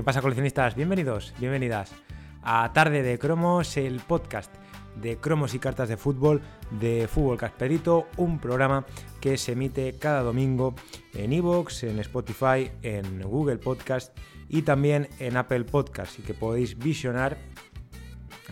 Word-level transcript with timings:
¿Qué 0.00 0.04
pasa 0.04 0.22
coleccionistas? 0.22 0.76
Bienvenidos, 0.76 1.34
bienvenidas 1.38 1.92
a 2.42 2.72
Tarde 2.72 3.02
de 3.02 3.18
Cromos, 3.18 3.76
el 3.76 4.00
podcast 4.00 4.50
de 4.96 5.18
cromos 5.18 5.52
y 5.52 5.58
cartas 5.58 5.90
de 5.90 5.98
fútbol 5.98 6.40
de 6.70 7.06
Fútbol 7.06 7.36
Casperito, 7.36 8.08
un 8.16 8.38
programa 8.38 8.86
que 9.20 9.36
se 9.36 9.52
emite 9.52 9.98
cada 9.98 10.22
domingo 10.22 10.74
en 11.12 11.34
Evox, 11.34 11.82
en 11.82 11.98
Spotify, 11.98 12.70
en 12.80 13.20
Google 13.20 13.58
Podcast 13.58 14.16
y 14.48 14.62
también 14.62 15.06
en 15.18 15.36
Apple 15.36 15.64
Podcast 15.64 16.18
y 16.18 16.22
que 16.22 16.32
podéis 16.32 16.78
visionar 16.78 17.36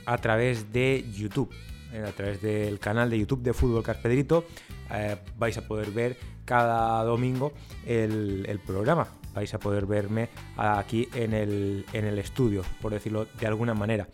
a 0.05 0.19
través 0.19 0.71
de 0.71 1.11
YouTube. 1.11 1.51
Eh, 1.95 2.05
a 2.07 2.13
través 2.13 2.43
del 2.43 2.79
canal 2.79 3.09
de 3.09 3.21
YouTube 3.21 3.41
de 3.41 3.55
Fútbol 3.55 3.83
Caspedrito 3.83 4.45
eh, 4.93 5.17
vais 5.39 5.57
a 5.57 5.67
poder 5.67 5.93
ver 5.93 6.19
cada 6.45 7.03
domingo 7.05 7.55
el, 7.87 8.61
programa. 8.67 9.18
Vais 9.39 9.55
a 9.55 9.61
poder 9.61 9.87
verme 9.87 10.31
aquí 10.57 11.09
en 11.15 11.33
el, 11.33 11.87
en 11.93 12.07
el 12.07 12.19
estudio, 12.19 12.65
por 12.83 12.91
decirlo 12.91 13.29
de 13.39 13.47
alguna 13.47 13.73
manera. 13.73 14.09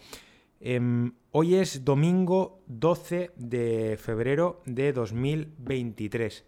Em, 0.60 1.14
hoy 1.30 1.54
es 1.54 1.82
domingo 1.82 2.60
12 2.66 3.30
de 3.34 3.96
febrero 3.98 4.60
de 4.66 4.92
2023. 4.92 6.44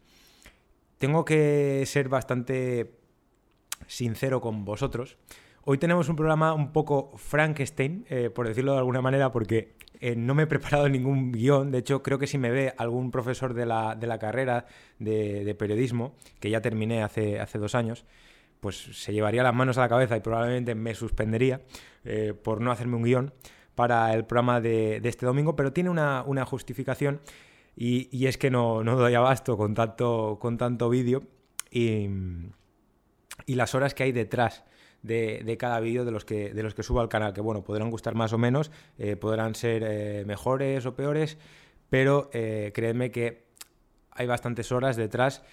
Tengo 0.98 1.24
que 1.24 1.84
ser 1.86 2.10
bastante 2.10 2.98
sincero 3.86 4.42
con 4.42 4.66
vosotros. 4.66 5.16
Hoy 5.64 5.78
tenemos 5.78 6.10
un 6.10 6.16
programa 6.16 6.52
un 6.52 6.70
poco 6.70 7.12
Frankenstein, 7.16 8.04
eh, 8.10 8.28
por 8.28 8.46
decirlo 8.46 8.72
de 8.72 8.78
alguna 8.78 9.00
manera, 9.00 9.32
porque 9.32 9.74
eh, 10.00 10.16
no 10.16 10.34
me 10.34 10.42
he 10.42 10.46
preparado 10.46 10.86
ningún 10.90 11.32
guion. 11.32 11.70
De 11.70 11.78
hecho, 11.78 12.02
creo 12.02 12.18
que 12.18 12.26
si 12.26 12.36
me 12.36 12.50
ve 12.50 12.74
algún 12.76 13.10
profesor 13.10 13.54
de 13.54 13.64
la, 13.64 14.18
carrera 14.20 14.66
de, 14.98 15.56
periodismo, 15.58 16.14
que 16.40 16.50
ya 16.50 16.60
terminé 16.60 17.02
hace, 17.02 17.40
hace 17.40 17.58
dos 17.58 17.74
años, 17.74 18.04
pues 18.66 18.78
se 18.78 19.12
llevaría 19.12 19.44
las 19.44 19.54
manos 19.54 19.78
a 19.78 19.82
la 19.82 19.88
cabeza 19.88 20.16
y 20.16 20.20
probablemente 20.20 20.74
me 20.74 20.92
suspendería 20.92 21.60
eh, 22.04 22.34
por 22.34 22.60
no 22.60 22.72
hacerme 22.72 22.96
un 22.96 23.04
guion 23.04 23.32
para 23.76 24.12
el 24.12 24.24
programa 24.24 24.60
de, 24.60 25.00
este 25.04 25.24
domingo, 25.24 25.54
pero 25.54 25.72
tiene 25.72 25.88
una, 25.88 26.44
justificación 26.44 27.20
y, 27.76 28.26
es 28.26 28.38
que 28.38 28.50
no, 28.50 28.82
no, 28.82 28.96
doy 28.96 29.14
abasto 29.14 29.56
con 29.56 29.74
tanto, 29.74 30.38
con 30.40 30.58
tanto 30.58 30.88
vídeo 30.88 31.22
y, 31.70 32.08
las 33.46 33.76
horas 33.76 33.94
que 33.94 34.02
hay 34.02 34.10
detrás 34.10 34.64
de, 35.02 35.56
cada 35.60 35.78
vídeo 35.78 36.04
de 36.04 36.10
los 36.10 36.24
que 36.24 36.52
de 36.52 36.62
los 36.64 36.74
que 36.74 36.82
subo 36.82 36.98
al 36.98 37.08
canal, 37.08 37.34
que 37.34 37.40
bueno, 37.40 37.62
podrán 37.62 37.88
gustar 37.88 38.16
más 38.16 38.32
o 38.32 38.38
menos, 38.38 38.72
eh, 38.98 39.14
podrán 39.14 39.54
ser 39.54 39.84
eh, 39.86 40.24
mejores 40.26 40.86
o 40.86 40.96
peores, 40.96 41.38
pero 41.88 42.30
eh, 42.32 42.72
créeme 42.74 43.12
que 43.12 43.46
hay 44.10 44.26
bastantes 44.26 44.72
horas 44.72 44.96
detrás. 44.96 45.44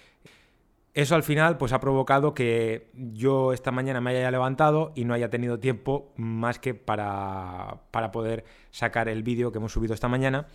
Eso 0.94 1.16
al 1.16 1.24
final 1.24 1.58
pues 1.58 1.74
ha 1.74 1.80
provocado 1.80 2.34
que 2.34 2.92
yo 2.94 3.52
esta 3.52 3.72
mañana 3.72 4.00
me 4.00 4.12
haya 4.12 4.30
levantado 4.30 4.92
y 4.96 5.06
no 5.06 5.16
haya 5.16 5.30
tenido 5.30 5.60
tiempo 5.60 6.14
más 6.18 6.60
que 6.60 6.76
para, 6.76 7.82
para 7.90 8.12
poder 8.12 8.46
sacar 8.70 9.10
el 9.10 9.24
vídeo 9.24 9.52
que 9.52 9.58
hemos 9.58 9.72
subido 9.72 9.96
esta 9.96 10.08
mañana. 10.08 10.48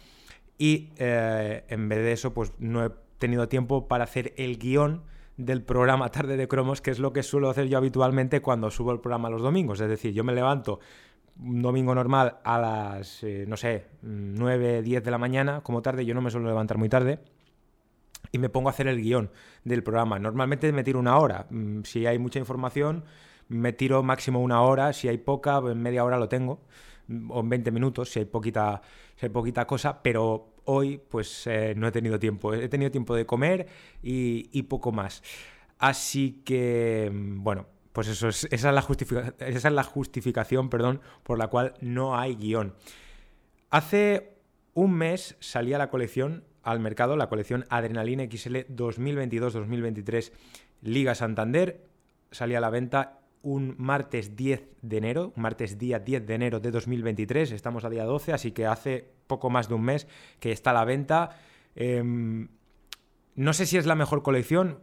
Y 0.57 0.91
en 0.99 1.89
vez 1.89 1.99
de 1.99 2.13
eso 2.13 2.35
pues 2.35 2.53
no 2.59 2.85
he 2.85 2.91
tenido 3.19 3.49
tiempo 3.49 3.89
para 3.89 4.05
hacer 4.05 4.33
el 4.37 4.59
guion 4.59 5.03
del 5.37 5.63
programa 5.63 6.09
Tarde 6.13 6.37
de 6.37 6.49
Cromos, 6.49 6.81
que 6.81 6.91
es 6.91 6.99
lo 6.99 7.13
que 7.13 7.23
suelo 7.23 7.51
hacer 7.51 7.69
yo 7.69 7.79
habitualmente 7.79 8.43
cuando 8.43 8.71
subo 8.71 8.93
el 8.93 9.01
programa 9.01 9.31
los 9.31 9.43
domingos. 9.43 9.81
Es 9.81 9.89
decir, 9.89 10.13
yo 10.13 10.25
me 10.25 10.35
levanto 10.35 10.81
un 11.41 11.63
domingo 11.63 11.95
normal 11.95 12.39
a 12.45 12.59
las, 12.59 13.23
eh, 13.23 13.45
no 13.47 13.57
sé, 13.57 13.87
9, 14.03 14.83
10 14.83 15.05
de 15.05 15.11
la 15.11 15.19
mañana, 15.19 15.63
como 15.63 15.83
tarde, 15.83 16.05
yo 16.05 16.15
no 16.15 16.21
me 16.21 16.31
suelo 16.31 16.49
levantar 16.49 16.79
muy 16.79 16.89
tarde, 16.89 17.21
y 18.33 18.39
me 18.39 18.49
pongo 18.49 18.69
a 18.69 18.73
hacer 18.73 18.89
el 18.89 19.01
guion 19.01 19.31
del 19.65 19.83
programa. 19.83 20.19
Normalmente 20.19 20.73
me 20.73 20.85
tiro 20.85 20.99
una 20.99 21.19
hora. 21.19 21.47
Mm, 21.51 21.83
si 21.83 22.07
hay 22.07 22.19
mucha 22.19 22.39
información, 22.39 23.05
me 23.49 23.73
tiro 23.73 24.03
máximo 24.03 24.41
una 24.41 24.63
hora. 24.63 24.93
Si 24.93 25.09
hay 25.09 25.19
poca, 25.19 25.59
en 25.59 25.81
media 25.83 26.05
hora 26.05 26.19
lo 26.19 26.29
tengo. 26.29 26.61
Mm, 27.09 27.31
o 27.31 27.41
en 27.41 27.49
20 27.49 27.71
minutos, 27.71 28.11
si 28.11 28.21
hay 28.21 28.25
poquita, 28.27 28.83
si 29.17 29.27
hay 29.27 29.67
cosa, 29.67 30.03
pero 30.03 30.55
hoy 30.65 30.99
pues 30.99 31.47
eh, 31.47 31.75
no 31.77 31.89
he 31.89 31.93
tenido 31.93 32.19
tiempo. 32.19 32.55
He 32.55 32.69
tenido 32.69 32.91
tiempo 32.91 33.15
de 33.15 33.27
comer 33.27 33.67
y, 34.03 34.63
poco 34.65 34.93
más. 34.93 35.23
Así 35.79 36.43
que, 36.45 37.11
mm, 37.13 37.43
bueno, 37.43 37.67
pues 37.93 38.09
eso 38.09 38.29
es, 38.29 38.45
esa, 38.51 38.69
es 38.69 38.75
la 38.75 38.87
esa 39.47 39.69
es 39.69 39.75
la 39.75 39.83
justificación 39.83 40.69
perdón, 40.69 41.01
por 41.23 41.39
la 41.39 41.49
cual 41.49 41.75
no 41.81 42.17
hay 42.17 42.37
guion. 42.37 42.75
Hace 43.71 44.39
un 44.75 44.95
mes 44.95 45.37
salía 45.41 45.79
la 45.79 45.91
colección 45.91 46.45
al 46.69 46.81
mercado, 46.81 47.17
la 47.17 47.31
colección 47.31 47.65
Adrenalina 47.71 48.25
XL 48.25 48.57
2022-2023 48.69 50.33
Liga 50.83 51.15
Santander. 51.15 51.87
Salía 52.31 52.59
a 52.59 52.61
la 52.61 52.69
venta 52.69 53.21
un 53.41 53.75
martes 53.79 54.37
10 54.37 54.69
de 54.83 54.97
enero, 54.99 55.33
martes 55.35 55.79
día 55.79 55.99
10 55.99 56.27
de 56.27 56.35
enero 56.35 56.61
de 56.61 56.71
2023, 56.71 57.53
estamos 57.53 57.85
a 57.85 57.91
día 57.91 58.05
12, 58.05 58.35
así 58.35 58.53
que 58.53 58.67
hace 58.67 59.11
poco 59.27 59.49
más 59.49 59.69
de 59.69 59.75
un 59.75 59.83
mes 59.83 60.07
que 60.41 60.53
está 60.53 60.71
a 60.71 60.75
la 60.75 60.85
venta. 60.85 61.31
Em, 61.75 62.49
no 63.35 63.53
sé 63.55 63.65
si 63.65 63.79
es 63.79 63.87
la 63.87 63.95
mejor 63.95 64.23
colección 64.23 64.81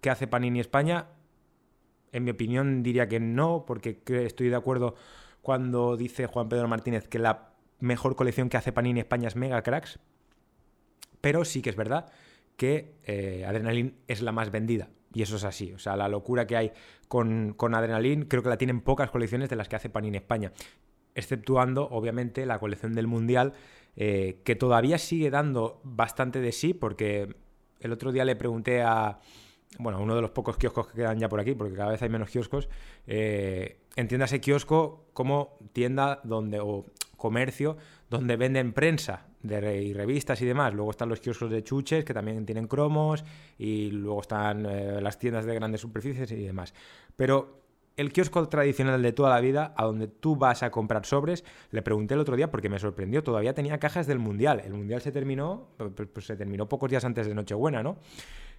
que 0.00 0.10
hace 0.10 0.28
Panini 0.28 0.60
España, 0.60 1.08
en 2.12 2.22
mi 2.22 2.30
opinión 2.30 2.84
diría 2.84 3.08
que 3.08 3.18
no, 3.18 3.64
porque 3.66 4.00
estoy 4.06 4.48
de 4.48 4.56
acuerdo 4.56 4.94
cuando 5.42 5.96
dice 5.96 6.26
Juan 6.26 6.48
Pedro 6.48 6.68
Martínez 6.68 7.08
que 7.08 7.18
la 7.18 7.50
mejor 7.80 8.14
colección 8.14 8.48
que 8.48 8.58
hace 8.58 8.72
Panini 8.72 9.00
España 9.00 9.26
es 9.26 9.34
Mega 9.34 9.62
Cracks, 9.62 9.98
pero 11.20 11.44
sí 11.44 11.62
que 11.62 11.70
es 11.70 11.76
verdad 11.76 12.06
que 12.56 12.94
eh, 13.04 13.44
Adrenaline 13.46 13.94
es 14.08 14.22
la 14.22 14.32
más 14.32 14.50
vendida. 14.50 14.88
Y 15.12 15.22
eso 15.22 15.36
es 15.36 15.44
así. 15.44 15.72
O 15.72 15.78
sea, 15.78 15.96
la 15.96 16.08
locura 16.08 16.46
que 16.46 16.56
hay 16.56 16.72
con, 17.08 17.54
con 17.54 17.72
creo 17.72 18.42
que 18.42 18.48
la 18.48 18.58
tienen 18.58 18.80
pocas 18.80 19.10
colecciones 19.10 19.48
de 19.48 19.56
las 19.56 19.68
que 19.68 19.76
hace 19.76 19.88
Panini 19.88 20.18
España. 20.18 20.52
Exceptuando, 21.14 21.88
obviamente, 21.88 22.44
la 22.44 22.58
colección 22.58 22.94
del 22.94 23.06
Mundial, 23.06 23.54
eh, 23.96 24.40
que 24.44 24.56
todavía 24.56 24.98
sigue 24.98 25.30
dando 25.30 25.80
bastante 25.84 26.40
de 26.40 26.52
sí, 26.52 26.74
porque 26.74 27.34
el 27.80 27.92
otro 27.92 28.12
día 28.12 28.26
le 28.26 28.36
pregunté 28.36 28.82
a, 28.82 29.20
bueno, 29.78 30.02
uno 30.02 30.14
de 30.14 30.20
los 30.20 30.30
pocos 30.30 30.58
kioscos 30.58 30.88
que 30.88 30.96
quedan 30.96 31.18
ya 31.18 31.28
por 31.30 31.40
aquí, 31.40 31.54
porque 31.54 31.74
cada 31.74 31.92
vez 31.92 32.02
hay 32.02 32.10
menos 32.10 32.28
kioscos, 32.28 32.68
eh, 33.06 33.78
entiéndase 33.96 34.40
kiosco 34.40 35.06
como 35.14 35.56
tienda 35.72 36.20
donde, 36.24 36.60
o 36.60 36.84
comercio 37.16 37.78
donde 38.10 38.36
venden 38.36 38.74
prensa 38.74 39.26
de 39.46 39.82
y 39.82 39.92
revistas 39.92 40.40
y 40.42 40.46
demás. 40.46 40.74
Luego 40.74 40.90
están 40.90 41.08
los 41.08 41.20
kioscos 41.20 41.50
de 41.50 41.62
chuches 41.62 42.04
que 42.04 42.14
también 42.14 42.44
tienen 42.44 42.66
cromos 42.66 43.24
y 43.58 43.90
luego 43.90 44.20
están 44.20 44.66
eh, 44.66 45.00
las 45.00 45.18
tiendas 45.18 45.44
de 45.44 45.54
grandes 45.54 45.80
superficies 45.80 46.30
y 46.32 46.42
demás. 46.42 46.74
Pero 47.16 47.62
el 47.96 48.12
kiosco 48.12 48.48
tradicional 48.48 49.00
de 49.00 49.12
toda 49.12 49.30
la 49.30 49.40
vida, 49.40 49.72
a 49.76 49.84
donde 49.84 50.06
tú 50.08 50.36
vas 50.36 50.62
a 50.62 50.70
comprar 50.70 51.06
sobres, 51.06 51.44
le 51.70 51.82
pregunté 51.82 52.14
el 52.14 52.20
otro 52.20 52.36
día 52.36 52.50
porque 52.50 52.68
me 52.68 52.78
sorprendió, 52.78 53.22
todavía 53.22 53.54
tenía 53.54 53.78
cajas 53.78 54.06
del 54.06 54.18
Mundial. 54.18 54.60
El 54.64 54.74
Mundial 54.74 55.00
se 55.00 55.12
terminó, 55.12 55.68
pues, 55.76 56.08
pues 56.12 56.26
se 56.26 56.36
terminó 56.36 56.68
pocos 56.68 56.90
días 56.90 57.04
antes 57.04 57.26
de 57.26 57.34
Nochebuena, 57.34 57.82
¿no? 57.82 57.96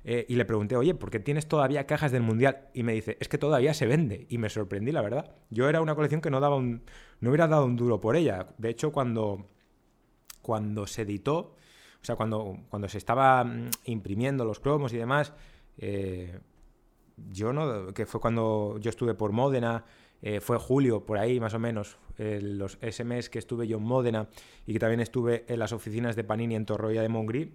Eh, 0.04 0.26
y 0.30 0.36
le 0.36 0.46
pregunté, 0.46 0.76
oye, 0.76 0.96
¿por 0.96 1.10
qué 1.10 1.20
tienes 1.20 1.48
todavía 1.48 1.86
cajas 1.86 2.12
del 2.12 2.22
Mundial? 2.22 2.70
Y 2.74 2.84
me 2.84 2.94
dice, 2.94 3.18
es 3.20 3.28
que 3.28 3.38
todavía 3.38 3.74
se 3.74 3.86
vende. 3.86 4.26
Y 4.30 4.38
me 4.38 4.50
sorprendí, 4.50 4.92
la 4.92 5.02
verdad. 5.02 5.36
Yo 5.50 5.68
era 5.70 5.82
una 5.82 5.96
colección 5.96 6.22
que 6.22 6.30
no 6.30 6.40
daba 6.40 6.56
un. 6.56 6.84
no 7.20 7.30
hubiera 7.30 7.48
dado 7.48 7.66
un 7.66 7.76
duro 7.76 8.00
por 8.00 8.16
ella. 8.16 8.48
De 8.58 8.70
hecho, 8.70 8.92
cuando. 8.92 9.50
Cuando 10.48 10.88
se 10.88 11.02
editó. 11.02 11.58
O 12.02 12.06
sea, 12.08 12.16
cuando, 12.16 12.58
cuando 12.70 12.88
se 12.88 12.98
estaba 12.98 13.44
mm, 13.44 13.70
imprimiendo 13.84 14.46
los 14.46 14.62
cromos 14.62 14.94
y 14.94 14.98
demás. 14.98 15.34
Eh, 15.78 16.40
yo 17.30 17.52
no. 17.52 17.94
que 17.94 18.06
fue 18.06 18.22
cuando 18.22 18.78
yo 18.80 18.90
estuve 18.90 19.14
por 19.14 19.34
Módena 19.34 19.84
eh, 20.22 20.40
fue 20.40 20.58
julio, 20.58 21.06
por 21.06 21.18
ahí 21.18 21.40
más 21.40 21.54
o 21.54 21.60
menos, 21.60 21.98
los 22.18 22.80
SMS 22.82 23.30
que 23.30 23.38
estuve 23.38 23.68
yo 23.68 23.78
en 23.78 23.84
Módena 23.84 24.28
y 24.66 24.74
que 24.74 24.80
también 24.80 25.02
estuve 25.02 25.46
en 25.48 25.60
las 25.60 25.74
oficinas 25.74 26.16
de 26.16 26.24
Panini 26.24 26.56
en 26.56 26.66
Torroya 26.66 27.04
de 27.04 27.10
Mongri, 27.10 27.54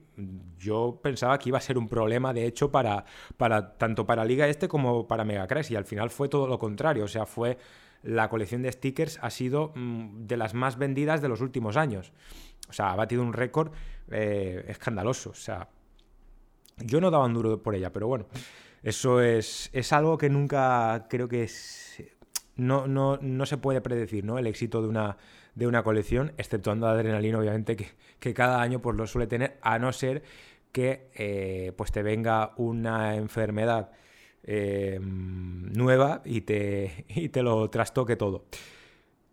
yo 0.61 1.01
pensaba 1.03 1.37
que 1.39 1.49
iba 1.49 1.59
a 1.59 1.61
ser 1.61 1.77
un 1.77 1.89
problema, 1.89 2.33
de 2.33 2.47
hecho, 2.47 2.71
para, 2.71 3.05
para 3.37 3.77
tanto 3.77 4.07
para 4.07 4.25
Liga 4.25 4.47
Este 4.47 4.69
como 4.69 5.09
para 5.09 5.25
Megacrash, 5.25 5.73
y 5.73 5.77
al 5.77 5.85
final 5.85 6.11
fue 6.11 6.29
todo 6.29 6.47
lo 6.47 6.61
contrario, 6.61 7.05
o 7.05 7.09
sea, 7.09 7.27
fue 7.27 7.59
la 8.03 8.29
colección 8.29 8.63
de 8.63 8.73
stickers 8.73 9.19
ha 9.23 9.31
sido 9.31 9.73
mm, 9.75 10.27
de 10.27 10.37
las 10.37 10.55
más 10.55 10.77
vendidas 10.77 11.23
de 11.23 11.29
los 11.29 11.41
últimos 11.41 11.77
años. 11.77 12.13
O 12.73 12.75
sea, 12.75 12.91
ha 12.91 12.97
batido 12.97 13.23
un 13.23 13.35
récord 13.35 13.71
eh, 14.11 14.65
escandaloso. 14.67 15.29
O 15.29 15.35
sea, 15.35 15.69
yo 16.79 17.03
no 17.03 17.11
daba 17.11 17.27
un 17.27 17.35
duro 17.35 17.63
por 17.63 17.75
ella, 17.75 17.93
pero 17.93 18.09
bueno, 18.09 18.25
eso 18.83 19.21
es, 19.21 19.69
es 19.75 19.93
algo 19.93 20.17
que 20.17 20.31
nunca 20.31 21.07
creo 21.11 21.29
que 21.29 21.43
es, 21.43 22.03
no, 22.57 22.87
no, 22.87 23.19
no 23.21 23.45
se 23.45 23.59
puede 23.59 23.83
predecir 23.83 24.25
¿no? 24.25 24.39
el 24.39 24.47
éxito 24.47 24.81
de 24.81 24.89
una, 24.89 25.19
de 25.55 25.67
una 25.67 25.83
colección, 25.83 26.33
exceptuando 26.39 26.87
Adrenalina, 26.87 27.39
obviamente, 27.39 27.77
que, 27.77 28.33
cada 28.33 28.63
año 28.63 28.81
pues, 28.81 28.97
lo 28.97 29.07
suele 29.07 29.27
tener, 29.27 29.59
a 29.61 29.79
no 29.79 29.93
ser 29.93 30.23
que 30.73 31.11
eh, 31.15 31.73
pues 31.77 31.93
te 31.93 32.03
venga 32.03 32.55
una 32.57 33.17
enfermedad 33.17 33.91
eh, 34.45 34.99
nueva 35.03 36.23
y 36.25 36.41
te, 36.41 37.05
y 37.09 37.29
te 37.29 37.43
lo 37.43 37.69
trastoque 37.69 38.17
todo. 38.17 38.47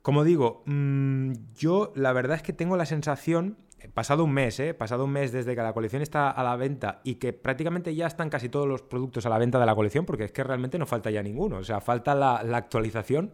Como 0.01 0.24
digo, 0.24 0.63
mm, 0.66 1.34
yo 1.56 1.92
la 1.96 2.13
verdad 2.13 2.38
es 2.38 2.44
que 2.44 2.54
tengo 2.54 2.78
la 2.78 2.86
sensación, 2.86 3.57
pasado 3.94 4.24
un 4.24 4.31
mes, 4.31 4.60
¿eh? 4.60 4.74
pasado 4.74 5.06
un 5.06 5.12
mes 5.12 5.31
desde 5.31 5.56
que 5.56 5.62
la 5.62 5.74
colección 5.74 6.01
está 6.01 6.30
a 6.30 6.44
la 6.44 6.56
venta 6.56 7.01
y 7.04 7.16
que 7.16 7.34
prácticamente 7.34 7.94
ya 7.96 8.07
están 8.07 8.30
casi 8.30 8.50
todos 8.50 8.68
los 8.68 8.81
productos 8.81 9.25
a 9.25 9.30
la 9.30 9.38
venta 9.38 9.60
de 9.60 9.66
la 9.66 9.75
colección, 9.75 10.06
porque 10.06 10.25
es 10.25 10.31
que 10.31 10.44
realmente 10.44 10.78
no 10.78 10.86
falta 10.86 11.10
ya 11.12 11.24
ninguno. 11.24 11.57
O 11.57 11.63
sea, 11.63 11.81
falta 11.81 12.16
la, 12.16 12.36
actualización 12.57 13.34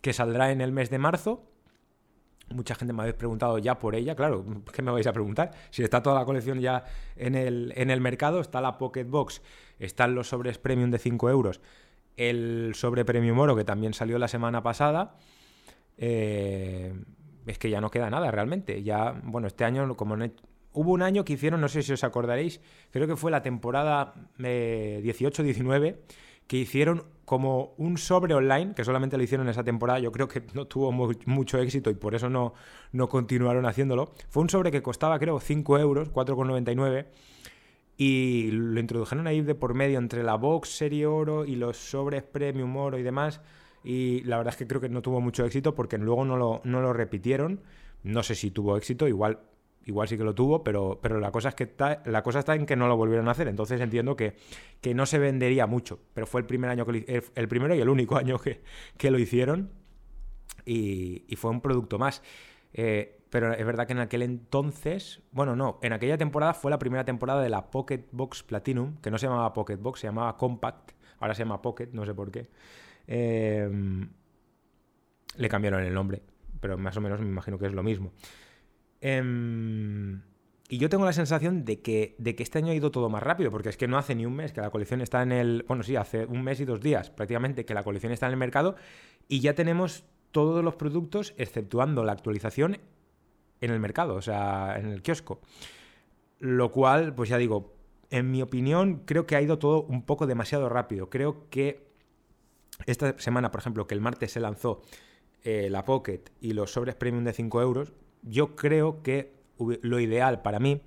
que 0.00 0.12
saldrá 0.12 0.50
en 0.50 0.60
el 0.60 0.72
mes 0.72 0.90
de 0.90 0.98
marzo. 0.98 1.44
Mucha 2.50 2.74
gente 2.74 2.94
me 2.94 3.02
habéis 3.02 3.16
preguntado 3.16 3.58
ya 3.58 3.78
por 3.78 3.94
ella, 3.94 4.14
claro, 4.14 4.44
¿qué 4.72 4.80
me 4.80 4.90
vais 4.90 5.06
a 5.06 5.12
preguntar? 5.12 5.50
Si 5.70 5.82
está 5.82 6.02
toda 6.02 6.18
la 6.18 6.24
colección 6.24 6.60
ya 6.60 6.84
en 7.16 7.34
el, 7.34 7.74
en 7.76 7.90
el 7.90 8.00
mercado, 8.00 8.40
está 8.40 8.62
la 8.62 8.78
Pocket 8.78 9.04
Box, 9.04 9.42
están 9.78 10.14
los 10.14 10.28
sobres 10.28 10.56
premium 10.56 10.90
de 10.90 10.98
5 10.98 11.28
euros, 11.28 11.60
el 12.16 12.72
sobre 12.74 13.04
premium 13.04 13.38
oro 13.38 13.54
que 13.54 13.64
también 13.64 13.92
salió 13.92 14.18
la 14.18 14.28
semana 14.28 14.62
pasada 14.62 15.18
eh, 15.98 16.94
es 17.46 17.58
que 17.58 17.70
ya 17.70 17.80
no 17.80 17.90
queda 17.90 18.08
nada 18.08 18.30
realmente. 18.30 18.82
Ya, 18.82 19.20
bueno, 19.24 19.46
este 19.46 19.64
año, 19.64 19.96
como 19.96 20.16
hubo 20.72 20.92
un 20.92 21.02
año 21.02 21.24
que 21.24 21.34
hicieron, 21.34 21.60
no 21.60 21.68
sé 21.68 21.82
si 21.82 21.92
os 21.92 22.04
acordaréis, 22.04 22.60
creo 22.90 23.06
que 23.06 23.16
fue 23.16 23.30
la 23.30 23.42
temporada 23.42 24.14
18-19, 24.38 25.86
eh, 25.86 25.98
que 26.46 26.56
hicieron 26.56 27.04
como 27.24 27.74
un 27.76 27.98
sobre 27.98 28.32
online, 28.34 28.72
que 28.74 28.84
solamente 28.84 29.18
lo 29.18 29.22
hicieron 29.22 29.46
en 29.46 29.50
esa 29.50 29.64
temporada, 29.64 29.98
yo 29.98 30.12
creo 30.12 30.28
que 30.28 30.44
no 30.54 30.66
tuvo 30.66 30.92
mucho 30.92 31.58
éxito 31.58 31.90
y 31.90 31.94
por 31.94 32.14
eso 32.14 32.30
no, 32.30 32.54
no 32.92 33.08
continuaron 33.08 33.66
haciéndolo. 33.66 34.12
Fue 34.30 34.42
un 34.42 34.48
sobre 34.48 34.70
que 34.70 34.80
costaba, 34.80 35.18
creo, 35.18 35.38
5 35.38 35.78
euros, 35.78 36.10
4,99 36.10 37.06
y 37.98 38.50
lo 38.52 38.78
introdujeron 38.78 39.26
ahí 39.26 39.42
de 39.42 39.56
por 39.56 39.74
medio 39.74 39.98
entre 39.98 40.22
la 40.22 40.36
box 40.36 40.70
serie 40.70 41.06
oro 41.06 41.44
y 41.44 41.56
los 41.56 41.76
sobres 41.76 42.22
premium 42.22 42.74
oro 42.76 42.96
y 42.96 43.02
demás 43.02 43.40
y 43.84 44.22
la 44.24 44.36
verdad 44.38 44.54
es 44.54 44.58
que 44.58 44.66
creo 44.66 44.80
que 44.80 44.88
no 44.88 45.02
tuvo 45.02 45.20
mucho 45.20 45.44
éxito 45.44 45.74
porque 45.74 45.98
luego 45.98 46.24
no 46.24 46.36
lo, 46.36 46.60
no 46.64 46.80
lo 46.80 46.92
repitieron. 46.92 47.60
No 48.02 48.22
sé 48.22 48.34
si 48.34 48.50
tuvo 48.50 48.76
éxito, 48.76 49.08
igual, 49.08 49.40
igual 49.84 50.08
sí 50.08 50.16
que 50.16 50.24
lo 50.24 50.34
tuvo, 50.34 50.62
pero, 50.62 50.98
pero 51.02 51.18
la, 51.18 51.30
cosa 51.30 51.50
es 51.50 51.54
que 51.54 51.64
está, 51.64 52.02
la 52.04 52.22
cosa 52.22 52.40
está 52.40 52.54
en 52.54 52.66
que 52.66 52.76
no 52.76 52.88
lo 52.88 52.96
volvieron 52.96 53.28
a 53.28 53.32
hacer. 53.32 53.48
Entonces 53.48 53.80
entiendo 53.80 54.16
que, 54.16 54.36
que 54.80 54.94
no 54.94 55.06
se 55.06 55.18
vendería 55.18 55.66
mucho, 55.66 55.98
pero 56.14 56.26
fue 56.26 56.40
el 56.40 56.46
primer 56.46 56.70
año 56.70 56.86
que 56.86 57.22
el 57.34 57.48
primero 57.48 57.74
y 57.74 57.80
el 57.80 57.88
único 57.88 58.16
año 58.16 58.38
que, 58.38 58.60
que 58.96 59.10
lo 59.10 59.18
hicieron 59.18 59.70
y, 60.64 61.24
y, 61.28 61.36
fue 61.36 61.50
un 61.50 61.60
producto 61.60 61.98
más. 61.98 62.22
Eh, 62.72 63.18
pero 63.30 63.52
es 63.52 63.64
verdad 63.64 63.86
que 63.86 63.92
en 63.92 63.98
aquel 63.98 64.22
entonces, 64.22 65.20
bueno, 65.32 65.54
no, 65.54 65.78
en 65.82 65.92
aquella 65.92 66.16
temporada 66.16 66.54
fue 66.54 66.70
la 66.70 66.78
primera 66.78 67.04
temporada 67.04 67.42
de 67.42 67.50
la 67.50 67.70
Pocket 67.70 68.06
Box 68.10 68.42
Platinum, 68.42 68.96
que 69.02 69.10
no 69.10 69.18
se 69.18 69.26
llamaba 69.26 69.52
Pocket 69.52 69.76
Box, 69.76 70.00
se 70.00 70.06
llamaba 70.06 70.36
Compact, 70.36 70.92
ahora 71.20 71.34
se 71.34 71.42
llama 71.42 71.60
Pocket, 71.60 71.88
no 71.92 72.06
sé 72.06 72.14
por 72.14 72.30
qué. 72.30 72.48
Em, 73.08 74.10
le 75.36 75.48
cambiaron 75.48 75.82
el 75.82 75.94
nombre, 75.94 76.22
pero 76.60 76.76
más 76.76 76.96
o 76.96 77.00
menos 77.00 77.20
me 77.20 77.26
imagino 77.26 77.58
que 77.58 77.66
es 77.66 77.72
lo 77.72 77.82
mismo. 77.82 78.12
Em, 79.00 80.20
y 80.68 80.76
yo 80.76 80.90
tengo 80.90 81.06
la 81.06 81.14
sensación 81.14 81.64
de 81.64 81.80
que, 81.80 82.14
de 82.18 82.36
que 82.36 82.42
este 82.42 82.58
año 82.58 82.70
ha 82.70 82.74
ido 82.74 82.90
todo 82.90 83.08
más 83.08 83.22
rápido, 83.22 83.50
porque 83.50 83.70
es 83.70 83.78
que 83.78 83.88
no 83.88 83.96
hace 83.96 84.14
ni 84.14 84.26
un 84.26 84.36
mes 84.36 84.52
que 84.52 84.60
la 84.60 84.70
colección 84.70 85.00
está 85.00 85.22
en 85.22 85.32
el. 85.32 85.64
Bueno, 85.66 85.82
sí, 85.82 85.96
hace 85.96 86.26
un 86.26 86.42
mes 86.42 86.60
y 86.60 86.66
dos 86.66 86.80
días 86.80 87.10
prácticamente 87.10 87.64
que 87.64 87.74
la 87.74 87.82
colección 87.82 88.12
está 88.12 88.26
en 88.26 88.32
el 88.32 88.38
mercado 88.38 88.76
y 89.26 89.40
ya 89.40 89.54
tenemos 89.54 90.04
todos 90.30 90.62
los 90.62 90.74
productos, 90.76 91.34
exceptuando 91.38 92.04
la 92.04 92.12
actualización, 92.12 92.78
en 93.60 93.70
el 93.70 93.80
mercado, 93.80 94.14
o 94.14 94.22
sea, 94.22 94.76
en 94.78 94.86
el 94.86 95.02
kiosco. 95.02 95.40
Lo 96.38 96.70
cual, 96.70 97.14
pues 97.14 97.30
ya 97.30 97.38
digo, 97.38 97.74
en 98.10 98.30
mi 98.30 98.42
opinión, 98.42 99.02
creo 99.06 99.26
que 99.26 99.36
ha 99.36 99.42
ido 99.42 99.58
todo 99.58 99.82
un 99.82 100.02
poco 100.02 100.26
demasiado 100.26 100.68
rápido. 100.68 101.08
Creo 101.10 101.48
que 101.48 101.87
esta 102.86 103.18
semana, 103.18 103.50
por 103.50 103.60
ejemplo, 103.60 103.86
que 103.86 103.94
el 103.94 104.00
martes 104.00 104.32
se 104.32 104.40
lanzó 104.40 104.82
eh, 105.44 105.68
la 105.70 105.84
Pocket 105.84 106.20
y 106.40 106.52
los 106.52 106.72
sobres 106.72 106.94
premium 106.94 107.24
de 107.24 107.32
5 107.32 107.62
euros, 107.62 107.92
yo 108.22 108.56
creo 108.56 109.02
que 109.02 109.32
lo 109.58 110.00
ideal 110.00 110.42
para 110.42 110.58
mí 110.60 110.82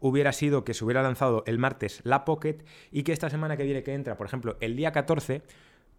hubiera 0.00 0.32
sido 0.32 0.64
que 0.64 0.74
se 0.74 0.84
hubiera 0.84 1.02
lanzado 1.02 1.44
el 1.46 1.58
martes 1.58 2.00
la 2.04 2.24
Pocket 2.24 2.58
y 2.90 3.02
que 3.02 3.12
esta 3.12 3.30
semana 3.30 3.56
que 3.56 3.64
viene 3.64 3.82
que 3.82 3.94
entra, 3.94 4.16
por 4.16 4.26
ejemplo, 4.26 4.56
el 4.60 4.76
día 4.76 4.92
14, 4.92 5.42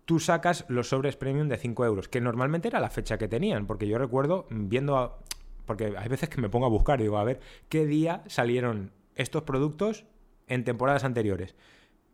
tú 0.05 0.19
sacas 0.19 0.65
los 0.67 0.89
sobres 0.89 1.15
premium 1.15 1.47
de 1.47 1.57
5 1.57 1.85
euros, 1.85 2.07
que 2.07 2.21
normalmente 2.21 2.67
era 2.67 2.79
la 2.79 2.89
fecha 2.89 3.17
que 3.17 3.27
tenían, 3.27 3.65
porque 3.65 3.87
yo 3.87 3.97
recuerdo 3.97 4.45
viendo, 4.49 5.17
porque 5.65 5.95
hay 5.97 6.07
veces 6.07 6.29
que 6.29 6.39
me 6.39 6.49
pongo 6.49 6.67
a 6.67 6.69
buscar 6.69 7.01
digo, 7.01 7.17
a 7.17 7.23
ver, 7.23 7.39
¿qué 7.69 7.85
día 7.85 8.23
salieron 8.27 8.91
estos 9.15 9.43
productos 9.43 10.05
en 10.47 10.63
temporadas 10.63 11.03
anteriores? 11.03 11.55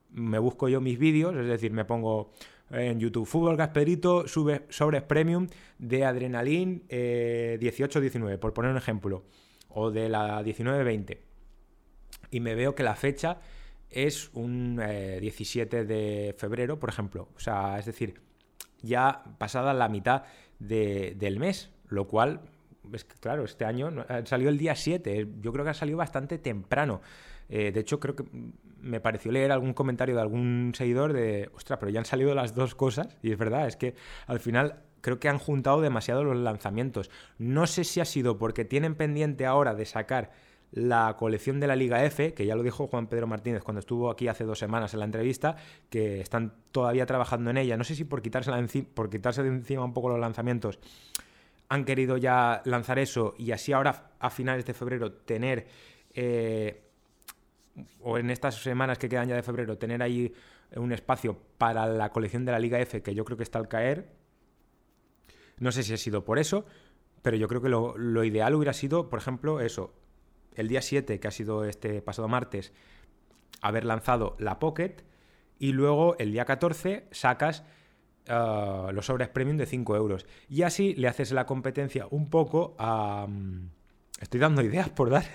Me 0.09 0.39
busco 0.39 0.69
yo 0.69 0.81
mis 0.81 0.97
vídeos, 0.97 1.35
es 1.35 1.47
decir, 1.47 1.71
me 1.71 1.85
pongo 1.85 2.31
en 2.71 2.99
YouTube. 2.99 3.25
Fútbol 3.25 3.57
Gasperito 3.57 4.27
sube 4.27 4.65
sobres 4.69 5.03
premium 5.03 5.47
de 5.77 6.05
Adrenalin 6.05 6.87
18-19, 6.87 8.33
eh, 8.33 8.37
por 8.37 8.53
poner 8.53 8.71
un 8.71 8.77
ejemplo. 8.77 9.23
O 9.69 9.91
de 9.91 10.09
la 10.09 10.41
19-20. 10.43 11.19
Y 12.31 12.39
me 12.39 12.55
veo 12.55 12.75
que 12.75 12.83
la 12.83 12.95
fecha 12.95 13.39
es 13.89 14.29
un 14.33 14.77
17 14.77 15.79
eh, 15.79 15.85
de 15.85 16.35
febrero, 16.37 16.79
por 16.79 16.89
ejemplo. 16.89 17.29
O 17.35 17.39
sea, 17.39 17.77
es 17.79 17.85
decir, 17.85 18.21
ya 18.81 19.23
pasada 19.37 19.73
la 19.73 19.89
mitad 19.89 20.23
del 20.59 21.39
mes, 21.39 21.71
lo 21.87 22.07
cual, 22.07 22.41
es 22.93 23.05
que, 23.05 23.15
claro, 23.19 23.43
este 23.43 23.65
año 23.65 24.05
salió 24.25 24.49
el 24.49 24.57
día 24.57 24.75
7, 24.75 25.27
yo 25.41 25.51
creo 25.53 25.63
que 25.63 25.71
ha 25.71 25.75
salido 25.75 25.97
bastante 25.97 26.37
temprano. 26.37 27.01
Eh, 27.49 27.71
de 27.71 27.79
hecho, 27.81 27.99
creo 27.99 28.15
que 28.15 28.23
me 28.81 29.01
pareció 29.01 29.31
leer 29.31 29.51
algún 29.51 29.73
comentario 29.73 30.15
de 30.15 30.21
algún 30.21 30.71
seguidor 30.73 31.13
de, 31.13 31.49
ostras, 31.53 31.79
pero 31.79 31.91
ya 31.91 31.99
han 31.99 32.05
salido 32.05 32.33
las 32.33 32.55
dos 32.55 32.75
cosas. 32.75 33.17
Y 33.21 33.31
es 33.31 33.37
verdad, 33.37 33.67
es 33.67 33.75
que 33.75 33.95
al 34.25 34.39
final 34.39 34.81
creo 35.01 35.19
que 35.19 35.29
han 35.29 35.37
juntado 35.37 35.81
demasiado 35.81 36.23
los 36.23 36.37
lanzamientos. 36.37 37.11
No 37.37 37.67
sé 37.67 37.83
si 37.83 37.99
ha 37.99 38.05
sido 38.05 38.37
porque 38.37 38.65
tienen 38.65 38.95
pendiente 38.95 39.45
ahora 39.45 39.75
de 39.75 39.85
sacar 39.85 40.31
la 40.71 41.17
colección 41.19 41.59
de 41.59 41.67
la 41.67 41.75
Liga 41.75 42.05
F, 42.05 42.33
que 42.33 42.45
ya 42.45 42.55
lo 42.55 42.63
dijo 42.63 42.87
Juan 42.87 43.07
Pedro 43.07 43.27
Martínez 43.27 43.61
cuando 43.61 43.79
estuvo 43.79 44.09
aquí 44.09 44.29
hace 44.29 44.45
dos 44.45 44.57
semanas 44.57 44.93
en 44.93 44.99
la 44.99 45.05
entrevista, 45.05 45.57
que 45.89 46.21
están 46.21 46.53
todavía 46.71 47.05
trabajando 47.05 47.49
en 47.49 47.57
ella. 47.57 47.75
No 47.75 47.83
sé 47.83 47.95
si 47.95 48.05
por, 48.05 48.21
por 48.93 49.09
quitarse 49.09 49.43
de 49.43 49.49
encima 49.49 49.83
un 49.83 49.93
poco 49.93 50.07
los 50.07 50.19
lanzamientos 50.19 50.79
han 51.71 51.85
querido 51.85 52.17
ya 52.17 52.61
lanzar 52.65 52.99
eso 52.99 53.33
y 53.37 53.53
así 53.53 53.71
ahora 53.71 54.11
a 54.19 54.29
finales 54.29 54.65
de 54.65 54.73
febrero 54.73 55.13
tener 55.13 55.67
eh, 56.13 56.83
o 58.01 58.17
en 58.17 58.29
estas 58.29 58.61
semanas 58.61 58.97
que 58.97 59.07
quedan 59.07 59.29
ya 59.29 59.37
de 59.37 59.41
febrero, 59.41 59.77
tener 59.77 60.03
ahí 60.03 60.33
un 60.75 60.91
espacio 60.91 61.39
para 61.57 61.87
la 61.87 62.09
colección 62.09 62.43
de 62.43 62.51
la 62.51 62.59
Liga 62.59 62.77
F, 62.81 63.01
que 63.01 63.15
yo 63.15 63.23
creo 63.23 63.37
que 63.37 63.43
está 63.43 63.57
al 63.57 63.69
caer. 63.69 64.11
No 65.59 65.71
sé 65.71 65.83
si 65.83 65.93
ha 65.93 65.97
sido 65.97 66.25
por 66.25 66.39
eso, 66.39 66.65
pero 67.21 67.37
yo 67.37 67.47
creo 67.47 67.61
que 67.61 67.69
lo, 67.69 68.23
ideal 68.25 68.53
hubiera 68.53 68.73
sido, 68.73 69.09
por 69.09 69.19
ejemplo, 69.19 69.61
eso, 69.61 69.93
el 70.55 70.67
día 70.67 70.81
7, 70.81 71.21
que 71.21 71.27
ha 71.29 71.31
sido 71.31 71.63
este 71.63 72.01
pasado 72.01 72.27
martes, 72.27 72.73
haber 73.61 73.85
lanzado 73.85 74.35
la 74.39 74.59
Pocket 74.59 75.05
y 75.57 75.71
luego 75.71 76.17
el 76.19 76.33
día 76.33 76.43
14 76.43 77.07
sacas 77.11 77.63
ah, 78.27 78.89
los 78.93 79.05
sobres 79.05 79.29
premium 79.29 79.57
de 79.57 79.65
5 79.65 79.95
euros. 79.95 80.25
Y 80.49 80.63
así 80.63 80.93
le 80.95 81.07
haces 81.07 81.31
la 81.31 81.45
competencia 81.45 82.07
un 82.09 82.29
poco 82.29 82.75
a... 82.77 83.27
Mm, 83.27 83.69
Estoy 84.21 84.39
dando 84.39 84.61
ideas 84.61 84.87
por 84.89 85.09
dar 85.09 85.25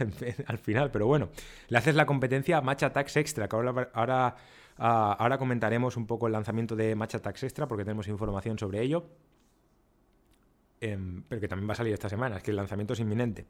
al 0.46 0.58
final, 0.58 0.90
pero 0.92 1.06
bueno. 1.06 1.28
Le 1.68 1.76
haces 1.76 1.96
la 1.96 2.06
competencia 2.06 2.58
a 2.58 2.60
Match 2.60 2.84
Extra, 2.84 3.48
que 3.48 3.56
ahora, 3.56 3.90
ahora, 3.92 4.36
ah, 4.78 5.16
ahora 5.18 5.38
comentaremos 5.38 5.96
un 5.96 6.06
poco 6.06 6.28
el 6.28 6.32
lanzamiento 6.32 6.76
de 6.76 6.94
Match 6.94 7.16
Attacks 7.16 7.42
Extra, 7.42 7.66
porque 7.66 7.84
tenemos 7.84 8.06
información 8.06 8.58
sobre 8.58 8.82
ello. 8.82 9.08
Em, 10.80 11.24
pero 11.28 11.40
que 11.40 11.48
también 11.48 11.68
va 11.68 11.72
a 11.72 11.76
salir 11.76 11.92
esta 11.92 12.08
semana, 12.08 12.36
es 12.36 12.44
que 12.44 12.52
el 12.52 12.56
lanzamiento 12.56 12.92
es 12.92 13.00
inminente. 13.00 13.46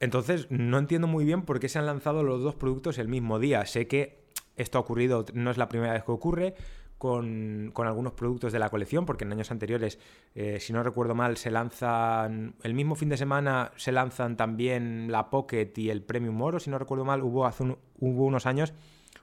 Entonces, 0.00 0.50
no 0.50 0.78
entiendo 0.78 1.06
muy 1.06 1.26
bien 1.26 1.42
por 1.42 1.60
qué 1.60 1.68
se 1.68 1.78
han 1.78 1.86
lanzado 1.86 2.22
los 2.22 2.42
dos 2.42 2.54
productos 2.54 2.98
el 2.98 3.08
mismo 3.08 3.38
día. 3.38 3.66
Sé 3.66 3.86
que 3.86 4.24
esto 4.56 4.78
ha 4.78 4.80
ocurrido, 4.80 5.26
no 5.34 5.50
es 5.50 5.58
la 5.58 5.68
primera 5.68 5.92
vez 5.92 6.04
que 6.04 6.12
ocurre 6.12 6.54
con, 7.04 7.70
algunos 7.76 8.14
productos 8.14 8.50
de 8.50 8.58
la 8.58 8.70
colección, 8.70 9.04
porque 9.04 9.24
en 9.24 9.32
años 9.32 9.50
anteriores, 9.50 9.98
eh, 10.34 10.58
si 10.58 10.72
no 10.72 10.82
recuerdo 10.82 11.14
mal, 11.14 11.36
se 11.36 11.50
lanzan, 11.50 12.54
el 12.62 12.72
mismo 12.72 12.94
fin 12.94 13.10
de 13.10 13.18
semana 13.18 13.72
se 13.76 13.92
lanzan 13.92 14.38
también 14.38 15.12
la 15.12 15.28
Pocket 15.28 15.70
y 15.76 15.90
el 15.90 16.00
Premium 16.00 16.40
Oro, 16.40 16.58
si 16.60 16.70
no 16.70 16.78
recuerdo 16.78 17.04
mal, 17.04 17.22
hubo, 17.22 17.44
hace 17.44 17.62
hubo 17.98 18.24
unos 18.24 18.46
años, 18.46 18.72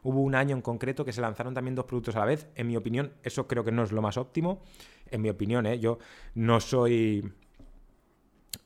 hubo 0.04 0.22
un 0.22 0.36
año 0.36 0.56
en 0.56 0.62
concreto 0.62 1.04
que 1.04 1.12
se 1.12 1.22
lanzaron 1.22 1.56
también 1.56 1.74
dos 1.74 1.86
productos 1.86 2.16
a 2.18 2.20
la 2.20 2.26
vez. 2.26 2.50
En 2.54 2.68
mi 2.68 2.78
opinión, 2.78 3.14
eso 3.24 3.48
creo 3.48 3.64
que 3.64 3.72
no 3.72 3.82
es 3.82 3.92
lo 3.92 4.04
más 4.04 4.16
óptimo. 4.16 4.62
En 5.10 5.24
mi 5.24 5.32
opinión, 5.32 5.66
¿eh? 5.66 5.80
yo 5.80 5.98
no 6.36 6.60
soy 6.60 7.34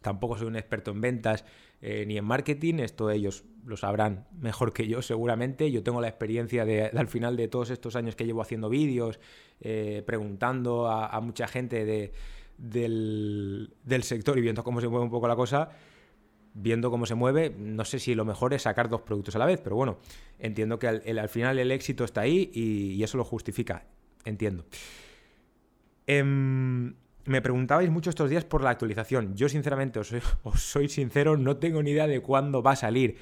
tampoco 0.01 0.37
soy 0.37 0.47
un 0.47 0.57
experto 0.57 0.91
en 0.91 0.99
ventas 0.99 1.45
eh, 1.87 2.03
ni 2.07 2.17
en 2.17 2.25
marketing, 2.25 2.79
esto 2.79 3.11
ellos 3.11 3.43
lo 3.63 3.77
sabrán 3.77 4.25
mejor 4.39 4.73
que 4.73 4.87
yo 4.87 5.03
seguramente. 5.03 5.69
Yo 5.69 5.83
tengo 5.83 6.01
la 6.01 6.07
experiencia 6.07 6.65
de, 6.65 6.85
al 6.85 7.07
final 7.07 7.37
de 7.37 7.47
todos 7.47 7.69
estos 7.69 7.95
años 7.95 8.15
que 8.15 8.25
llevo 8.25 8.41
haciendo 8.41 8.69
vídeos, 8.69 9.19
eh, 9.61 10.01
preguntando 10.03 10.87
a, 10.87 11.21
mucha 11.21 11.47
gente 11.47 11.85
de, 11.85 12.11
del, 12.57 13.69
sector 14.01 14.35
y 14.39 14.41
viendo 14.41 14.63
cómo 14.63 14.81
se 14.81 14.87
mueve 14.87 15.03
un 15.03 15.11
poco 15.11 15.27
la 15.27 15.35
cosa, 15.35 15.69
viendo 16.55 16.89
cómo 16.89 17.05
se 17.05 17.13
mueve, 17.13 17.53
no 17.55 17.85
sé 17.85 17.99
si 17.99 18.15
lo 18.15 18.25
mejor 18.25 18.55
es 18.55 18.63
sacar 18.63 18.89
dos 18.89 19.01
productos 19.01 19.35
a 19.35 19.39
la 19.39 19.45
vez, 19.45 19.61
pero 19.61 19.75
bueno, 19.75 19.99
entiendo 20.39 20.79
que 20.79 20.87
al, 20.87 21.29
final 21.29 21.59
el 21.59 21.71
éxito 21.71 22.03
está 22.03 22.21
ahí 22.21 22.49
y, 22.51 23.03
eso 23.03 23.15
lo 23.15 23.23
justifica, 23.23 23.85
entiendo. 24.23 24.65
Em, 26.07 26.95
me 27.25 27.41
preguntabais 27.41 27.89
mucho 27.89 28.09
estos 28.09 28.29
días 28.29 28.45
por 28.45 28.63
la 28.63 28.69
actualización. 28.69 29.35
Yo, 29.35 29.49
sinceramente, 29.49 29.99
os 29.99 30.13
soy, 30.55 30.89
sincero, 30.89 31.37
no 31.37 31.57
tengo 31.57 31.81
ni 31.83 31.91
idea 31.91 32.07
de 32.07 32.21
cuándo 32.21 32.61
va 32.61 32.71
a 32.71 32.75
salir. 32.75 33.17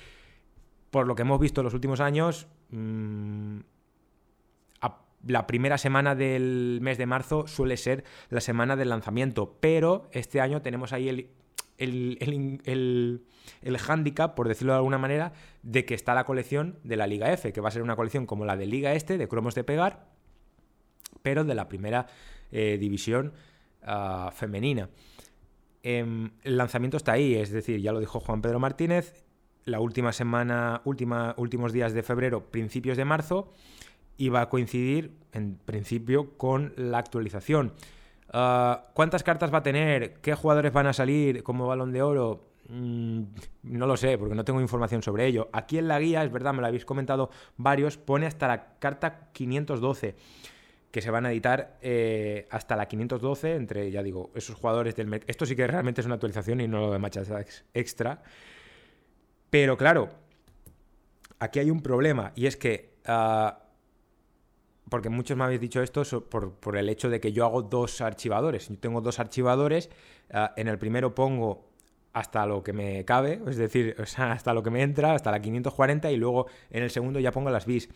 Por 0.91 1.07
lo 1.07 1.15
que 1.15 1.23
hemos 1.23 1.39
visto 1.39 1.61
en 1.61 1.65
los 1.65 1.73
últimos 1.73 1.99
años, 1.99 2.47
mm, 2.69 3.59
la 5.25 5.47
primera 5.47 5.77
semana 5.77 6.15
del 6.15 6.79
mes 6.81 6.97
de 6.97 7.05
marzo 7.05 7.47
suele 7.47 7.77
ser 7.77 8.03
la 8.29 8.41
semana 8.41 8.75
del 8.75 8.89
lanzamiento, 8.89 9.57
pero 9.59 10.09
este 10.11 10.41
año 10.41 10.61
tenemos 10.61 10.91
ahí 10.91 11.07
el, 11.07 11.29
el, 11.77 12.17
el, 12.65 13.23
el, 13.61 13.77
handicap, 13.87 14.35
por 14.35 14.47
decirlo 14.47 14.73
de 14.73 14.77
alguna 14.77 14.97
manera, 14.97 15.31
de 15.61 15.85
que 15.85 15.93
está 15.93 16.13
la 16.13 16.25
colección 16.25 16.77
de 16.83 16.97
la 16.97 17.07
Liga 17.07 17.31
F, 17.31 17.53
que 17.53 17.61
va 17.61 17.69
a 17.69 17.71
ser 17.71 17.83
una 17.83 17.95
colección 17.95 18.25
como 18.25 18.43
la 18.43 18.57
de 18.57 18.65
Liga 18.65 18.93
Este, 18.93 19.17
de 19.17 19.27
cromos 19.27 19.55
de 19.55 19.63
pegar, 19.63 20.07
pero 21.21 21.45
de 21.45 21.55
la 21.55 21.69
primera 21.69 22.07
eh, 22.51 22.77
división 22.77 23.33
ah, 23.85 24.31
femenina. 24.33 24.89
Em, 25.81 26.31
el 26.43 26.57
lanzamiento 26.57 26.97
está 26.97 27.13
ahí, 27.13 27.35
es 27.35 27.51
decir, 27.51 27.81
ya 27.81 27.91
lo 27.91 27.99
dijo 27.99 28.19
Juan 28.19 28.41
Pedro 28.41 28.59
Martínez, 28.59 29.25
la 29.65 29.79
última 29.79 30.11
semana, 30.13 30.81
últimos 30.85 31.73
días 31.73 31.93
de 31.93 32.03
febrero, 32.03 32.51
principios 32.51 32.97
de 32.97 33.05
marzo, 33.05 33.53
y 34.17 34.29
va 34.29 34.41
a 34.41 34.49
coincidir, 34.49 35.17
en 35.31 35.57
principio, 35.57 36.37
con 36.37 36.73
la 36.77 36.99
actualización. 36.99 37.73
Ah, 38.31 38.87
¿Cuántas 38.93 39.23
cartas 39.23 39.53
va 39.53 39.59
a 39.59 39.63
tener? 39.63 40.15
¿Qué 40.21 40.33
jugadores 40.35 40.73
van 40.73 40.87
a 40.87 40.93
salir 40.93 41.43
como 41.43 41.67
balón 41.67 41.91
de 41.91 42.01
oro? 42.01 42.53
Mm, 42.69 43.23
no 43.63 43.87
lo 43.87 43.97
sé, 43.97 44.17
porque 44.17 44.35
no 44.35 44.45
tengo 44.45 44.61
información 44.61 45.01
sobre 45.01 45.27
ello. 45.27 45.49
Aquí 45.53 45.77
en 45.77 45.87
la 45.87 45.99
guía, 45.99 46.23
es 46.23 46.31
verdad, 46.31 46.53
me 46.53 46.61
lo 46.61 46.67
habéis 46.67 46.85
comentado 46.85 47.29
varios, 47.57 47.97
pone 47.97 48.25
hasta 48.25 48.47
la 48.47 48.77
carta 48.79 49.29
512, 49.33 50.15
que 50.93 51.01
se 51.01 51.09
van 51.09 51.25
a 51.25 51.31
editar 51.31 51.79
eh, 51.81 52.45
hasta 52.51 52.75
la 52.75 52.87
512, 52.87 53.55
entre, 53.55 53.89
ya 53.89 54.03
digo, 54.03 54.29
esos 54.35 54.55
jugadores 54.55 54.95
del. 54.95 55.23
Esto 55.25 55.47
sí 55.47 55.55
que 55.55 55.65
realmente 55.65 56.01
es 56.01 56.05
una 56.05 56.13
actualización 56.13 56.61
y 56.61 56.67
no 56.67 56.81
lo 56.81 56.91
de 56.91 56.99
Matches 56.99 57.31
Extra. 57.73 58.21
Pero 59.49 59.75
claro, 59.75 60.11
aquí 61.39 61.57
hay 61.57 61.71
un 61.71 61.81
problema, 61.81 62.31
y 62.35 62.45
es 62.45 62.57
que 62.57 62.93
ah, 63.07 63.59
porque 64.87 65.09
muchos 65.09 65.35
me 65.35 65.45
habéis 65.45 65.61
dicho 65.61 65.81
esto 65.81 66.03
por, 66.29 66.77
el 66.77 66.87
hecho 66.87 67.09
de 67.09 67.19
que 67.19 67.31
yo 67.31 67.45
hago 67.45 67.63
dos 67.63 67.99
archivadores. 67.99 68.69
Yo 68.69 68.77
tengo 68.77 69.01
dos 69.01 69.19
archivadores, 69.19 69.89
ah, 70.31 70.53
en 70.57 70.67
el 70.67 70.77
primero 70.77 71.15
pongo 71.15 71.71
hasta 72.13 72.45
lo 72.45 72.61
que 72.61 72.71
me 72.71 73.03
cabe, 73.03 73.41
es 73.47 73.57
decir, 73.57 73.95
hasta 74.17 74.53
lo 74.53 74.61
que 74.61 74.69
me 74.69 74.83
entra, 74.83 75.15
hasta 75.15 75.31
la 75.31 75.41
540 75.41 76.11
y 76.11 76.17
luego 76.17 76.45
en 76.69 76.83
el 76.83 76.91
segundo 76.91 77.19
ya 77.19 77.31
pongo 77.31 77.49
las 77.49 77.65
bis. 77.65 77.89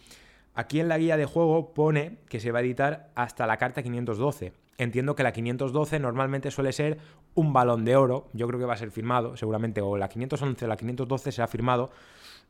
Aquí 0.58 0.80
en 0.80 0.88
la 0.88 0.98
guía 0.98 1.18
de 1.18 1.26
juego 1.26 1.76
pone 1.76 2.18
que 2.30 2.40
se 2.40 2.52
va 2.52 2.60
a 2.60 2.62
editar 2.64 3.12
hasta 3.14 3.46
la 3.46 3.58
carta 3.58 3.84
512. 3.84 4.54
Entiendo 4.80 5.16
que 5.16 5.22
la 5.22 5.32
512 5.32 6.00
normalmente 6.00 6.50
suele 6.50 6.74
ser 6.74 6.98
un 7.36 7.54
balón 7.54 7.86
de 7.86 7.96
oro, 7.96 8.28
yo 8.34 8.48
creo 8.48 8.60
que 8.60 8.66
va 8.66 8.74
a 8.74 8.78
ser 8.78 8.90
firmado, 8.90 9.38
seguramente, 9.38 9.82
o 9.82 9.98
la 9.98 10.10
511 10.10 10.66
o 10.66 10.68
la 10.68 10.76
512 10.76 11.32
será 11.32 11.48
firmado. 11.48 11.92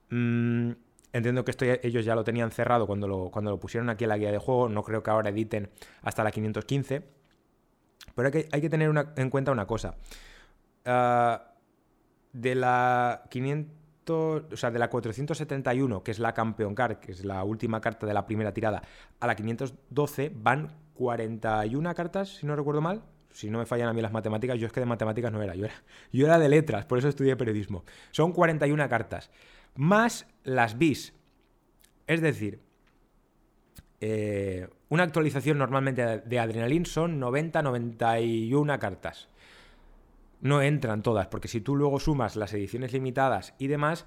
Mmm, 0.09 0.71
Entiendo 1.11 1.43
que 1.43 1.51
esto 1.51 1.65
ellos 1.65 2.05
ya 2.05 2.15
lo 2.15 2.23
tenían 2.23 2.51
cerrado 2.51 2.85
cuando 2.85 3.07
lo, 3.07 3.59
pusieron 3.59 3.89
aquí 3.89 4.03
en 4.03 4.09
la 4.09 4.17
guía 4.17 4.31
de 4.31 4.37
juego. 4.37 4.69
No 4.69 4.83
creo 4.83 5.03
que 5.03 5.09
ahora 5.09 5.29
editen 5.29 5.69
hasta 6.01 6.23
la 6.23 6.31
515. 6.31 7.03
Pero 8.15 8.27
hay 8.27 8.31
que, 8.31 8.49
hay 8.51 8.61
que 8.61 8.69
tener 8.69 8.91
en 9.15 9.29
cuenta 9.29 9.51
una 9.51 9.65
cosa. 9.65 9.95
Ah, 10.85 11.53
de 12.33 12.55
la 12.55 13.23
500, 13.29 13.73
o 14.15 14.57
sea, 14.57 14.71
de 14.71 14.79
la 14.79 14.89
471, 14.89 16.03
que 16.03 16.11
es 16.11 16.19
la 16.19 16.33
Campeón 16.33 16.75
Card, 16.75 16.97
que 16.97 17.11
es 17.11 17.25
la 17.25 17.43
última 17.43 17.81
carta 17.81 18.05
de 18.05 18.13
la 18.13 18.25
primera 18.25 18.53
tirada, 18.53 18.81
a 19.19 19.27
la 19.27 19.35
512 19.35 20.31
van 20.35 20.75
41 20.93 21.95
cartas, 21.95 22.37
si 22.37 22.45
no 22.45 22.55
recuerdo 22.55 22.81
mal. 22.81 23.03
Si 23.31 23.51
no 23.51 23.59
me 23.59 23.67
fallan 23.67 23.89
a 23.89 23.93
mí 23.93 24.01
las 24.01 24.11
matemáticas, 24.11 24.57
yo 24.57 24.65
es 24.65 24.73
que 24.73 24.79
de 24.79 24.87
matemáticas 24.87 25.31
no 25.31 25.43
era, 25.43 25.53
yo 25.53 25.65
era, 25.65 25.75
yo 26.11 26.25
era 26.25 26.39
de 26.39 26.49
letras, 26.49 26.87
por 26.87 26.97
eso 26.97 27.07
estudié 27.07 27.35
periodismo. 27.35 27.83
Son 28.09 28.31
41 28.31 28.89
cartas 28.89 29.29
más 29.77 30.27
las 30.43 30.77
bis. 30.77 31.13
Es 32.07 32.21
decir, 32.21 32.59
eh, 34.01 34.67
una 34.89 35.03
actualización 35.03 35.57
normalmente 35.57 36.19
de 36.19 36.39
Adrenalin 36.39 36.85
son 36.85 37.19
90-91 37.21 38.79
cartas. 38.79 39.29
No 40.41 40.61
entran 40.61 41.01
todas, 41.01 41.27
porque 41.27 41.47
si 41.47 41.61
tú 41.61 41.75
luego 41.75 41.99
sumas 41.99 42.35
las 42.35 42.53
ediciones 42.53 42.93
limitadas 42.93 43.55
y 43.57 43.67
demás, 43.67 44.05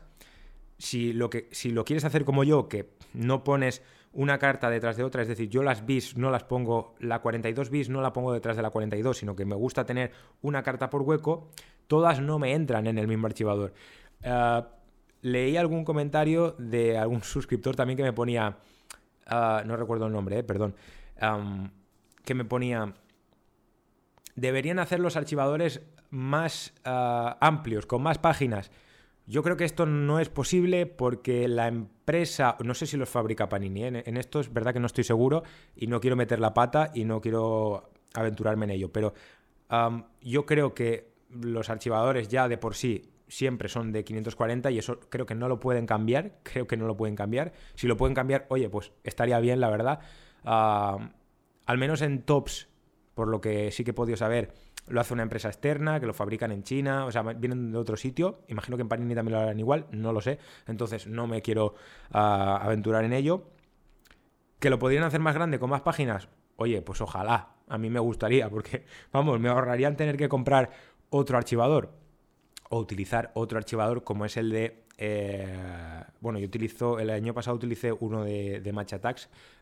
si 0.78 1.12
lo, 1.12 1.28
que, 1.28 1.48
si 1.52 1.70
lo 1.70 1.84
quieres 1.84 2.04
hacer 2.04 2.24
como 2.24 2.44
yo, 2.44 2.68
que 2.68 2.90
no 3.12 3.44
pones 3.44 3.82
una 4.12 4.38
carta 4.38 4.70
detrás 4.70 4.96
de 4.96 5.04
otra, 5.04 5.22
es 5.22 5.28
decir, 5.28 5.48
yo 5.48 5.62
las 5.62 5.86
bis 5.86 6.16
no 6.16 6.30
las 6.30 6.44
pongo, 6.44 6.94
la 6.98 7.20
42 7.20 7.70
bis 7.70 7.88
no 7.88 8.00
la 8.00 8.12
pongo 8.12 8.32
detrás 8.32 8.56
de 8.56 8.62
la 8.62 8.70
42, 8.70 9.18
sino 9.18 9.36
que 9.36 9.44
me 9.44 9.54
gusta 9.54 9.84
tener 9.84 10.12
una 10.42 10.62
carta 10.62 10.90
por 10.90 11.02
hueco, 11.02 11.50
todas 11.86 12.20
no 12.20 12.38
me 12.38 12.54
entran 12.54 12.86
en 12.86 12.98
el 12.98 13.06
mismo 13.06 13.26
archivador. 13.26 13.72
Uh, 14.24 14.62
leí 15.22 15.56
algún 15.56 15.84
comentario 15.84 16.56
de 16.58 16.98
algún 16.98 17.22
suscriptor 17.22 17.76
también 17.76 17.96
que 17.96 18.02
me 18.02 18.12
ponía, 18.12 18.56
ah, 19.26 19.62
no 19.66 19.76
recuerdo 19.76 20.06
el 20.06 20.12
nombre, 20.12 20.38
eh, 20.38 20.42
perdón, 20.42 20.74
que 22.24 22.34
me 22.34 22.44
ponía, 22.44 22.94
deberían 24.34 24.78
hacer 24.78 25.00
los 25.00 25.16
archivadores 25.16 25.82
más 26.10 26.74
ah, 26.84 27.38
amplios, 27.40 27.86
con 27.86 28.02
más 28.02 28.18
páginas. 28.18 28.70
Yo 29.26 29.42
creo 29.42 29.56
que 29.56 29.64
esto 29.64 29.86
no 29.86 30.18
es 30.18 30.28
posible 30.28 30.86
porque 30.86 31.46
la 31.46 31.68
empresa, 31.68 32.56
no 32.64 32.74
sé 32.74 32.86
si 32.86 32.96
los 32.96 33.08
fabrica 33.08 33.48
Panini, 33.48 33.84
¿eh? 33.84 34.02
en 34.04 34.16
esto 34.16 34.40
es 34.40 34.52
verdad 34.52 34.72
que 34.72 34.80
no 34.80 34.86
estoy 34.86 35.04
seguro 35.04 35.44
y 35.76 35.86
no 35.86 36.00
quiero 36.00 36.16
meter 36.16 36.40
la 36.40 36.52
pata 36.52 36.90
y 36.94 37.04
no 37.04 37.20
quiero 37.20 37.90
aventurarme 38.14 38.64
en 38.64 38.70
ello, 38.72 38.92
pero 38.92 39.14
yo 40.20 40.46
creo 40.46 40.74
que 40.74 41.12
los 41.30 41.70
archivadores 41.70 42.26
ya 42.26 42.48
de 42.48 42.58
por 42.58 42.74
sí 42.74 43.12
siempre 43.28 43.68
son 43.68 43.92
de 43.92 44.04
540 44.04 44.70
y 44.70 44.78
eso 44.78 44.98
creo 45.08 45.26
que 45.26 45.34
no 45.34 45.48
lo 45.48 45.60
pueden 45.60 45.86
cambiar, 45.86 46.38
creo 46.42 46.66
que 46.66 46.76
no 46.76 46.86
lo 46.86 46.96
pueden 46.96 47.16
cambiar. 47.16 47.52
Si 47.74 47.86
lo 47.86 47.96
pueden 47.96 48.14
cambiar, 48.14 48.46
oye, 48.48 48.68
pues 48.68 48.92
estaría 49.04 49.38
bien, 49.38 49.60
la 49.60 49.70
verdad. 49.70 50.00
Ah, 50.44 51.10
al 51.66 51.78
menos 51.78 52.02
en 52.02 52.22
tops, 52.22 52.68
por 53.14 53.28
lo 53.28 53.40
que 53.40 53.70
sí 53.70 53.84
que 53.84 53.92
he 53.92 53.94
podido 53.94 54.16
saber, 54.16 54.52
lo 54.88 55.00
hace 55.00 55.14
una 55.14 55.22
empresa 55.22 55.48
externa, 55.48 56.00
que 56.00 56.06
lo 56.06 56.14
fabrican 56.14 56.52
en 56.52 56.62
China, 56.62 57.06
o 57.06 57.12
sea, 57.12 57.22
vienen 57.22 57.72
de 57.72 57.78
otro 57.78 57.96
sitio. 57.96 58.40
Imagino 58.48 58.76
que 58.76 58.82
en 58.82 58.88
Panini 58.88 59.14
también 59.14 59.36
lo 59.36 59.42
harán 59.42 59.58
igual, 59.58 59.86
no 59.92 60.12
lo 60.12 60.20
sé. 60.20 60.38
Entonces 60.66 61.06
no 61.06 61.26
me 61.26 61.42
quiero 61.42 61.74
ah, 62.12 62.58
aventurar 62.62 63.04
en 63.04 63.12
ello. 63.12 63.44
¿Que 64.58 64.70
lo 64.70 64.78
podrían 64.78 65.04
hacer 65.04 65.20
más 65.20 65.34
grande 65.34 65.58
con 65.58 65.70
más 65.70 65.80
páginas? 65.80 66.28
Oye, 66.56 66.82
pues 66.82 67.00
ojalá. 67.00 67.54
A 67.68 67.78
mí 67.78 67.88
me 67.88 68.00
gustaría, 68.00 68.50
porque, 68.50 68.84
vamos, 69.12 69.38
me 69.40 69.48
ahorrarían 69.48 69.96
tener 69.96 70.16
que 70.16 70.28
comprar 70.28 70.70
otro 71.10 71.38
archivador 71.38 71.92
o 72.68 72.78
utilizar 72.78 73.30
otro 73.34 73.58
archivador 73.58 74.04
como 74.04 74.24
es 74.24 74.36
el 74.36 74.50
de... 74.50 74.84
Eh, 75.02 76.04
bueno, 76.20 76.38
yo 76.38 76.46
utilizo, 76.46 76.98
el 76.98 77.08
año 77.08 77.32
pasado 77.32 77.56
utilicé 77.56 77.90
uno 77.90 78.22
de, 78.22 78.60
de 78.60 78.72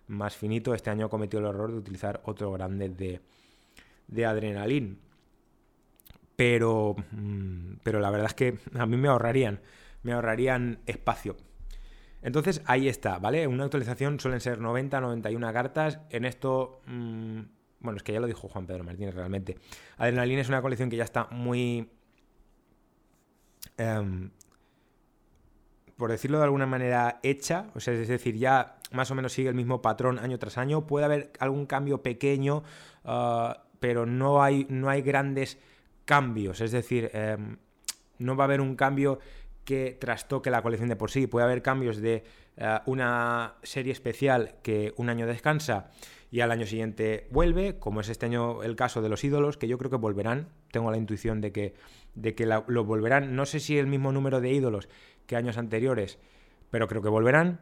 más 0.09 0.37
finito, 0.37 0.75
este 0.75 0.91
año 0.91 1.07
he 1.07 1.09
cometido 1.09 1.41
el 1.41 1.55
error 1.55 1.71
de 1.71 1.79
utilizar 1.79 2.21
otro 2.25 2.51
grande 2.51 2.89
de, 2.89 3.21
de 4.09 4.27
Adrenalin. 4.27 4.99
Pero, 6.39 6.95
mm, 7.11 7.81
pero 7.83 7.99
la 7.99 8.11
verdad 8.11 8.29
es 8.29 8.35
que 8.35 8.59
a 8.79 8.87
mí 8.87 8.97
me 8.97 9.09
ahorrarían, 9.09 9.61
me 10.03 10.13
ahorrarían 10.13 10.79
espacio. 10.87 11.37
Entonces 12.23 12.63
ahí 12.65 12.89
está, 12.89 13.19
¿vale? 13.19 13.47
Una 13.47 13.65
actualización 13.65 14.21
suelen 14.21 14.41
ser 14.41 14.61
90, 14.61 15.01
91 15.01 15.53
cartas. 15.53 15.99
En 16.11 16.25
esto, 16.25 16.81
mm, 16.87 17.41
bueno, 17.81 17.97
es 17.97 18.03
que 18.03 18.13
ya 18.13 18.21
lo 18.21 18.27
dijo 18.29 18.49
Juan 18.49 18.67
Pedro 18.67 18.85
Martínez 18.85 19.15
realmente. 19.15 19.59
Adrenalin 19.97 20.39
es 20.39 20.49
una 20.49 20.63
colección 20.63 20.89
que 20.89 20.97
ya 20.97 21.05
está 21.05 21.27
muy 21.33 21.91
Em, 23.79 24.31
por 25.97 26.11
decirlo 26.11 26.39
de 26.39 26.45
alguna 26.45 26.67
manera, 26.67 27.21
hecha, 27.23 27.71
o 27.75 27.81
sea, 27.81 27.95
es 27.95 28.09
decir, 28.09 28.37
ya 28.37 28.79
más 28.93 29.11
o 29.11 29.15
menos 29.15 29.33
sigue 29.33 29.49
el 29.49 29.55
mismo 29.55 29.83
patrón 29.83 30.19
año 30.19 30.39
tras 30.39 30.59
año. 30.59 30.87
Puede 30.87 31.07
haber 31.07 31.33
algún 31.41 31.67
cambio 31.67 32.03
pequeño, 32.03 32.63
ah, 33.05 33.65
pero 33.81 34.07
no 34.07 34.43
hay, 34.43 34.67
no 34.69 34.91
hay 34.91 35.03
grandes 35.03 35.59
cambios, 36.09 36.63
es 36.63 36.73
decir, 36.73 37.11
em, 37.13 37.59
no 38.19 38.35
va 38.35 38.45
a 38.45 38.47
haber 38.47 38.63
un 38.63 38.77
cambio 38.77 39.19
que 39.67 39.95
trastoque 40.01 40.51
la 40.51 40.63
colección 40.63 40.89
de 40.89 40.97
por 40.97 41.11
sí. 41.11 41.27
Puede 41.27 41.45
haber 41.45 41.61
cambios 41.61 41.99
de 41.99 42.25
eh, 42.57 42.79
una 42.87 43.57
serie 43.63 43.93
especial 43.93 44.55
que 44.63 44.95
un 44.97 45.11
año 45.11 45.27
descansa 45.27 45.91
y 46.31 46.41
al 46.41 46.51
año 46.51 46.65
siguiente 46.65 47.27
vuelve, 47.31 47.79
como 47.79 48.01
es 48.01 48.09
este 48.09 48.25
año 48.25 48.63
el 48.63 48.75
caso 48.75 49.03
de 49.03 49.11
los 49.11 49.23
ídolos, 49.23 49.59
que 49.59 49.69
yo 49.69 49.77
creo 49.77 49.91
que 49.91 49.99
volverán. 49.99 50.49
Tengo 50.73 50.91
la 50.91 50.97
intuición 50.97 51.43
de 51.43 51.53
que, 51.53 51.75
de 52.15 52.35
que 52.35 52.47
lo 52.47 52.85
volverán. 52.85 53.37
No 53.37 53.45
sé 53.45 53.61
si 53.61 53.77
el 53.77 53.87
mismo 53.87 54.11
número 54.11 54.41
de 54.41 54.51
ídolos 54.51 54.89
que 55.27 55.37
años 55.37 55.59
anteriores, 55.59 56.19
pero 56.71 56.89
creo 56.89 57.03
que 57.03 57.11
volverán. 57.11 57.61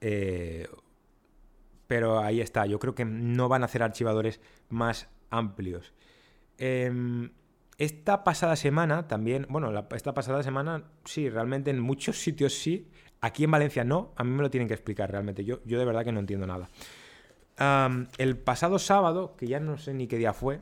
Eh, 0.00 0.68
pero 1.88 2.20
ahí 2.20 2.40
está, 2.40 2.66
yo 2.66 2.78
creo 2.78 2.94
que 2.94 3.04
no 3.04 3.48
van 3.48 3.62
a 3.62 3.64
hacer 3.64 3.82
archivadores 3.82 4.40
más 4.68 5.08
amplios. 5.30 5.92
Em, 6.58 7.30
esta 7.78 8.22
pasada 8.22 8.56
semana 8.56 9.08
también, 9.08 9.46
bueno, 9.48 9.72
esta 9.94 10.14
pasada 10.14 10.42
semana 10.42 10.84
sí, 11.04 11.28
realmente 11.28 11.70
en 11.70 11.80
muchos 11.80 12.18
sitios 12.22 12.54
sí, 12.54 12.88
aquí 13.20 13.44
en 13.44 13.50
Valencia 13.50 13.84
no, 13.84 14.12
a 14.16 14.24
mí 14.24 14.30
me 14.30 14.42
lo 14.42 14.50
tienen 14.50 14.68
que 14.68 14.74
explicar 14.74 15.10
realmente, 15.10 15.44
yo, 15.44 15.60
yo 15.64 15.78
de 15.78 15.84
verdad 15.84 16.04
que 16.04 16.12
no 16.12 16.20
entiendo 16.20 16.46
nada. 16.46 16.68
el 18.18 18.36
pasado 18.38 18.78
sábado, 18.78 19.36
que 19.36 19.46
ya 19.46 19.60
no 19.60 19.76
sé 19.78 19.94
ni 19.94 20.06
qué 20.06 20.18
día 20.18 20.32
fue, 20.32 20.60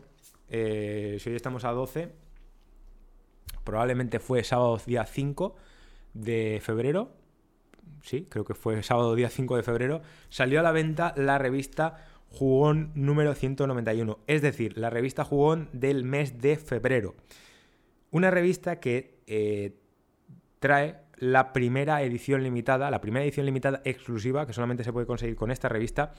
eh, 0.49 1.19
si 1.21 1.31
hoy 1.31 1.37
estamos 1.37 1.65
a 1.65 1.71
12, 1.71 2.13
probablemente 3.65 4.19
fue 4.19 4.45
sábado 4.45 4.81
día 4.85 5.05
5 5.05 5.57
de 6.15 6.61
febrero, 6.63 7.13
sí, 8.03 8.27
creo 8.29 8.45
que 8.45 8.55
fue 8.55 8.83
sábado 8.83 9.15
día 9.15 9.29
5 9.29 9.57
de 9.57 9.63
febrero, 9.63 10.03
salió 10.29 10.61
a 10.61 10.63
la 10.63 10.73
venta 10.73 11.15
la 11.17 11.39
revista 11.39 12.07
Jugón 12.33 12.91
número 12.95 13.35
191, 13.35 14.19
es 14.27 14.43
decir, 14.43 14.77
la 14.79 14.91
revista 14.91 15.25
Jugón 15.25 15.69
del 15.73 16.05
mes 16.05 16.39
de 16.39 16.57
febrero. 16.57 17.15
Una 18.11 18.31
revista 18.31 18.81
que 18.81 19.19
eh, 19.27 19.75
trae 20.59 20.97
la 21.17 21.53
primera 21.53 22.03
edición 22.03 22.43
limitada, 22.43 22.91
la 22.91 23.01
primera 23.01 23.25
edición 23.25 23.47
limitada 23.47 23.81
exclusiva, 23.85 24.47
que 24.47 24.53
solamente 24.53 24.83
se 24.83 24.93
puede 24.93 25.07
conseguir 25.07 25.37
con 25.37 25.51
esta 25.51 25.69
revista, 25.69 26.13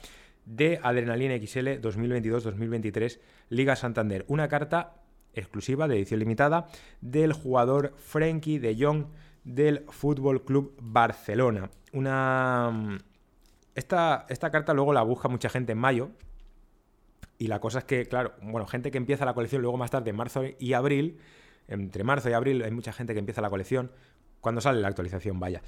de 0.46 0.78
Adrenalina 0.82 1.36
XL 1.36 1.80
2022-2023 1.80 3.18
Liga 3.48 3.76
Santander. 3.76 4.24
Una 4.28 4.48
carta 4.48 4.94
exclusiva 5.34 5.88
de 5.88 5.96
edición 5.96 6.20
limitada 6.20 6.68
del 7.00 7.32
jugador 7.32 7.94
Frenkie 7.96 8.58
de 8.58 8.76
Jong 8.78 9.06
del 9.44 9.84
Fútbol 9.88 10.44
Club 10.44 10.74
Barcelona. 10.80 11.70
Una. 11.92 12.98
Esta, 13.74 14.26
esta 14.28 14.50
carta 14.50 14.74
luego 14.74 14.92
la 14.92 15.02
busca 15.02 15.28
mucha 15.28 15.48
gente 15.48 15.72
en 15.72 15.78
mayo. 15.78 16.10
Y 17.38 17.48
la 17.48 17.60
cosa 17.60 17.80
es 17.80 17.84
que, 17.84 18.06
claro, 18.06 18.34
bueno, 18.42 18.66
gente 18.66 18.90
que 18.90 18.98
empieza 18.98 19.24
la 19.24 19.34
colección 19.34 19.62
luego 19.62 19.76
más 19.76 19.90
tarde, 19.90 20.10
en 20.10 20.16
marzo 20.16 20.42
y 20.58 20.72
abril. 20.72 21.18
Entre 21.66 22.04
marzo 22.04 22.30
y 22.30 22.32
abril 22.32 22.62
hay 22.62 22.70
mucha 22.70 22.92
gente 22.92 23.12
que 23.12 23.18
empieza 23.18 23.40
la 23.40 23.50
colección. 23.50 23.90
Cuando 24.40 24.60
sale 24.60 24.80
la 24.80 24.88
actualización, 24.88 25.40
vaya 25.40 25.62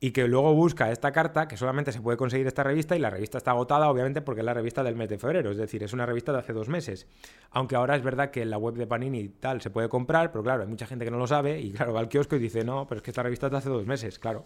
y 0.00 0.12
que 0.12 0.28
luego 0.28 0.54
busca 0.54 0.92
esta 0.92 1.10
carta, 1.10 1.48
que 1.48 1.56
solamente 1.56 1.90
se 1.90 2.00
puede 2.00 2.16
conseguir 2.16 2.46
esta 2.46 2.62
revista, 2.62 2.94
y 2.94 3.00
la 3.00 3.10
revista 3.10 3.38
está 3.38 3.50
agotada, 3.50 3.90
obviamente, 3.90 4.22
porque 4.22 4.42
es 4.42 4.44
la 4.44 4.54
revista 4.54 4.84
del 4.84 4.94
mes 4.94 5.08
de 5.08 5.18
febrero, 5.18 5.50
es 5.50 5.56
decir, 5.56 5.82
es 5.82 5.92
una 5.92 6.06
revista 6.06 6.32
de 6.32 6.38
hace 6.38 6.52
dos 6.52 6.68
meses. 6.68 7.08
Aunque 7.50 7.74
ahora 7.74 7.96
es 7.96 8.02
verdad 8.02 8.30
que 8.30 8.42
en 8.42 8.50
la 8.50 8.58
web 8.58 8.74
de 8.74 8.86
Panini 8.86 9.18
y 9.18 9.28
tal 9.28 9.60
se 9.60 9.70
puede 9.70 9.88
comprar, 9.88 10.30
pero 10.30 10.44
claro, 10.44 10.62
hay 10.62 10.68
mucha 10.68 10.86
gente 10.86 11.04
que 11.04 11.10
no 11.10 11.18
lo 11.18 11.26
sabe, 11.26 11.60
y 11.60 11.72
claro, 11.72 11.92
va 11.92 12.00
al 12.00 12.08
kiosco 12.08 12.36
y 12.36 12.38
dice, 12.38 12.64
no, 12.64 12.86
pero 12.86 12.98
es 12.98 13.02
que 13.02 13.10
esta 13.10 13.22
revista 13.22 13.46
es 13.46 13.52
de 13.52 13.58
hace 13.58 13.70
dos 13.70 13.86
meses, 13.86 14.18
claro. 14.20 14.44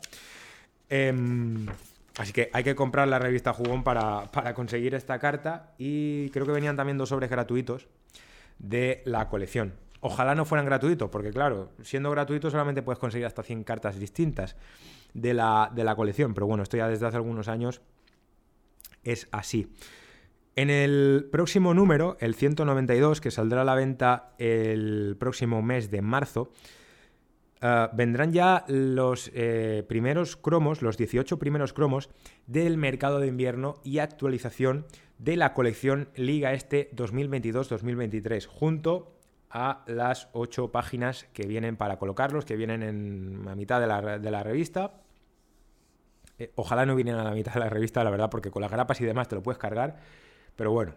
Em, 0.89 1.67
así 2.16 2.33
que 2.33 2.50
hay 2.52 2.64
que 2.64 2.75
comprar 2.75 3.09
la 3.09 3.19
revista 3.19 3.52
Jugón 3.52 3.85
para, 3.85 4.31
para 4.33 4.54
conseguir 4.54 4.95
esta 4.95 5.19
carta, 5.19 5.73
y 5.78 6.31
creo 6.31 6.47
que 6.47 6.52
venían 6.52 6.76
también 6.76 6.99
dos 6.99 7.09
sobres 7.09 7.31
gratuitos 7.31 7.88
de 8.59 9.02
la 9.04 9.28
colección. 9.28 9.75
Ojalá 10.00 10.35
no 10.35 10.45
fueran 10.45 10.66
gratuitos, 10.66 11.11
porque 11.11 11.31
claro, 11.31 11.71
siendo 11.83 12.11
gratuitos 12.11 12.52
solamente 12.52 12.83
puedes 12.83 12.99
conseguir 12.99 13.26
hasta 13.26 13.42
100 13.42 13.64
cartas 13.64 13.99
distintas 13.99 14.57
de 15.14 15.33
la, 15.35 15.71
de 15.75 15.85
la 15.85 15.95
colección, 15.95 16.35
pero 16.35 16.47
bueno, 16.47 16.62
esto 16.62 16.76
ya 16.76 16.88
desde 16.88 17.07
hace 17.07 17.16
algunos 17.16 17.49
años 17.49 17.83
es 19.04 19.28
así. 19.31 19.73
En 20.54 20.71
el 20.71 21.28
próximo 21.31 21.73
número, 21.73 22.16
el 22.21 22.35
192, 22.35 23.21
que 23.21 23.31
saldrá 23.31 23.62
a 23.62 23.64
la 23.64 23.75
venta 23.75 24.35
el 24.38 25.16
próximo 25.19 25.62
mes 25.62 25.90
de 25.90 26.02
marzo, 26.02 26.50
eh, 27.62 27.88
vendrán 27.92 28.33
ya 28.33 28.64
los 28.69 29.31
eh, 29.35 29.85
primeros 29.88 30.37
cromos, 30.37 30.83
los 30.83 30.97
18 30.97 31.38
primeros 31.38 31.73
cromos 31.73 32.11
del 32.47 32.76
mercado 32.76 33.21
de 33.21 33.28
invierno 33.28 33.76
y 33.85 33.99
actualización 33.99 34.87
de 35.19 35.37
la 35.37 35.54
colección 35.54 36.09
Liga 36.16 36.52
Este 36.52 36.90
2022-2023, 36.97 38.47
junto 38.47 39.16
a 39.49 39.85
las 39.87 40.28
8 40.33 40.73
páginas 40.73 41.26
que 41.33 41.47
vienen 41.47 41.76
para 41.76 41.99
colocarlos, 41.99 42.45
que 42.45 42.57
vienen 42.57 42.83
en 42.83 43.45
la 43.45 43.54
mitad 43.54 43.81
de 43.81 43.87
la, 43.87 44.19
de 44.19 44.31
la 44.31 44.42
revista 44.42 45.02
eh, 46.42 46.52
ojalá 46.57 46.87
no 46.87 46.97
vinieran 46.97 47.21
a 47.21 47.31
la 47.31 47.35
mitad 47.37 47.54
de 47.54 47.61
la 47.61 47.69
revista, 47.69 48.02
la 48.02 48.11
verdad, 48.11 48.28
porque 48.28 48.50
con 48.50 48.62
las 48.62 48.71
grapas 48.71 49.00
y 49.00 49.04
demás 49.04 49.28
te 49.28 49.37
lo 49.37 49.42
puedes 49.42 49.59
cargar. 49.59 49.99
Pero 50.57 50.73
bueno, 50.73 50.95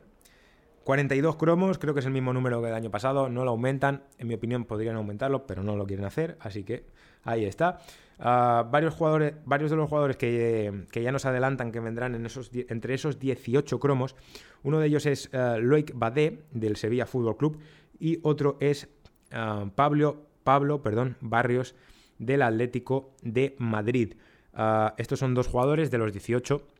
42 0.85 1.35
cromos, 1.35 1.79
creo 1.79 1.95
que 1.95 1.99
es 1.99 2.05
el 2.05 2.11
mismo 2.11 2.31
número 2.31 2.61
que 2.61 2.67
el 2.67 2.75
año 2.75 2.91
pasado, 2.91 3.27
no 3.27 3.43
lo 3.43 3.49
aumentan, 3.49 4.03
en 4.19 4.27
mi 4.27 4.35
opinión 4.35 4.65
podrían 4.65 4.95
aumentarlo, 4.95 5.47
pero 5.47 5.63
no 5.63 5.75
lo 5.75 5.87
quieren 5.87 6.05
hacer, 6.05 6.37
así 6.39 6.63
que 6.63 6.85
ahí 7.23 7.43
está. 7.43 7.79
Ah, 8.19 8.69
varios, 8.71 8.93
jugadores, 8.93 9.33
varios 9.45 9.71
de 9.71 9.77
los 9.77 9.89
jugadores 9.89 10.15
que, 10.15 10.85
ya 10.93 11.11
nos 11.11 11.25
adelantan 11.25 11.71
que 11.71 11.79
vendrán 11.79 12.13
en 12.13 12.27
esos, 12.27 12.51
entre 12.53 12.93
esos 12.93 13.19
18 13.19 13.79
cromos, 13.79 14.15
uno 14.61 14.79
de 14.79 14.85
ellos 14.85 15.07
es 15.07 15.31
uh, 15.33 15.59
Loic 15.59 15.91
Badé 15.95 16.43
del 16.51 16.77
Sevilla 16.77 17.07
Fútbol 17.07 17.35
Club 17.35 17.57
y 17.99 18.19
otro 18.21 18.57
es 18.59 18.87
ah, 19.31 19.65
Pablo, 19.73 20.27
Pablo 20.43 20.83
perdón, 20.83 21.17
Barrios 21.19 21.73
del 22.19 22.43
Atlético 22.43 23.09
de 23.23 23.55
Madrid. 23.57 24.13
Ah, 24.53 24.93
estos 24.99 25.17
son 25.17 25.33
dos 25.33 25.47
jugadores 25.47 25.89
de 25.89 25.97
los 25.97 26.11
18 26.11 26.74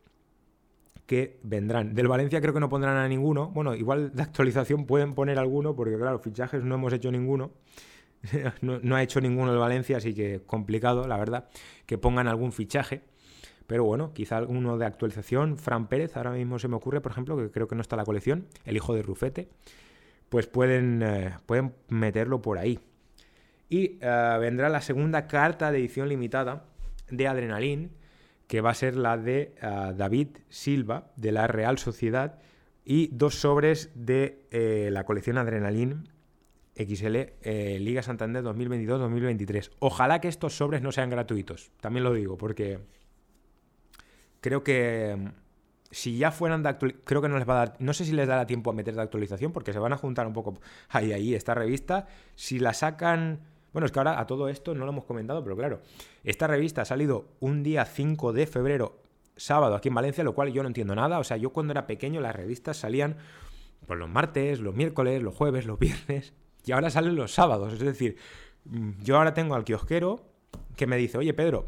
que 1.06 1.38
vendrán. 1.42 1.94
Del 1.94 2.08
Valencia 2.08 2.40
creo 2.40 2.52
que 2.52 2.60
no 2.60 2.68
pondrán 2.68 2.96
a 2.96 3.08
ninguno. 3.08 3.48
Bueno, 3.48 3.74
igual 3.74 4.14
de 4.14 4.22
actualización 4.22 4.86
pueden 4.86 5.14
poner 5.14 5.38
alguno, 5.38 5.74
porque 5.74 5.96
claro, 5.96 6.18
fichajes 6.18 6.64
no 6.64 6.74
hemos 6.74 6.92
hecho 6.92 7.10
ninguno. 7.10 7.52
no, 8.60 8.96
ha 8.96 9.02
hecho 9.02 9.20
ninguno 9.20 9.52
el 9.52 9.58
Valencia, 9.58 9.98
así 9.98 10.14
que 10.14 10.42
complicado, 10.44 11.06
la 11.06 11.16
verdad, 11.16 11.48
que 11.86 11.96
pongan 11.96 12.26
algún 12.26 12.52
fichaje. 12.52 13.02
Pero 13.66 13.84
bueno, 13.84 14.12
quizá 14.12 14.36
alguno 14.36 14.78
de 14.78 14.86
actualización. 14.86 15.58
Fran 15.58 15.88
Pérez, 15.88 16.16
ahora 16.16 16.32
mismo 16.32 16.58
se 16.58 16.68
me 16.68 16.76
ocurre, 16.76 17.00
por 17.00 17.12
ejemplo, 17.12 17.36
que 17.36 17.50
creo 17.50 17.66
que 17.68 17.74
no 17.74 17.82
está 17.82 17.96
en 17.96 17.98
la 17.98 18.04
colección, 18.04 18.46
el 18.64 18.76
hijo 18.76 18.94
de 18.94 19.02
Rufete. 19.02 19.48
Pues 20.28 20.46
pueden, 20.46 21.02
eh, 21.02 21.34
pueden 21.46 21.72
meterlo 21.88 22.42
por 22.42 22.58
ahí. 22.58 22.80
Y 23.68 23.98
eh, 24.00 24.36
vendrá 24.40 24.68
la 24.68 24.80
segunda 24.80 25.26
carta 25.26 25.70
de 25.70 25.78
edición 25.78 26.08
limitada 26.08 26.64
de 27.10 27.26
Adrenalin, 27.26 27.90
que 28.46 28.60
va 28.60 28.70
a 28.70 28.74
ser 28.74 28.96
la 28.96 29.16
de 29.16 29.54
ah, 29.60 29.92
David 29.96 30.28
Silva, 30.48 31.10
de 31.16 31.32
la 31.32 31.46
Real 31.46 31.78
Sociedad, 31.78 32.38
y 32.84 33.08
dos 33.08 33.40
sobres 33.40 33.90
de 33.94 34.46
eh, 34.50 34.90
la 34.92 35.04
colección 35.04 35.38
Adrenalin 35.38 36.08
XL 36.76 37.16
eh, 37.42 37.78
Liga 37.80 38.02
Santander 38.02 38.44
2022-2023. 38.44 39.70
Ojalá 39.80 40.20
que 40.20 40.28
estos 40.28 40.56
sobres 40.56 40.82
no 40.82 40.92
sean 40.92 41.10
gratuitos, 41.10 41.72
también 41.80 42.04
lo 42.04 42.12
digo, 42.12 42.36
porque 42.36 42.78
creo 44.40 44.62
que 44.62 45.16
mm, 45.18 45.28
si 45.90 46.18
ya 46.18 46.30
fueran 46.30 46.62
de 46.62 46.68
actualización, 46.68 47.04
creo 47.04 47.22
que 47.22 47.28
no 47.28 47.38
les 47.38 47.48
va 47.48 47.54
a 47.54 47.66
dar, 47.66 47.76
no 47.80 47.92
sé 47.92 48.04
si 48.04 48.12
les 48.12 48.28
dará 48.28 48.46
tiempo 48.46 48.70
a 48.70 48.74
meter 48.74 48.94
de 48.94 49.02
actualización, 49.02 49.52
porque 49.52 49.72
se 49.72 49.78
van 49.80 49.92
a 49.92 49.96
juntar 49.96 50.26
un 50.26 50.32
poco 50.32 50.60
ahí, 50.90 51.12
ahí, 51.12 51.34
esta 51.34 51.54
revista. 51.54 52.06
Si 52.34 52.60
la 52.60 52.72
sacan 52.74 53.40
bueno, 53.76 53.84
es 53.84 53.92
que 53.92 53.98
ahora 53.98 54.18
a 54.18 54.26
todo 54.26 54.48
esto 54.48 54.74
no 54.74 54.86
lo 54.86 54.90
hemos 54.90 55.04
comentado, 55.04 55.44
pero 55.44 55.54
claro, 55.54 55.82
esta 56.24 56.46
revista 56.46 56.80
ha 56.80 56.84
salido 56.86 57.26
un 57.40 57.62
día 57.62 57.84
5 57.84 58.32
de 58.32 58.46
febrero, 58.46 59.02
sábado, 59.36 59.74
aquí 59.74 59.88
en 59.88 59.94
Valencia, 59.94 60.24
lo 60.24 60.34
cual 60.34 60.50
yo 60.50 60.62
no 60.62 60.68
entiendo 60.68 60.94
nada. 60.94 61.18
O 61.18 61.24
sea, 61.24 61.36
yo 61.36 61.50
cuando 61.50 61.72
era 61.72 61.86
pequeño 61.86 62.22
las 62.22 62.34
revistas 62.34 62.78
salían 62.78 63.18
pues, 63.86 63.98
los 63.98 64.08
martes, 64.08 64.60
los 64.60 64.74
miércoles, 64.74 65.22
los 65.22 65.34
jueves, 65.34 65.66
los 65.66 65.78
viernes, 65.78 66.32
y 66.64 66.72
ahora 66.72 66.88
salen 66.88 67.16
los 67.16 67.34
sábados. 67.34 67.74
Es 67.74 67.80
decir, 67.80 68.16
yo 69.02 69.18
ahora 69.18 69.34
tengo 69.34 69.54
al 69.54 69.64
kiosquero 69.64 70.22
que 70.74 70.86
me 70.86 70.96
dice, 70.96 71.18
oye 71.18 71.34
Pedro, 71.34 71.66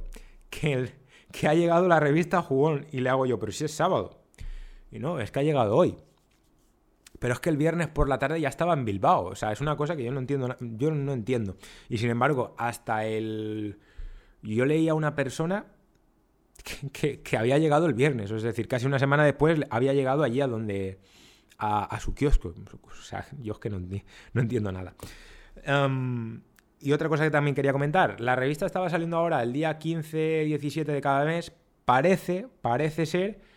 que, 0.48 0.90
que 1.30 1.46
ha 1.46 1.52
llegado 1.52 1.88
la 1.88 2.00
revista 2.00 2.40
Jugón, 2.40 2.86
y 2.90 3.00
le 3.00 3.10
hago 3.10 3.26
yo, 3.26 3.38
pero 3.38 3.52
si 3.52 3.66
es 3.66 3.74
sábado. 3.74 4.22
Y 4.90 4.98
no, 4.98 5.20
es 5.20 5.30
que 5.30 5.40
ha 5.40 5.42
llegado 5.42 5.76
hoy. 5.76 5.94
Pero 7.18 7.34
es 7.34 7.40
que 7.40 7.50
el 7.50 7.56
viernes 7.56 7.88
por 7.88 8.08
la 8.08 8.18
tarde 8.18 8.40
ya 8.40 8.48
estaba 8.48 8.74
en 8.74 8.84
Bilbao. 8.84 9.26
O 9.26 9.34
sea, 9.34 9.52
es 9.52 9.60
una 9.60 9.76
cosa 9.76 9.96
que 9.96 10.04
yo 10.04 10.12
no 10.12 10.20
entiendo. 10.20 10.56
Yo 10.60 10.90
no 10.90 11.12
entiendo. 11.12 11.56
Y 11.88 11.98
sin 11.98 12.10
embargo, 12.10 12.54
hasta 12.58 13.04
el. 13.04 13.78
Yo 14.42 14.64
leía 14.66 14.92
a 14.92 14.94
una 14.94 15.14
persona 15.14 15.66
que, 16.92 17.22
había 17.36 17.58
llegado 17.58 17.86
el 17.86 17.94
viernes. 17.94 18.30
Es 18.30 18.42
decir, 18.42 18.68
casi 18.68 18.86
una 18.86 18.98
semana 18.98 19.24
después 19.24 19.60
había 19.70 19.92
llegado 19.92 20.22
allí 20.22 20.40
a 20.40 20.46
donde. 20.46 21.00
a, 21.58 21.98
su 22.00 22.14
kiosco. 22.14 22.54
O 22.82 22.94
sea, 23.02 23.26
yo 23.40 23.54
es 23.54 23.58
que 23.58 23.70
no, 23.70 23.80
no 23.80 24.40
entiendo 24.40 24.70
nada. 24.70 24.94
Em, 25.64 26.40
y 26.80 26.92
otra 26.92 27.08
cosa 27.08 27.24
que 27.24 27.30
también 27.30 27.56
quería 27.56 27.72
comentar. 27.72 28.20
La 28.20 28.36
revista 28.36 28.64
estaba 28.66 28.88
saliendo 28.90 29.16
ahora 29.16 29.42
el 29.42 29.52
día 29.52 29.78
15-17 29.78 30.84
de 30.84 31.00
cada 31.00 31.24
mes. 31.24 31.52
Parece, 31.84 32.46
parece 32.60 33.06
ser 33.06 33.47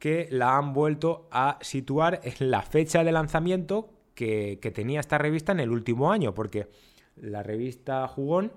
que 0.00 0.28
la 0.30 0.56
han 0.56 0.72
vuelto 0.72 1.28
a 1.30 1.58
situar 1.60 2.22
en 2.24 2.50
la 2.50 2.62
fecha 2.62 3.04
de 3.04 3.12
lanzamiento 3.12 3.90
que, 4.14 4.58
tenía 4.74 4.98
esta 4.98 5.18
revista 5.18 5.52
en 5.52 5.60
el 5.60 5.70
último 5.70 6.10
año, 6.10 6.34
porque 6.34 6.68
la 7.16 7.42
revista 7.42 8.08
Jugón 8.08 8.50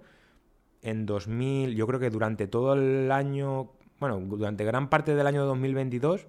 en 0.81 1.05
2000, 1.05 1.75
yo 1.75 1.85
creo 1.85 1.99
que 1.99 2.09
durante 2.09 2.47
todo 2.47 2.73
el 2.73 3.11
año, 3.11 3.73
bueno, 3.99 4.19
durante 4.21 4.63
gran 4.63 4.89
parte 4.89 5.15
del 5.15 5.27
año 5.27 5.45
2022, 5.45 6.27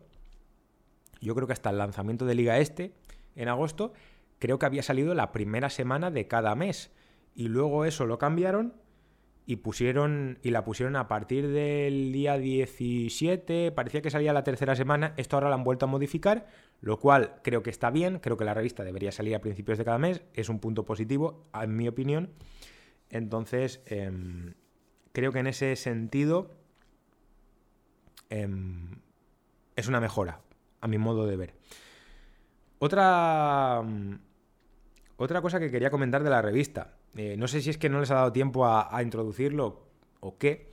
yo 1.21 1.35
creo 1.35 1.47
que 1.47 1.53
hasta 1.53 1.71
el 1.71 1.79
lanzamiento 1.79 2.27
de 2.27 2.35
Liga 2.35 2.59
Este, 2.59 2.93
en 3.37 3.49
agosto, 3.49 3.93
creo 4.41 4.59
que 4.59 4.67
había 4.67 4.83
salido 4.83 5.15
la 5.15 5.31
primera 5.31 5.71
semana 5.71 6.11
de 6.11 6.27
cada 6.27 6.57
mes. 6.57 6.91
Y 7.37 7.49
luego 7.49 7.85
eso 7.85 8.05
lo 8.05 8.19
cambiaron 8.19 8.75
y 9.47 9.57
pusieron 9.57 10.39
y 10.43 10.51
la 10.51 10.65
pusieron 10.65 10.97
a 10.97 11.07
partir 11.07 11.49
del 11.49 12.13
día 12.13 12.39
17, 12.39 13.73
parecía 13.73 14.01
que 14.01 14.11
salía 14.11 14.33
la 14.33 14.45
tercera 14.45 14.75
semana, 14.75 15.13
esto 15.17 15.37
ahora 15.37 15.49
lo 15.49 15.55
han 15.55 15.65
vuelto 15.65 15.85
a 15.85 15.89
modificar, 15.89 16.47
lo 16.81 16.99
cual 16.99 17.37
creo 17.43 17.63
que 17.63 17.71
está 17.71 17.91
bien, 17.91 18.21
creo 18.21 18.37
que 18.37 18.45
la 18.45 18.55
revista 18.55 18.85
debería 18.85 19.13
salir 19.13 19.35
a 19.35 19.41
principios 19.41 19.77
de 19.77 19.85
cada 19.85 19.99
mes, 19.99 20.23
es 20.33 20.49
un 20.49 20.61
punto 20.61 20.85
positivo, 20.85 21.43
en 21.53 21.77
mi 21.77 21.89
opinión. 21.89 22.31
Entonces, 23.11 23.83
em, 23.87 24.55
creo 25.13 25.31
que 25.33 25.41
en 25.41 25.47
ese 25.47 25.77
sentido 25.77 26.51
em, 28.31 29.01
es 29.77 29.89
una 29.89 30.01
mejora. 30.01 30.41
a 30.81 30.87
mi 30.87 30.99
modo 30.99 31.27
de 31.27 31.37
ver. 31.37 31.55
Otra, 32.79 33.83
otra 35.17 35.41
cosa 35.41 35.59
que 35.59 35.71
quería 35.71 35.89
comentar 35.89 36.23
de 36.23 36.29
la 36.29 36.43
revista. 36.43 36.93
Eh, 37.17 37.37
no 37.37 37.49
sé 37.49 37.61
si 37.61 37.71
es 37.71 37.79
que 37.79 37.89
no 37.89 38.01
les 38.01 38.11
ha 38.11 38.17
dado 38.17 38.33
tiempo 38.33 38.67
a, 38.67 39.03
introducirlo 39.03 39.87
o 40.21 40.37
qué, 40.39 40.73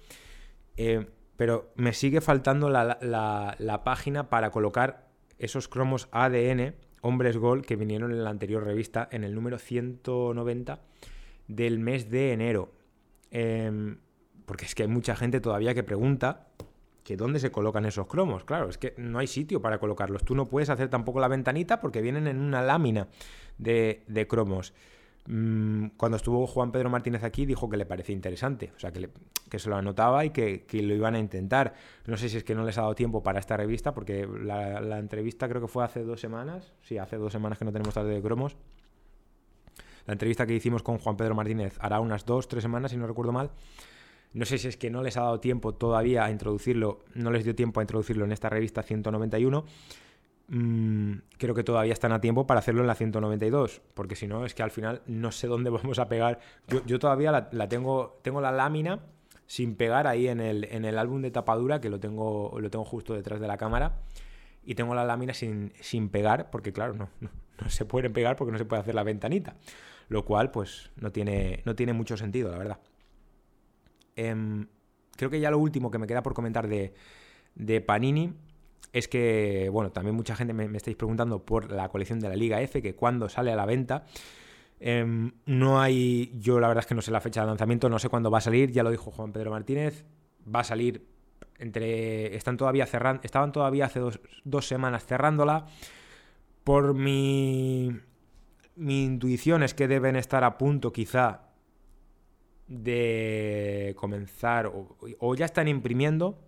eh, 0.77 1.07
pero 1.37 1.71
me 1.75 1.93
sigue 1.93 2.21
faltando 2.21 2.69
la, 2.69 3.81
página 3.83 4.29
para 4.29 4.51
colocar 4.51 5.09
esos 5.37 5.67
cromos 5.67 6.07
ADN, 6.11 6.75
hombres 7.01 7.37
gol, 7.37 7.65
que 7.65 7.75
vinieron 7.75 8.11
en 8.11 8.23
la 8.23 8.29
anterior 8.29 8.63
revista, 8.63 9.07
en 9.11 9.23
el 9.23 9.33
número 9.33 9.57
190 9.57 10.81
del 11.47 11.79
mes 11.79 12.09
de 12.09 12.33
enero. 12.33 12.71
Em, 13.31 13.97
porque 14.45 14.65
es 14.65 14.75
que 14.75 14.83
hay 14.83 14.89
mucha 14.89 15.15
gente 15.15 15.39
todavía 15.39 15.73
que 15.73 15.83
pregunta 15.83 16.47
que 17.03 17.17
dónde 17.17 17.39
se 17.39 17.51
colocan 17.51 17.85
esos 17.85 18.07
cromos. 18.07 18.43
Claro, 18.43 18.69
es 18.69 18.77
que 18.77 18.93
no 18.97 19.19
hay 19.19 19.27
sitio 19.27 19.61
para 19.61 19.79
colocarlos. 19.79 20.23
Tú 20.23 20.35
no 20.35 20.47
puedes 20.47 20.69
hacer 20.69 20.89
tampoco 20.89 21.19
la 21.19 21.27
ventanita 21.27 21.79
porque 21.79 22.01
vienen 22.01 22.27
en 22.27 22.39
una 22.39 22.61
lámina 22.61 23.07
de, 23.57 24.25
cromos. 24.29 24.73
Mm, 25.27 25.89
cuando 25.97 26.17
estuvo 26.17 26.47
Juan 26.47 26.71
Pedro 26.71 26.89
Martínez 26.89 27.23
aquí 27.23 27.45
dijo 27.45 27.69
que 27.69 27.77
le 27.77 27.85
parecía 27.85 28.15
interesante, 28.15 28.71
o 28.75 28.79
sea, 28.79 28.91
que, 28.91 29.09
se 29.59 29.69
lo 29.69 29.75
anotaba 29.75 30.25
y 30.25 30.31
que, 30.31 30.65
lo 30.71 30.93
iban 30.95 31.15
a 31.15 31.19
intentar. 31.19 31.73
No 32.07 32.17
sé 32.17 32.29
si 32.29 32.37
es 32.37 32.43
que 32.43 32.55
no 32.55 32.63
les 32.63 32.77
ha 32.77 32.81
dado 32.81 32.95
tiempo 32.95 33.21
para 33.21 33.39
esta 33.39 33.55
revista, 33.55 33.93
porque 33.93 34.27
la, 34.27 34.97
entrevista 34.97 35.47
creo 35.47 35.61
que 35.61 35.67
fue 35.67 35.83
hace 35.83 36.03
dos 36.03 36.19
semanas, 36.19 36.73
sí, 36.81 36.97
hace 36.97 37.17
dos 37.17 37.31
semanas 37.31 37.59
que 37.59 37.65
no 37.65 37.71
tenemos 37.71 37.93
tarde 37.93 38.13
de 38.13 38.21
cromos. 38.21 38.57
La 40.07 40.13
entrevista 40.13 40.47
que 40.47 40.55
hicimos 40.55 40.81
con 40.81 40.97
Juan 40.97 41.15
Pedro 41.15 41.35
Martínez 41.35 41.77
hará 41.79 41.99
unas 41.99 42.25
dos, 42.25 42.47
tres 42.47 42.63
semanas, 42.63 42.91
si 42.91 42.97
no 42.97 43.05
recuerdo 43.05 43.31
mal. 43.31 43.51
No 44.33 44.45
sé 44.45 44.57
si 44.57 44.67
es 44.67 44.77
que 44.77 44.89
no 44.89 45.03
les 45.03 45.17
ha 45.17 45.21
dado 45.21 45.39
tiempo 45.39 45.73
todavía 45.73 46.23
a 46.23 46.31
introducirlo, 46.31 47.03
no 47.13 47.31
les 47.31 47.43
dio 47.43 47.53
tiempo 47.53 47.79
a 47.79 47.83
introducirlo 47.83 48.25
en 48.25 48.31
esta 48.31 48.49
revista 48.49 48.81
191. 48.81 49.65
Mm, 50.53 51.19
creo 51.37 51.55
que 51.55 51.63
todavía 51.63 51.93
están 51.93 52.11
a 52.11 52.19
tiempo 52.19 52.45
para 52.45 52.59
hacerlo 52.59 52.81
en 52.81 52.87
la 52.87 52.95
192, 52.95 53.81
porque 53.93 54.17
si 54.17 54.27
no 54.27 54.45
es 54.45 54.53
que 54.53 54.63
al 54.63 54.71
final 54.71 55.01
no 55.07 55.31
sé 55.31 55.47
dónde 55.47 55.69
vamos 55.69 55.97
a 55.97 56.09
pegar. 56.09 56.39
Yo, 56.85 56.99
todavía 56.99 57.47
la, 57.51 57.69
tengo, 57.69 58.19
tengo 58.21 58.41
la 58.41 58.51
lámina 58.51 58.99
sin 59.47 59.75
pegar 59.75 60.07
ahí 60.07 60.27
en 60.27 60.41
el, 60.41 60.65
en 60.65 60.83
el 60.83 60.97
álbum 60.97 61.21
de 61.21 61.31
tapadura, 61.31 61.79
que 61.79 61.89
lo 61.89 62.01
tengo, 62.01 62.57
lo 62.59 62.69
tengo 62.69 62.83
justo 62.83 63.13
detrás 63.13 63.39
de 63.39 63.47
la 63.47 63.55
cámara, 63.55 64.01
y 64.65 64.75
tengo 64.75 64.93
la 64.93 65.05
lámina 65.05 65.33
sin, 65.33 65.71
sin 65.79 66.09
pegar, 66.09 66.49
porque 66.51 66.73
claro, 66.73 66.95
no, 66.95 67.09
no, 67.21 67.69
se 67.69 67.85
pueden 67.85 68.11
pegar 68.11 68.35
porque 68.35 68.51
no 68.51 68.57
se 68.57 68.65
puede 68.65 68.81
hacer 68.81 68.93
la 68.93 69.03
ventanita, 69.03 69.55
lo 70.09 70.25
cual 70.25 70.51
pues 70.51 70.91
no 70.97 71.13
tiene, 71.13 71.61
no 71.63 71.75
tiene 71.75 71.93
mucho 71.93 72.17
sentido, 72.17 72.51
la 72.51 72.57
verdad. 72.57 72.79
Em, 74.17 74.67
creo 75.15 75.29
que 75.29 75.39
ya 75.39 75.49
lo 75.49 75.59
último 75.59 75.91
que 75.91 75.97
me 75.97 76.07
queda 76.07 76.21
por 76.21 76.33
comentar 76.33 76.67
de, 76.67 76.93
Panini 77.81 78.33
es 78.93 79.07
que, 79.07 79.69
bueno, 79.71 79.91
también 79.91 80.15
mucha 80.15 80.35
gente 80.35 80.53
me, 80.53 80.65
estáis 80.77 80.97
preguntando 80.97 81.45
por 81.45 81.71
la 81.71 81.89
colección 81.89 82.19
de 82.19 82.29
la 82.29 82.35
Liga 82.35 82.61
F, 82.61 82.81
que 82.81 82.95
cuándo 82.95 83.29
sale 83.29 83.51
a 83.51 83.55
la 83.55 83.65
venta. 83.65 84.05
Em, 84.79 85.31
no 85.45 85.79
hay, 85.79 86.31
yo 86.39 86.59
la 86.59 86.67
verdad 86.67 86.83
es 86.83 86.87
que 86.87 86.95
no 86.95 87.01
sé 87.01 87.11
la 87.11 87.21
fecha 87.21 87.41
de 87.41 87.47
lanzamiento, 87.47 87.89
no 87.89 87.99
sé 87.99 88.09
cuándo 88.09 88.31
va 88.31 88.39
a 88.39 88.41
salir, 88.41 88.71
ya 88.71 88.83
lo 88.83 88.91
dijo 88.91 89.11
Juan 89.11 89.31
Pedro 89.31 89.51
Martínez, 89.51 90.05
va 90.53 90.61
a 90.61 90.63
salir 90.63 91.05
entre, 91.59 92.35
están 92.35 92.57
todavía 92.57 92.85
cerrando, 92.87 93.21
estaban 93.23 93.51
todavía 93.51 93.85
hace 93.85 93.99
dos, 93.99 94.19
dos 94.43 94.67
semanas 94.67 95.05
cerrándola. 95.05 95.67
Por 96.63 96.93
mi, 96.93 97.91
mi 98.75 99.03
intuición 99.03 99.63
es 99.63 99.73
que 99.73 99.87
deben 99.87 100.15
estar 100.15 100.43
a 100.43 100.57
punto 100.57 100.91
quizá 100.91 101.51
de 102.67 103.93
comenzar 103.97 104.71
o, 104.73 105.35
ya 105.35 105.45
están 105.45 105.67
imprimiendo, 105.67 106.39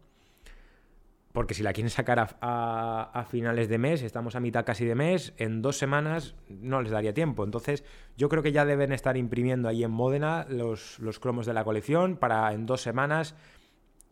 porque 1.33 1.55
si 1.55 1.63
la 1.63 1.73
quieren 1.73 1.89
sacar 1.89 2.37
a, 2.41 3.25
finales 3.29 3.67
de 3.67 3.79
mes, 3.79 4.03
estamos 4.03 4.35
a 4.35 4.39
mitad 4.39 4.63
casi 4.65 4.85
de 4.85 4.93
mes, 4.93 5.33
en 5.37 5.63
dos 5.63 5.77
semanas 5.77 6.35
no 6.47 6.81
les 6.81 6.91
daría 6.91 7.13
tiempo. 7.13 7.43
Entonces 7.43 7.83
yo 8.15 8.29
creo 8.29 8.43
que 8.43 8.51
ya 8.51 8.65
deben 8.65 8.93
estar 8.93 9.17
imprimiendo 9.17 9.67
ahí 9.67 9.83
en 9.83 9.89
Módena 9.89 10.45
los, 10.47 10.99
los 10.99 11.19
cromos 11.19 11.47
de 11.47 11.53
la 11.53 11.63
colección 11.63 12.17
para 12.17 12.53
en 12.53 12.67
dos 12.67 12.81
semanas, 12.81 13.35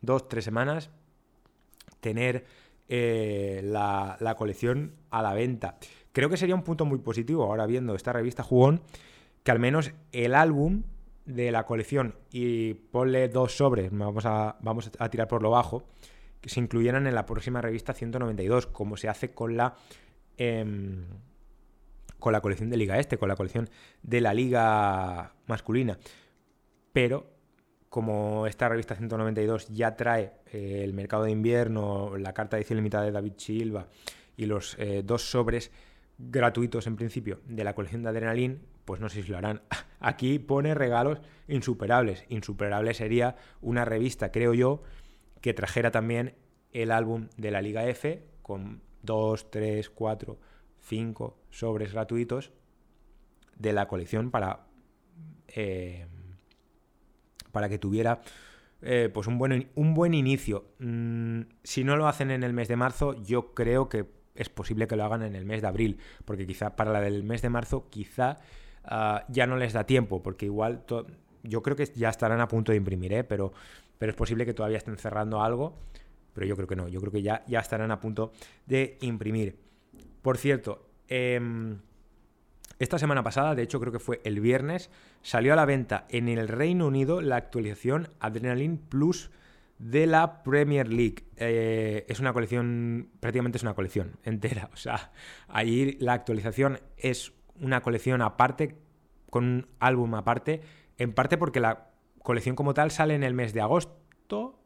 dos, 0.01 0.27
tres 0.27 0.43
semanas, 0.43 0.89
tener 1.99 2.45
eh, 2.89 3.61
la, 3.63 4.17
la 4.19 4.35
colección 4.35 4.95
a 5.11 5.21
la 5.21 5.35
venta. 5.35 5.77
Creo 6.13 6.27
que 6.27 6.37
sería 6.37 6.55
un 6.55 6.63
punto 6.63 6.85
muy 6.85 6.97
positivo 6.97 7.43
ahora 7.43 7.67
viendo 7.67 7.93
esta 7.93 8.13
revista 8.13 8.41
Jugón, 8.41 8.81
que 9.43 9.51
al 9.51 9.59
menos 9.59 9.91
el 10.11 10.33
álbum 10.33 10.83
de 11.25 11.51
la 11.51 11.67
colección 11.67 12.15
y 12.31 12.73
ponle 12.73 13.29
dos 13.29 13.57
sobres, 13.57 13.91
vamos 13.91 14.25
a, 14.25 14.57
vamos 14.61 14.89
a 14.97 15.09
tirar 15.09 15.27
por 15.27 15.43
lo 15.43 15.51
bajo, 15.51 15.85
que 16.41 16.49
se 16.49 16.59
incluyeran 16.59 17.07
en 17.07 17.15
la 17.15 17.25
próxima 17.25 17.61
revista 17.61 17.93
192, 17.93 18.67
como 18.67 18.97
se 18.97 19.07
hace 19.07 19.31
con 19.31 19.55
la 19.55 19.75
em, 20.37 21.05
con 22.21 22.33
la 22.33 22.41
colección 22.41 22.69
de 22.69 22.77
Liga 22.77 22.99
Este, 22.99 23.17
con 23.17 23.29
la 23.29 23.35
colección 23.35 23.69
de 24.03 24.21
la 24.21 24.33
Liga 24.33 25.33
masculina. 25.47 25.97
Pero 26.93 27.31
como 27.89 28.47
esta 28.47 28.69
revista 28.69 28.95
192 28.95 29.67
ya 29.69 29.97
trae 29.97 30.31
eh, 30.53 30.81
el 30.83 30.93
mercado 30.93 31.23
de 31.23 31.31
invierno, 31.31 32.15
la 32.17 32.33
carta 32.33 32.55
de 32.55 32.61
edición 32.61 32.77
limitada 32.77 33.03
de 33.03 33.11
David 33.11 33.33
Silva 33.37 33.87
y 34.37 34.45
los 34.45 34.77
eh, 34.79 35.01
dos 35.03 35.29
sobres 35.29 35.71
gratuitos 36.17 36.87
en 36.87 36.95
principio 36.95 37.41
de 37.47 37.63
la 37.63 37.73
colección 37.73 38.03
de 38.03 38.09
Adrenalin, 38.09 38.61
pues 38.85 39.01
no 39.01 39.09
sé 39.09 39.23
si 39.23 39.29
lo 39.29 39.37
harán. 39.37 39.61
Aquí 39.99 40.39
pone 40.39 40.73
regalos 40.73 41.19
insuperables. 41.47 42.23
Insuperable 42.29 42.93
sería 42.93 43.35
una 43.61 43.83
revista, 43.83 44.31
creo 44.31 44.53
yo, 44.53 44.83
que 45.41 45.53
trajera 45.53 45.91
también 45.91 46.35
el 46.71 46.91
álbum 46.91 47.27
de 47.37 47.51
la 47.51 47.61
Liga 47.61 47.85
F 47.87 48.23
con 48.41 48.81
2, 49.03 49.51
3, 49.51 49.89
4, 49.89 50.39
5 50.81 51.37
sobres 51.49 51.93
gratuitos 51.93 52.51
de 53.57 53.73
la 53.73 53.87
colección 53.87 54.31
para, 54.31 54.67
eh, 55.47 56.07
para 57.51 57.69
que 57.69 57.77
tuviera 57.77 58.21
eh, 58.81 59.09
pues 59.13 59.27
un 59.27 59.37
buen, 59.37 59.69
un 59.75 59.93
buen 59.93 60.13
inicio. 60.13 60.65
Mm, 60.79 61.41
si 61.63 61.83
no 61.83 61.97
lo 61.97 62.07
hacen 62.07 62.31
en 62.31 62.43
el 62.43 62.53
mes 62.53 62.67
de 62.67 62.75
marzo, 62.75 63.21
yo 63.21 63.53
creo 63.53 63.89
que 63.89 64.07
es 64.33 64.49
posible 64.49 64.87
que 64.87 64.95
lo 64.95 65.03
hagan 65.03 65.23
en 65.23 65.35
el 65.35 65.45
mes 65.45 65.61
de 65.61 65.67
abril, 65.67 65.99
porque 66.25 66.47
quizá 66.47 66.75
para 66.75 66.91
la 66.91 67.01
del 67.01 67.23
mes 67.23 67.41
de 67.41 67.49
marzo, 67.49 67.89
quizá 67.89 68.37
ah, 68.83 69.25
ya 69.29 69.45
no 69.45 69.57
les 69.57 69.73
da 69.73 69.85
tiempo, 69.85 70.23
porque 70.23 70.45
igual 70.45 70.83
yo 71.43 71.61
creo 71.61 71.75
que 71.75 71.85
ya 71.95 72.09
estarán 72.09 72.39
a 72.41 72.47
punto 72.47 72.71
de 72.71 72.77
imprimir, 72.77 73.13
¿eh? 73.13 73.23
pero, 73.23 73.53
pero 73.97 74.11
es 74.11 74.15
posible 74.15 74.45
que 74.45 74.53
todavía 74.53 74.77
estén 74.77 74.97
cerrando 74.97 75.41
algo, 75.41 75.77
pero 76.33 76.47
yo 76.47 76.55
creo 76.55 76.67
que 76.67 76.75
no, 76.75 76.87
yo 76.87 76.99
creo 77.01 77.11
que 77.11 77.21
ya, 77.21 77.43
ya 77.47 77.59
estarán 77.59 77.91
a 77.91 77.99
punto 77.99 78.31
de 78.65 78.97
imprimir. 79.01 79.57
Por 80.21 80.37
cierto, 80.37 80.87
em, 81.07 81.79
esta 82.79 82.97
semana 82.97 83.23
pasada, 83.23 83.55
de 83.55 83.63
hecho 83.63 83.79
creo 83.79 83.91
que 83.91 83.99
fue 83.99 84.21
el 84.23 84.39
viernes, 84.39 84.89
salió 85.21 85.53
a 85.53 85.55
la 85.55 85.65
venta 85.65 86.05
en 86.09 86.27
el 86.29 86.47
Reino 86.47 86.87
Unido 86.87 87.21
la 87.21 87.35
actualización 87.35 88.09
Adrenaline 88.19 88.77
Plus 88.77 89.31
de 89.77 90.05
la 90.05 90.43
Premier 90.43 90.87
League. 90.87 91.25
Eh, 91.37 92.05
es 92.07 92.19
una 92.19 92.33
colección, 92.33 93.09
prácticamente 93.19 93.57
es 93.57 93.63
una 93.63 93.73
colección 93.73 94.17
entera. 94.23 94.69
O 94.73 94.77
sea, 94.77 95.11
ahí 95.47 95.97
la 95.99 96.13
actualización 96.13 96.79
es 96.97 97.33
una 97.59 97.81
colección 97.81 98.21
aparte, 98.21 98.75
con 99.29 99.45
un 99.45 99.67
álbum 99.79 100.13
aparte, 100.15 100.61
en 101.01 101.13
parte 101.13 101.37
porque 101.37 101.59
la 101.59 101.91
colección 102.21 102.55
como 102.55 102.73
tal 102.73 102.91
sale 102.91 103.15
en 103.15 103.23
el 103.23 103.33
mes 103.33 103.53
de 103.53 103.61
agosto, 103.61 104.59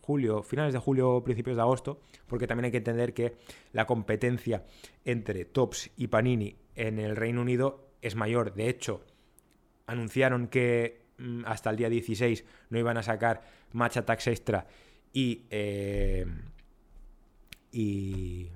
julio, 0.00 0.42
finales 0.42 0.72
de 0.72 0.78
julio, 0.78 1.22
principios 1.24 1.56
de 1.56 1.62
agosto, 1.62 2.00
porque 2.26 2.46
también 2.46 2.66
hay 2.66 2.70
que 2.70 2.78
entender 2.78 3.14
que 3.14 3.36
la 3.72 3.86
competencia 3.86 4.64
entre 5.04 5.44
Tops 5.44 5.90
y 5.96 6.08
Panini 6.08 6.56
en 6.74 6.98
el 6.98 7.16
Reino 7.16 7.40
Unido 7.40 7.90
es 8.02 8.14
mayor. 8.14 8.54
De 8.54 8.68
hecho, 8.68 9.04
anunciaron 9.86 10.48
que 10.48 11.06
Mm, 11.18 11.44
hasta 11.46 11.70
el 11.70 11.76
día 11.76 11.88
16 11.88 12.44
no 12.70 12.78
iban 12.78 12.98
a 12.98 13.02
sacar 13.02 13.42
Match 13.72 13.96
Attacks 13.96 14.26
Extra 14.26 14.66
y, 15.12 15.46
eh, 15.50 16.26
y, 17.72 18.50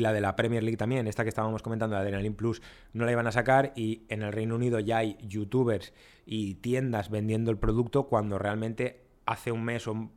la 0.00 0.12
de 0.12 0.20
la 0.20 0.36
Premier 0.36 0.62
League 0.62 0.76
también, 0.76 1.06
esta 1.06 1.22
que 1.22 1.28
estábamos 1.28 1.62
comentando, 1.62 1.94
la 1.94 2.02
de 2.02 2.08
Adrenaline 2.08 2.34
Plus, 2.34 2.62
no 2.92 3.04
la 3.04 3.12
iban 3.12 3.26
a 3.26 3.32
sacar 3.32 3.72
y 3.76 4.02
en 4.08 4.22
el 4.22 4.32
Reino 4.32 4.54
Unido 4.54 4.80
ya 4.80 4.98
hay 4.98 5.16
youtubers 5.22 5.92
y 6.26 6.54
tiendas 6.56 7.10
vendiendo 7.10 7.50
el 7.50 7.58
producto 7.58 8.04
cuando 8.08 8.38
realmente 8.38 9.04
hace 9.26 9.52
un 9.52 9.64
mes 9.64 9.86
o 9.86 9.92
un 9.92 10.10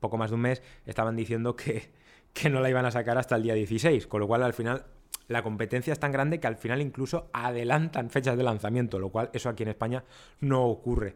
poco 0.00 0.18
más 0.18 0.30
de 0.30 0.36
un 0.36 0.42
mes 0.42 0.62
estaban 0.86 1.16
diciendo 1.16 1.56
que, 1.56 1.90
que 2.32 2.50
no 2.50 2.60
la 2.60 2.70
iban 2.70 2.86
a 2.86 2.90
sacar 2.90 3.18
hasta 3.18 3.36
el 3.36 3.42
día 3.42 3.54
16, 3.54 4.06
con 4.06 4.20
lo 4.20 4.26
cual 4.26 4.42
al 4.42 4.52
final 4.52 4.84
la 5.28 5.42
competencia 5.42 5.92
es 5.92 5.98
tan 5.98 6.12
grande 6.12 6.40
que 6.40 6.46
al 6.46 6.56
final 6.56 6.82
incluso 6.82 7.30
adelantan 7.32 8.10
fechas 8.10 8.36
de 8.36 8.42
lanzamiento, 8.42 8.98
lo 8.98 9.10
cual 9.10 9.30
eso 9.32 9.48
aquí 9.48 9.62
en 9.62 9.70
España 9.70 10.04
no 10.40 10.64
ocurre. 10.66 11.14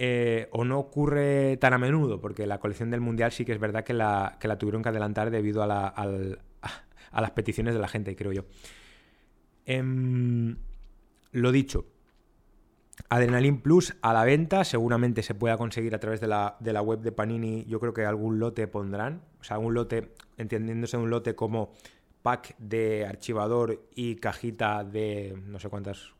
Eh, 0.00 0.48
o 0.52 0.64
no 0.64 0.78
ocurre 0.78 1.56
tan 1.56 1.72
a 1.72 1.78
menudo, 1.78 2.20
porque 2.20 2.46
la 2.46 2.60
colección 2.60 2.90
del 2.90 3.00
Mundial 3.00 3.32
sí 3.32 3.44
que 3.44 3.52
es 3.52 3.58
verdad 3.58 3.82
que 3.82 3.94
la, 3.94 4.36
que 4.38 4.46
la 4.46 4.56
tuvieron 4.56 4.82
que 4.82 4.90
adelantar 4.90 5.30
debido 5.30 5.62
a, 5.64 6.06
las 7.12 7.30
peticiones 7.32 7.74
de 7.74 7.80
la 7.80 7.88
gente, 7.88 8.14
creo 8.16 8.32
yo. 8.32 8.44
Em, 9.66 10.56
lo 11.32 11.52
dicho, 11.52 11.86
Adrenalin 13.08 13.60
Plus 13.60 13.96
a 14.02 14.12
la 14.12 14.24
venta, 14.24 14.64
seguramente 14.64 15.22
se 15.22 15.34
pueda 15.34 15.56
conseguir 15.56 15.94
a 15.94 16.00
través 16.00 16.20
de 16.20 16.26
la, 16.26 16.56
de 16.60 16.72
la, 16.72 16.82
web 16.82 17.00
de 17.00 17.12
Panini, 17.12 17.64
yo 17.66 17.80
creo 17.80 17.92
que 17.92 18.04
algún 18.04 18.38
lote 18.38 18.66
pondrán, 18.66 19.22
o 19.40 19.44
sea, 19.44 19.56
algún 19.56 19.74
lote, 19.74 20.14
entendiéndose 20.36 20.96
un 20.96 21.10
lote 21.10 21.34
como 21.34 21.72
pack 22.22 22.56
de 22.58 23.06
archivador 23.06 23.88
y 23.94 24.16
cajita 24.16 24.84
de 24.84 25.40
no 25.46 25.58
sé 25.60 25.68
cuántas 25.68 26.12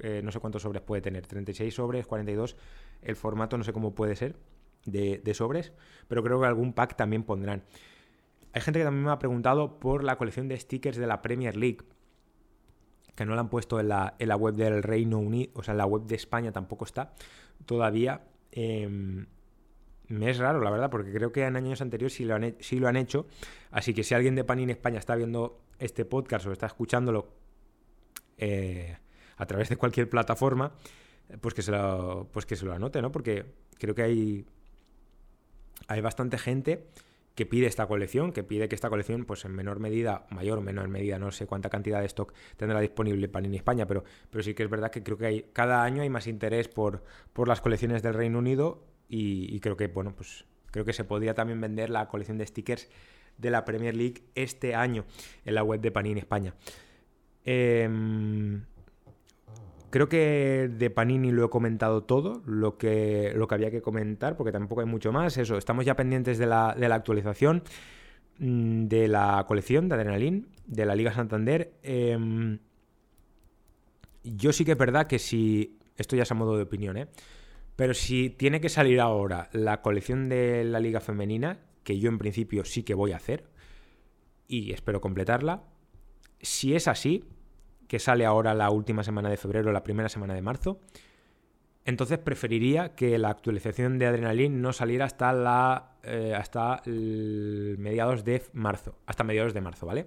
eh, 0.00 0.20
no 0.22 0.30
sé 0.30 0.38
cuántos 0.38 0.62
sobres 0.62 0.82
puede 0.82 1.02
tener, 1.02 1.26
36 1.26 1.74
sobres, 1.74 2.06
42, 2.06 2.56
el 3.02 3.16
formato 3.16 3.58
no 3.58 3.64
sé 3.64 3.72
cómo 3.72 3.94
puede 3.94 4.14
ser 4.14 4.36
de, 4.84 5.34
sobres, 5.34 5.72
pero 6.06 6.22
creo 6.22 6.40
que 6.40 6.46
algún 6.46 6.72
pack 6.72 6.96
también 6.96 7.24
pondrán. 7.24 7.64
Hay 8.52 8.62
gente 8.62 8.80
que 8.80 8.84
también 8.84 9.04
me 9.04 9.10
ha 9.10 9.18
preguntado 9.18 9.78
por 9.78 10.04
la 10.04 10.16
colección 10.16 10.48
de 10.48 10.58
stickers 10.58 10.96
de 10.96 11.06
la 11.06 11.22
Premier 11.22 11.56
League, 11.56 11.78
que 13.14 13.24
no 13.24 13.34
la 13.34 13.40
han 13.40 13.48
puesto 13.48 13.80
en 13.80 13.88
la, 13.88 14.36
web 14.36 14.54
del 14.54 14.82
Reino 14.82 15.18
Unido, 15.18 15.50
o 15.54 15.62
sea, 15.62 15.72
en 15.72 15.78
la 15.78 15.86
web 15.86 16.04
de 16.04 16.14
España 16.14 16.52
tampoco 16.52 16.84
está 16.84 17.12
todavía. 17.66 18.22
Em, 18.52 19.26
me 20.08 20.30
es 20.30 20.38
raro, 20.38 20.60
la 20.60 20.70
verdad, 20.70 20.88
porque 20.88 21.12
creo 21.12 21.32
que 21.32 21.44
en 21.44 21.56
años 21.56 21.82
anteriores 21.82 22.14
sí 22.14 22.24
lo, 22.24 22.34
han, 22.34 22.56
sí 22.60 22.78
lo 22.78 22.88
han 22.88 22.96
hecho. 22.96 23.26
Así 23.70 23.92
que 23.92 24.02
si 24.02 24.14
alguien 24.14 24.34
de 24.34 24.44
Panini 24.44 24.72
España 24.72 24.98
está 24.98 25.14
viendo 25.14 25.60
este 25.78 26.04
podcast 26.04 26.46
o 26.46 26.52
está 26.52 26.66
escuchándolo 26.66 27.28
eh, 28.38 28.96
a 29.36 29.46
través 29.46 29.68
de 29.68 29.76
cualquier 29.76 30.08
plataforma, 30.08 30.72
pues 31.40 31.54
que 31.54 31.62
se 31.62 31.72
lo, 31.72 32.28
pues 32.32 32.46
que 32.46 32.56
se 32.56 32.64
lo 32.64 32.72
anote, 32.72 33.02
¿no? 33.02 33.12
Porque 33.12 33.44
creo 33.78 33.94
que 33.94 34.02
hay, 34.02 34.46
hay 35.88 36.00
bastante 36.00 36.38
gente 36.38 36.88
que 37.38 37.46
pide 37.46 37.68
esta 37.68 37.86
colección, 37.86 38.32
que 38.32 38.42
pide 38.42 38.68
que 38.68 38.74
esta 38.74 38.90
colección, 38.90 39.24
pues 39.24 39.44
en 39.44 39.52
menor 39.52 39.78
medida, 39.78 40.26
mayor 40.30 40.58
o 40.58 40.60
menor 40.60 40.88
medida, 40.88 41.20
no 41.20 41.30
sé 41.30 41.46
cuánta 41.46 41.70
cantidad 41.70 42.00
de 42.00 42.06
stock 42.06 42.34
tendrá 42.56 42.80
disponible 42.80 43.28
Panini 43.28 43.58
España, 43.58 43.86
pero, 43.86 44.02
pero 44.28 44.42
sí 44.42 44.54
que 44.54 44.64
es 44.64 44.68
verdad 44.68 44.90
que 44.90 45.04
creo 45.04 45.16
que 45.16 45.48
cada 45.52 45.84
año 45.84 46.02
hay 46.02 46.10
más 46.10 46.26
interés 46.26 46.66
por, 46.66 47.04
por 47.32 47.46
las 47.46 47.60
colecciones 47.60 48.02
del 48.02 48.14
Reino 48.14 48.40
Unido 48.40 48.82
y, 49.08 49.60
creo 49.60 49.76
que, 49.76 49.86
bueno, 49.86 50.16
pues 50.16 50.46
creo 50.72 50.84
que 50.84 50.92
se 50.92 51.04
podría 51.04 51.32
también 51.32 51.60
vender 51.60 51.90
la 51.90 52.08
colección 52.08 52.38
de 52.38 52.46
stickers 52.46 52.88
de 53.36 53.50
la 53.50 53.64
Premier 53.64 53.94
League 53.94 54.24
este 54.34 54.74
año 54.74 55.04
en 55.44 55.54
la 55.54 55.62
web 55.62 55.80
de 55.80 55.92
Panini 55.92 56.18
España. 56.18 56.56
Em, 57.44 58.64
creo 59.90 60.08
que 60.08 60.70
de 60.72 60.90
Panini 60.90 61.30
lo 61.30 61.44
he 61.44 61.50
comentado 61.50 62.02
todo, 62.02 62.42
lo 62.46 62.78
que, 62.78 63.32
lo 63.34 63.48
que 63.48 63.54
había 63.54 63.70
que 63.70 63.82
comentar, 63.82 64.36
porque 64.36 64.52
tampoco 64.52 64.80
hay 64.80 64.86
mucho 64.86 65.12
más. 65.12 65.36
Eso, 65.36 65.56
estamos 65.56 65.84
ya 65.84 65.96
pendientes 65.96 66.38
de 66.38 66.46
la, 66.46 66.70
actualización 66.70 67.62
mm, 68.38 68.86
de 68.86 69.08
la 69.08 69.44
colección 69.46 69.88
de 69.88 69.94
Adrenalin, 69.94 70.48
de 70.66 70.86
la 70.86 70.94
Liga 70.94 71.12
Santander. 71.12 71.72
Em, 71.82 72.58
yo 74.24 74.52
sí 74.52 74.64
que 74.64 74.72
es 74.72 74.78
verdad 74.78 75.06
que 75.06 75.18
si. 75.18 75.78
Esto 75.96 76.14
ya 76.14 76.22
es 76.22 76.30
a 76.30 76.34
modo 76.34 76.56
de 76.56 76.62
opinión, 76.62 76.96
¿eh? 76.96 77.08
Pero 77.74 77.94
si 77.94 78.30
tiene 78.30 78.60
que 78.60 78.68
salir 78.68 79.00
ahora 79.00 79.48
la 79.52 79.82
colección 79.82 80.28
de 80.28 80.64
la 80.64 80.80
Liga 80.80 81.00
Femenina, 81.00 81.60
que 81.82 81.98
yo 81.98 82.08
en 82.08 82.18
principio 82.18 82.64
sí 82.64 82.82
que 82.82 82.94
voy 82.94 83.12
a 83.12 83.16
hacer, 83.16 83.44
y 84.46 84.72
espero 84.72 85.00
completarla, 85.00 85.62
si 86.40 86.74
es 86.74 86.88
así, 86.88 87.24
que 87.88 87.98
sale 87.98 88.24
ahora 88.24 88.54
la 88.54 88.70
última 88.70 89.02
semana 89.02 89.28
de 89.28 89.36
febrero, 89.36 89.72
la 89.72 89.82
primera 89.82 90.08
semana 90.08 90.34
de 90.34 90.42
marzo, 90.42 90.78
entonces 91.84 92.18
preferiría 92.18 92.94
que 92.94 93.18
la 93.18 93.30
actualización 93.30 93.98
de 93.98 94.06
Adrenaline 94.06 94.60
no 94.60 94.72
saliera 94.74 95.06
hasta 95.06 95.32
la 95.32 95.96
eh, 96.02 96.34
hasta 96.36 96.82
mediados 96.84 98.24
de 98.24 98.42
marzo, 98.52 98.98
hasta 99.06 99.24
mediados 99.24 99.54
de 99.54 99.60
marzo, 99.62 99.86
¿vale? 99.86 100.06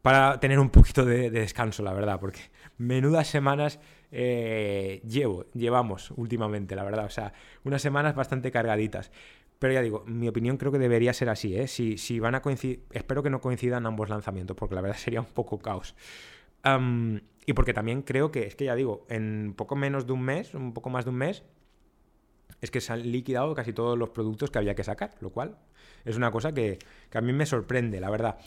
Para 0.00 0.38
tener 0.38 0.60
un 0.60 0.70
poquito 0.70 1.04
de 1.04 1.30
descanso, 1.30 1.82
la 1.82 1.92
verdad, 1.92 2.20
porque 2.20 2.38
menudas 2.78 3.26
semanas 3.26 3.80
eh, 4.12 5.02
llevo, 5.04 5.46
llevamos 5.54 6.12
últimamente, 6.12 6.76
la 6.76 6.84
verdad. 6.84 7.06
O 7.06 7.10
sea, 7.10 7.32
unas 7.64 7.82
semanas 7.82 8.14
bastante 8.14 8.52
cargaditas. 8.52 9.10
Pero 9.58 9.72
ya 9.72 9.82
digo, 9.82 10.04
mi 10.06 10.28
opinión 10.28 10.58
creo 10.58 10.70
que 10.70 10.78
debería 10.78 11.12
ser 11.12 11.30
así, 11.30 11.56
¿eh? 11.56 11.66
Si, 11.66 11.98
si 11.98 12.20
van 12.20 12.34
a 12.36 12.42
coincidir, 12.42 12.84
espero 12.92 13.22
que 13.22 13.30
no 13.30 13.40
coincidan 13.40 13.86
ambos 13.86 14.08
lanzamientos, 14.08 14.56
porque 14.56 14.74
la 14.74 14.82
verdad 14.82 14.98
sería 14.98 15.20
un 15.20 15.26
poco 15.26 15.58
caos. 15.58 15.96
Y 17.46 17.52
porque 17.52 17.72
también 17.72 18.02
creo 18.02 18.30
que, 18.32 18.46
es 18.46 18.56
que 18.56 18.64
ya 18.64 18.74
digo, 18.74 19.06
en 19.08 19.54
poco 19.56 19.76
menos 19.76 20.06
de 20.06 20.12
un 20.12 20.22
mes, 20.22 20.54
un 20.54 20.74
poco 20.74 20.90
más 20.90 21.04
de 21.04 21.10
un 21.10 21.16
mes, 21.16 21.44
es 22.60 22.70
que 22.70 22.80
se 22.80 22.92
han 22.92 23.10
liquidado 23.10 23.54
casi 23.54 23.72
todos 23.72 23.98
los 23.98 24.10
productos 24.10 24.50
que 24.50 24.58
había 24.58 24.74
que 24.74 24.84
sacar, 24.84 25.14
lo 25.20 25.30
cual 25.30 25.56
es 26.04 26.16
una 26.16 26.30
cosa 26.30 26.52
que, 26.52 26.78
a 27.12 27.20
mí 27.20 27.32
me 27.32 27.46
sorprende, 27.46 28.00
la 28.00 28.10
verdad. 28.10 28.38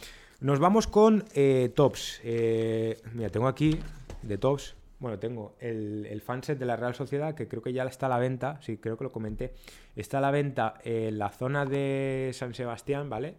Nos 0.41 0.59
vamos 0.59 0.87
con 0.87 1.25
eh, 1.33 1.71
tops. 1.75 2.21
Eh, 2.23 3.01
mira, 3.13 3.29
tengo 3.29 3.47
aquí 3.47 3.79
de 4.23 4.37
tops 4.37 4.75
bueno, 4.99 5.17
tengo 5.17 5.55
el, 5.59 6.05
el, 6.09 6.21
fanset 6.21 6.59
de 6.59 6.65
la 6.65 6.75
Real 6.75 6.93
Sociedad, 6.93 7.33
que 7.33 7.47
creo 7.47 7.61
que 7.61 7.71
ya 7.71 7.83
está 7.83 8.07
a 8.07 8.09
la 8.09 8.17
venta, 8.17 8.59
sí, 8.61 8.77
creo 8.77 8.97
que 8.97 9.05
lo 9.05 9.11
comenté. 9.11 9.53
Está 9.95 10.17
a 10.17 10.21
la 10.21 10.29
venta 10.29 10.75
en 10.83 11.17
la 11.17 11.29
zona 11.29 11.65
de 11.65 12.31
San 12.33 12.53
Sebastián, 12.53 13.09
¿vale? 13.09 13.35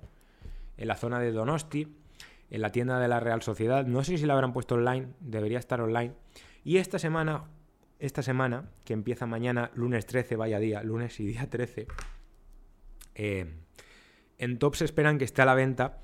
En 0.78 0.88
la 0.88 0.96
zona 0.96 1.20
de 1.20 1.32
Donosti, 1.32 1.99
en 2.50 2.60
la 2.60 2.72
tienda 2.72 2.98
de 2.98 3.08
la 3.08 3.20
Real 3.20 3.42
Sociedad. 3.42 3.86
No 3.86 4.04
sé 4.04 4.18
si 4.18 4.26
la 4.26 4.34
habrán 4.34 4.52
puesto 4.52 4.74
online, 4.74 5.08
debería 5.20 5.58
estar 5.58 5.80
online. 5.80 6.14
Y 6.64 6.76
esta 6.78 6.98
semana, 6.98 7.44
esta 7.98 8.22
semana, 8.22 8.70
que 8.84 8.92
empieza 8.92 9.26
mañana, 9.26 9.70
lunes 9.74 10.06
13, 10.06 10.36
vaya 10.36 10.58
día, 10.58 10.82
lunes 10.82 11.18
y 11.20 11.26
día 11.26 11.48
13, 11.48 11.86
eh, 13.14 13.46
en 14.38 14.58
Tops 14.58 14.82
esperan 14.82 15.18
que 15.18 15.24
esté 15.24 15.42
a 15.42 15.44
la 15.44 15.54
venta 15.54 15.98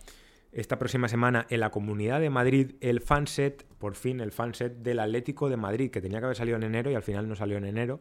esta 0.53 0.79
próxima 0.79 1.09
semana 1.09 1.47
en 1.51 1.61
la 1.61 1.71
Comunidad 1.71 2.21
de 2.21 2.31
Madrid 2.31 2.77
el 2.81 3.01
fanset, 3.01 3.67
por 3.79 3.95
fin 3.95 4.21
el 4.21 4.33
fanset 4.33 4.79
del 4.79 5.01
Atlético 5.01 5.49
de 5.49 5.57
Madrid, 5.57 5.91
que 5.91 6.01
tenía 6.01 6.19
que 6.19 6.27
haber 6.27 6.37
salido 6.37 6.57
en 6.57 6.63
enero 6.63 6.91
y 6.91 6.95
al 6.95 7.03
final 7.03 7.29
no 7.29 7.37
salió 7.37 7.59
en 7.59 7.65
enero. 7.65 8.01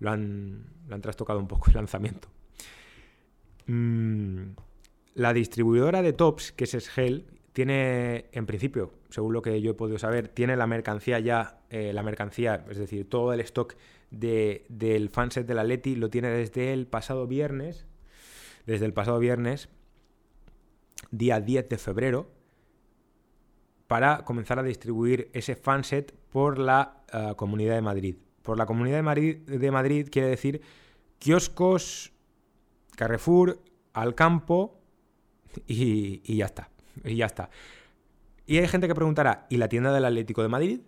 Lo 0.00 0.10
han, 0.10 0.64
lo 0.86 0.94
han 0.94 1.00
trastocado 1.00 1.38
un 1.38 1.48
poco 1.48 1.68
el 1.68 1.74
lanzamiento. 1.74 2.28
Mm, 3.66 4.52
la 5.14 5.32
distribuidora 5.32 6.02
de 6.02 6.12
tops, 6.12 6.52
que 6.52 6.64
es 6.64 6.70
Sgel, 6.70 7.26
tiene, 7.54 8.26
en 8.32 8.46
principio, 8.46 8.90
según 9.10 9.32
lo 9.32 9.40
que 9.40 9.60
yo 9.62 9.70
he 9.70 9.74
podido 9.74 9.98
saber, 9.98 10.26
tiene 10.26 10.56
la 10.56 10.66
mercancía 10.66 11.20
ya, 11.20 11.60
eh, 11.70 11.92
la 11.92 12.02
mercancía, 12.02 12.64
es 12.68 12.78
decir, 12.78 13.08
todo 13.08 13.32
el 13.32 13.40
stock 13.40 13.76
de, 14.10 14.66
del 14.68 15.08
fanset 15.08 15.46
del 15.46 15.60
Atleti 15.60 15.94
lo 15.94 16.10
tiene 16.10 16.30
desde 16.30 16.72
el 16.72 16.88
pasado 16.88 17.28
viernes, 17.28 17.86
desde 18.66 18.86
el 18.86 18.92
pasado 18.92 19.20
viernes, 19.20 19.68
día 21.12 21.40
10 21.40 21.68
de 21.68 21.78
febrero, 21.78 22.28
para 23.86 24.24
comenzar 24.24 24.58
a 24.58 24.64
distribuir 24.64 25.30
ese 25.32 25.54
fanset 25.54 26.12
por 26.30 26.58
la 26.58 27.04
eh, 27.12 27.34
Comunidad 27.36 27.76
de 27.76 27.82
Madrid. 27.82 28.16
Por 28.42 28.58
la 28.58 28.66
Comunidad 28.66 28.96
de 28.96 29.02
Madrid, 29.02 29.36
de 29.38 29.70
Madrid 29.70 30.08
quiere 30.10 30.26
decir 30.26 30.60
kioscos, 31.20 32.12
Carrefour, 32.96 33.60
Alcampo 33.92 34.80
y, 35.68 36.20
y 36.24 36.38
ya 36.38 36.46
está. 36.46 36.73
Y 37.04 37.16
ya 37.16 37.26
está. 37.26 37.50
Y 38.46 38.58
hay 38.58 38.68
gente 38.68 38.88
que 38.88 38.94
preguntará, 38.94 39.46
¿y 39.48 39.56
la 39.56 39.68
tienda 39.68 39.92
del 39.92 40.04
Atlético 40.04 40.42
de 40.42 40.48
Madrid? 40.48 40.80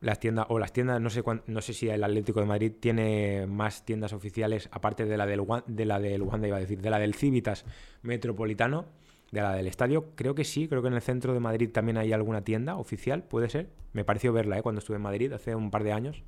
Las 0.00 0.18
tiendas, 0.18 0.46
o 0.48 0.58
las 0.58 0.72
tiendas, 0.72 1.00
no 1.00 1.10
sé, 1.10 1.22
no 1.46 1.60
sé 1.60 1.74
si 1.74 1.88
el 1.88 2.02
Atlético 2.02 2.40
de 2.40 2.46
Madrid 2.46 2.72
tiene 2.80 3.46
más 3.46 3.84
tiendas 3.84 4.12
oficiales, 4.12 4.68
aparte 4.72 5.04
de 5.04 5.16
la 5.16 5.26
del, 5.26 5.42
de 5.66 5.84
la 5.84 6.00
del 6.00 6.22
Wanda, 6.22 6.48
iba 6.48 6.56
a 6.56 6.60
decir, 6.60 6.80
de 6.80 6.90
la 6.90 6.98
del 6.98 7.14
Civitas 7.14 7.64
Metropolitano 8.02 8.86
de 9.32 9.40
la 9.40 9.54
del 9.54 9.66
estadio. 9.66 10.14
Creo 10.14 10.36
que 10.36 10.44
sí, 10.44 10.68
creo 10.68 10.82
que 10.82 10.88
en 10.88 10.94
el 10.94 11.02
centro 11.02 11.32
de 11.34 11.40
Madrid 11.40 11.70
también 11.72 11.96
hay 11.96 12.12
alguna 12.12 12.44
tienda 12.44 12.76
oficial, 12.76 13.24
puede 13.24 13.48
ser. 13.48 13.70
Me 13.92 14.04
pareció 14.04 14.32
verla 14.32 14.58
¿eh? 14.58 14.62
cuando 14.62 14.78
estuve 14.78 14.96
en 14.96 15.02
Madrid 15.02 15.32
hace 15.32 15.56
un 15.56 15.70
par 15.70 15.82
de 15.82 15.92
años. 15.92 16.22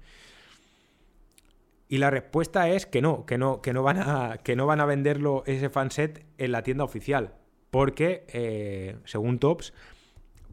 Y 1.87 1.99
la 1.99 2.11
respuesta 2.11 2.69
es 2.71 2.87
que 2.87 3.03
no, 3.03 3.27
que 3.27 3.39
no, 3.39 3.61
que 3.61 3.73
no 3.73 3.83
van 3.83 3.99
a, 3.99 4.39
que 4.39 4.57
no 4.57 4.67
van 4.67 4.81
a 4.81 4.87
venderlo 4.87 5.45
ese 5.47 5.69
fanset 5.69 6.25
en 6.39 6.51
la 6.51 6.63
tienda 6.63 6.83
oficial. 6.83 7.35
Porque, 7.75 8.25
eh, 8.29 8.99
según 9.05 9.41
Tops, 9.41 9.73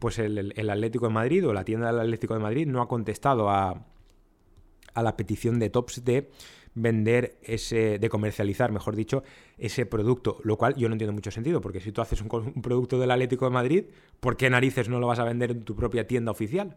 pues 0.00 0.18
el, 0.18 0.52
el, 0.56 0.70
Atlético 0.70 1.06
de 1.06 1.12
Madrid 1.12 1.46
o 1.46 1.52
la 1.52 1.62
tienda 1.62 1.86
del 1.86 2.00
Atlético 2.00 2.34
de 2.34 2.40
Madrid 2.40 2.66
no 2.66 2.82
ha 2.82 2.88
contestado 2.88 3.48
a, 3.48 3.86
a 4.92 5.02
la 5.04 5.16
petición 5.16 5.60
de 5.60 5.70
Tops 5.70 6.04
de 6.04 6.32
vender 6.74 7.38
ese, 7.44 8.00
de 8.00 8.08
comercializar, 8.08 8.72
mejor 8.72 8.96
dicho, 8.96 9.22
ese 9.56 9.86
producto, 9.86 10.40
lo 10.42 10.58
cual 10.58 10.74
yo 10.74 10.88
no 10.88 10.96
entiendo 10.96 11.12
mucho 11.12 11.30
sentido, 11.30 11.60
porque 11.60 11.78
si 11.78 11.92
tú 11.92 12.00
haces 12.00 12.20
un, 12.20 12.28
producto 12.60 12.98
del 12.98 13.12
Atlético 13.12 13.44
de 13.44 13.52
Madrid, 13.52 13.84
¿por 14.18 14.36
qué 14.36 14.50
narices 14.50 14.88
no 14.88 14.98
lo 14.98 15.06
vas 15.06 15.20
a 15.20 15.24
vender 15.24 15.52
en 15.52 15.62
tu 15.62 15.76
propia 15.76 16.08
tienda 16.08 16.32
oficial? 16.32 16.76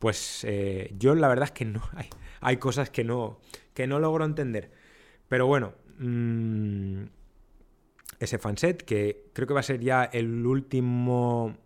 Pues 0.00 0.42
eh, 0.42 0.92
yo 0.98 1.14
la 1.14 1.28
verdad 1.28 1.44
es 1.44 1.52
que 1.52 1.66
no, 1.66 1.82
hay, 1.94 2.08
hay 2.40 2.56
cosas 2.56 2.90
que 2.90 3.04
no, 3.04 3.38
que 3.74 3.86
no 3.86 4.00
logro 4.00 4.24
entender. 4.24 4.72
Pero 5.28 5.46
bueno, 5.46 5.74
mmm, 5.98 7.04
ese 8.18 8.38
fanset, 8.38 8.82
que 8.82 9.30
creo 9.32 9.46
que 9.46 9.54
va 9.54 9.60
a 9.60 9.64
ser 9.64 9.80
ya 9.80 10.04
el 10.04 10.46
último 10.46 11.56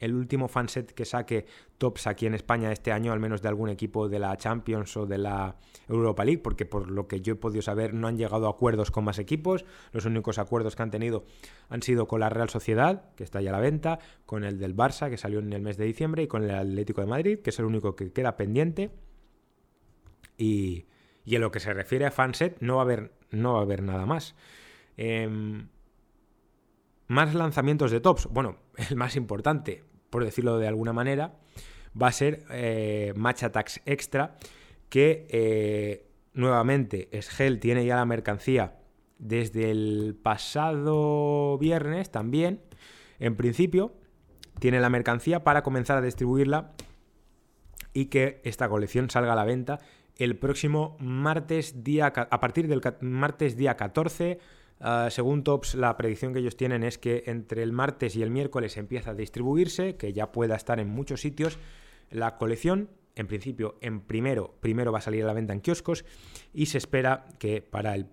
el 0.00 0.14
último 0.14 0.48
fanset 0.48 0.92
que 0.92 1.04
saque 1.04 1.44
tops 1.76 2.06
aquí 2.06 2.26
en 2.26 2.34
España 2.34 2.72
este 2.72 2.90
año, 2.90 3.12
al 3.12 3.20
menos 3.20 3.42
de 3.42 3.48
algún 3.48 3.68
equipo 3.68 4.08
de 4.08 4.18
la 4.18 4.34
Champions 4.36 4.96
o 4.96 5.06
de 5.06 5.18
la 5.18 5.56
Europa 5.88 6.24
League, 6.24 6.40
porque 6.40 6.64
por 6.64 6.90
lo 6.90 7.06
que 7.06 7.20
yo 7.20 7.34
he 7.34 7.36
podido 7.36 7.60
saber 7.60 7.92
no 7.92 8.08
han 8.08 8.16
llegado 8.16 8.46
a 8.46 8.50
acuerdos 8.50 8.90
con 8.90 9.04
más 9.04 9.18
equipos, 9.18 9.66
los 9.92 10.06
únicos 10.06 10.38
acuerdos 10.38 10.74
que 10.74 10.82
han 10.82 10.90
tenido 10.90 11.24
han 11.68 11.82
sido 11.82 12.08
con 12.08 12.20
la 12.20 12.30
Real 12.30 12.48
Sociedad, 12.48 13.14
que 13.14 13.24
está 13.24 13.42
ya 13.42 13.50
a 13.50 13.52
la 13.52 13.60
venta, 13.60 13.98
con 14.24 14.44
el 14.44 14.58
del 14.58 14.74
Barça, 14.74 15.10
que 15.10 15.18
salió 15.18 15.38
en 15.38 15.52
el 15.52 15.60
mes 15.60 15.76
de 15.76 15.84
diciembre, 15.84 16.22
y 16.22 16.26
con 16.26 16.44
el 16.44 16.50
Atlético 16.50 17.02
de 17.02 17.06
Madrid, 17.06 17.38
que 17.40 17.50
es 17.50 17.58
el 17.58 17.66
único 17.66 17.94
que 17.94 18.10
queda 18.10 18.36
pendiente. 18.38 18.90
Y, 20.38 20.86
en 21.26 21.40
lo 21.42 21.50
que 21.50 21.60
se 21.60 21.74
refiere 21.74 22.06
a 22.06 22.10
fanset, 22.10 22.56
no 22.60 22.76
va 22.76 22.82
a 22.82 22.84
haber, 22.84 23.12
no 23.30 23.52
va 23.52 23.60
a 23.60 23.62
haber 23.62 23.82
nada 23.82 24.06
más. 24.06 24.34
Em, 25.02 25.66
más 27.06 27.34
lanzamientos 27.34 27.90
de 27.90 28.00
tops. 28.00 28.26
Bueno, 28.26 28.58
el 28.90 28.96
más 28.96 29.16
importante, 29.16 29.82
por 30.10 30.22
decirlo 30.22 30.58
de 30.58 30.68
alguna 30.68 30.92
manera, 30.92 31.38
va 32.00 32.08
a 32.08 32.12
ser 32.12 32.44
eh, 32.50 33.14
Match 33.16 33.42
Attacks 33.42 33.80
Extra, 33.86 34.36
que 34.90 35.26
eh, 35.30 36.06
nuevamente 36.34 37.08
Sgel 37.18 37.60
tiene 37.60 37.86
ya 37.86 37.96
la 37.96 38.04
mercancía 38.04 38.76
desde 39.18 39.70
el 39.70 40.18
pasado 40.22 41.56
viernes 41.56 42.10
también. 42.10 42.60
En 43.18 43.36
principio, 43.36 43.94
tiene 44.58 44.80
la 44.80 44.90
mercancía 44.90 45.44
para 45.44 45.62
comenzar 45.62 45.96
a 45.96 46.02
distribuirla 46.02 46.72
y 47.94 48.06
que 48.06 48.42
esta 48.44 48.68
colección 48.68 49.08
salga 49.08 49.32
a 49.32 49.36
la 49.36 49.44
venta 49.44 49.78
el 50.16 50.36
próximo 50.36 50.98
martes 51.00 51.82
día 51.82 52.08
a 52.08 52.40
partir 52.40 52.68
del 52.68 52.82
martes 53.00 53.56
día 53.56 53.78
14 53.78 54.59
ah, 54.80 55.08
según 55.10 55.44
Tops, 55.44 55.74
la 55.74 55.96
predicción 55.96 56.32
que 56.32 56.40
ellos 56.40 56.56
tienen 56.56 56.82
es 56.82 56.98
que 56.98 57.24
entre 57.26 57.62
el 57.62 57.72
martes 57.72 58.16
y 58.16 58.22
el 58.22 58.30
miércoles 58.30 58.76
empieza 58.76 59.10
a 59.10 59.14
distribuirse, 59.14 59.96
que 59.96 60.12
ya 60.12 60.32
pueda 60.32 60.56
estar 60.56 60.80
en 60.80 60.88
muchos 60.88 61.20
sitios 61.20 61.58
la 62.10 62.36
colección. 62.36 62.90
En 63.16 63.26
principio, 63.26 63.76
en 63.80 64.00
primero, 64.00 64.54
primero 64.60 64.92
va 64.92 64.98
a 64.98 65.02
salir 65.02 65.24
a 65.24 65.26
la 65.26 65.32
venta 65.32 65.52
en 65.52 65.60
kioscos 65.60 66.04
y 66.52 66.66
se 66.66 66.78
espera 66.78 67.26
que 67.38 67.60
para 67.60 67.94
el 67.94 68.06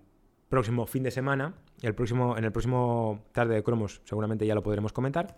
próximo 0.48 0.86
fin 0.86 1.02
de 1.02 1.10
semana, 1.10 1.54
el 1.82 1.94
próximo, 1.94 2.36
en 2.36 2.44
el 2.44 2.52
próximo 2.52 3.24
tarde 3.32 3.54
de 3.54 3.62
cromos, 3.62 4.02
seguramente 4.04 4.46
ya 4.46 4.54
lo 4.54 4.62
podremos 4.62 4.92
comentar, 4.92 5.36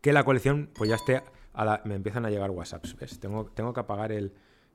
que 0.00 0.12
la 0.12 0.24
colección 0.24 0.70
pues 0.74 0.90
ya 0.90 0.96
esté 0.96 1.22
a 1.52 1.64
la, 1.64 1.82
me 1.84 1.94
empiezan 1.94 2.26
a 2.26 2.30
llegar 2.30 2.50
WhatsApps, 2.50 2.96
¿ves? 2.96 3.20
Tengo, 3.20 3.46
tengo 3.46 3.72
que 3.72 3.80
apagar 3.80 4.10
el, 4.10 4.32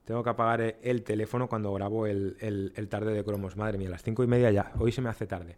tengo 0.08 0.24
que 0.24 0.30
apagar 0.30 0.78
el 0.82 1.04
teléfono 1.04 1.50
cuando 1.50 1.74
grabo 1.74 2.08
el, 2.08 2.88
tarde 2.90 3.14
de 3.14 3.26
cromos. 3.26 3.58
Madre 3.58 3.78
mía, 3.78 3.90
las 3.90 4.04
cinco 4.04 4.24
y 4.24 4.28
media 4.28 4.50
ya. 4.52 4.72
Hoy 4.80 4.94
se 4.94 5.02
me 5.02 5.10
hace 5.10 5.28
tarde. 5.28 5.58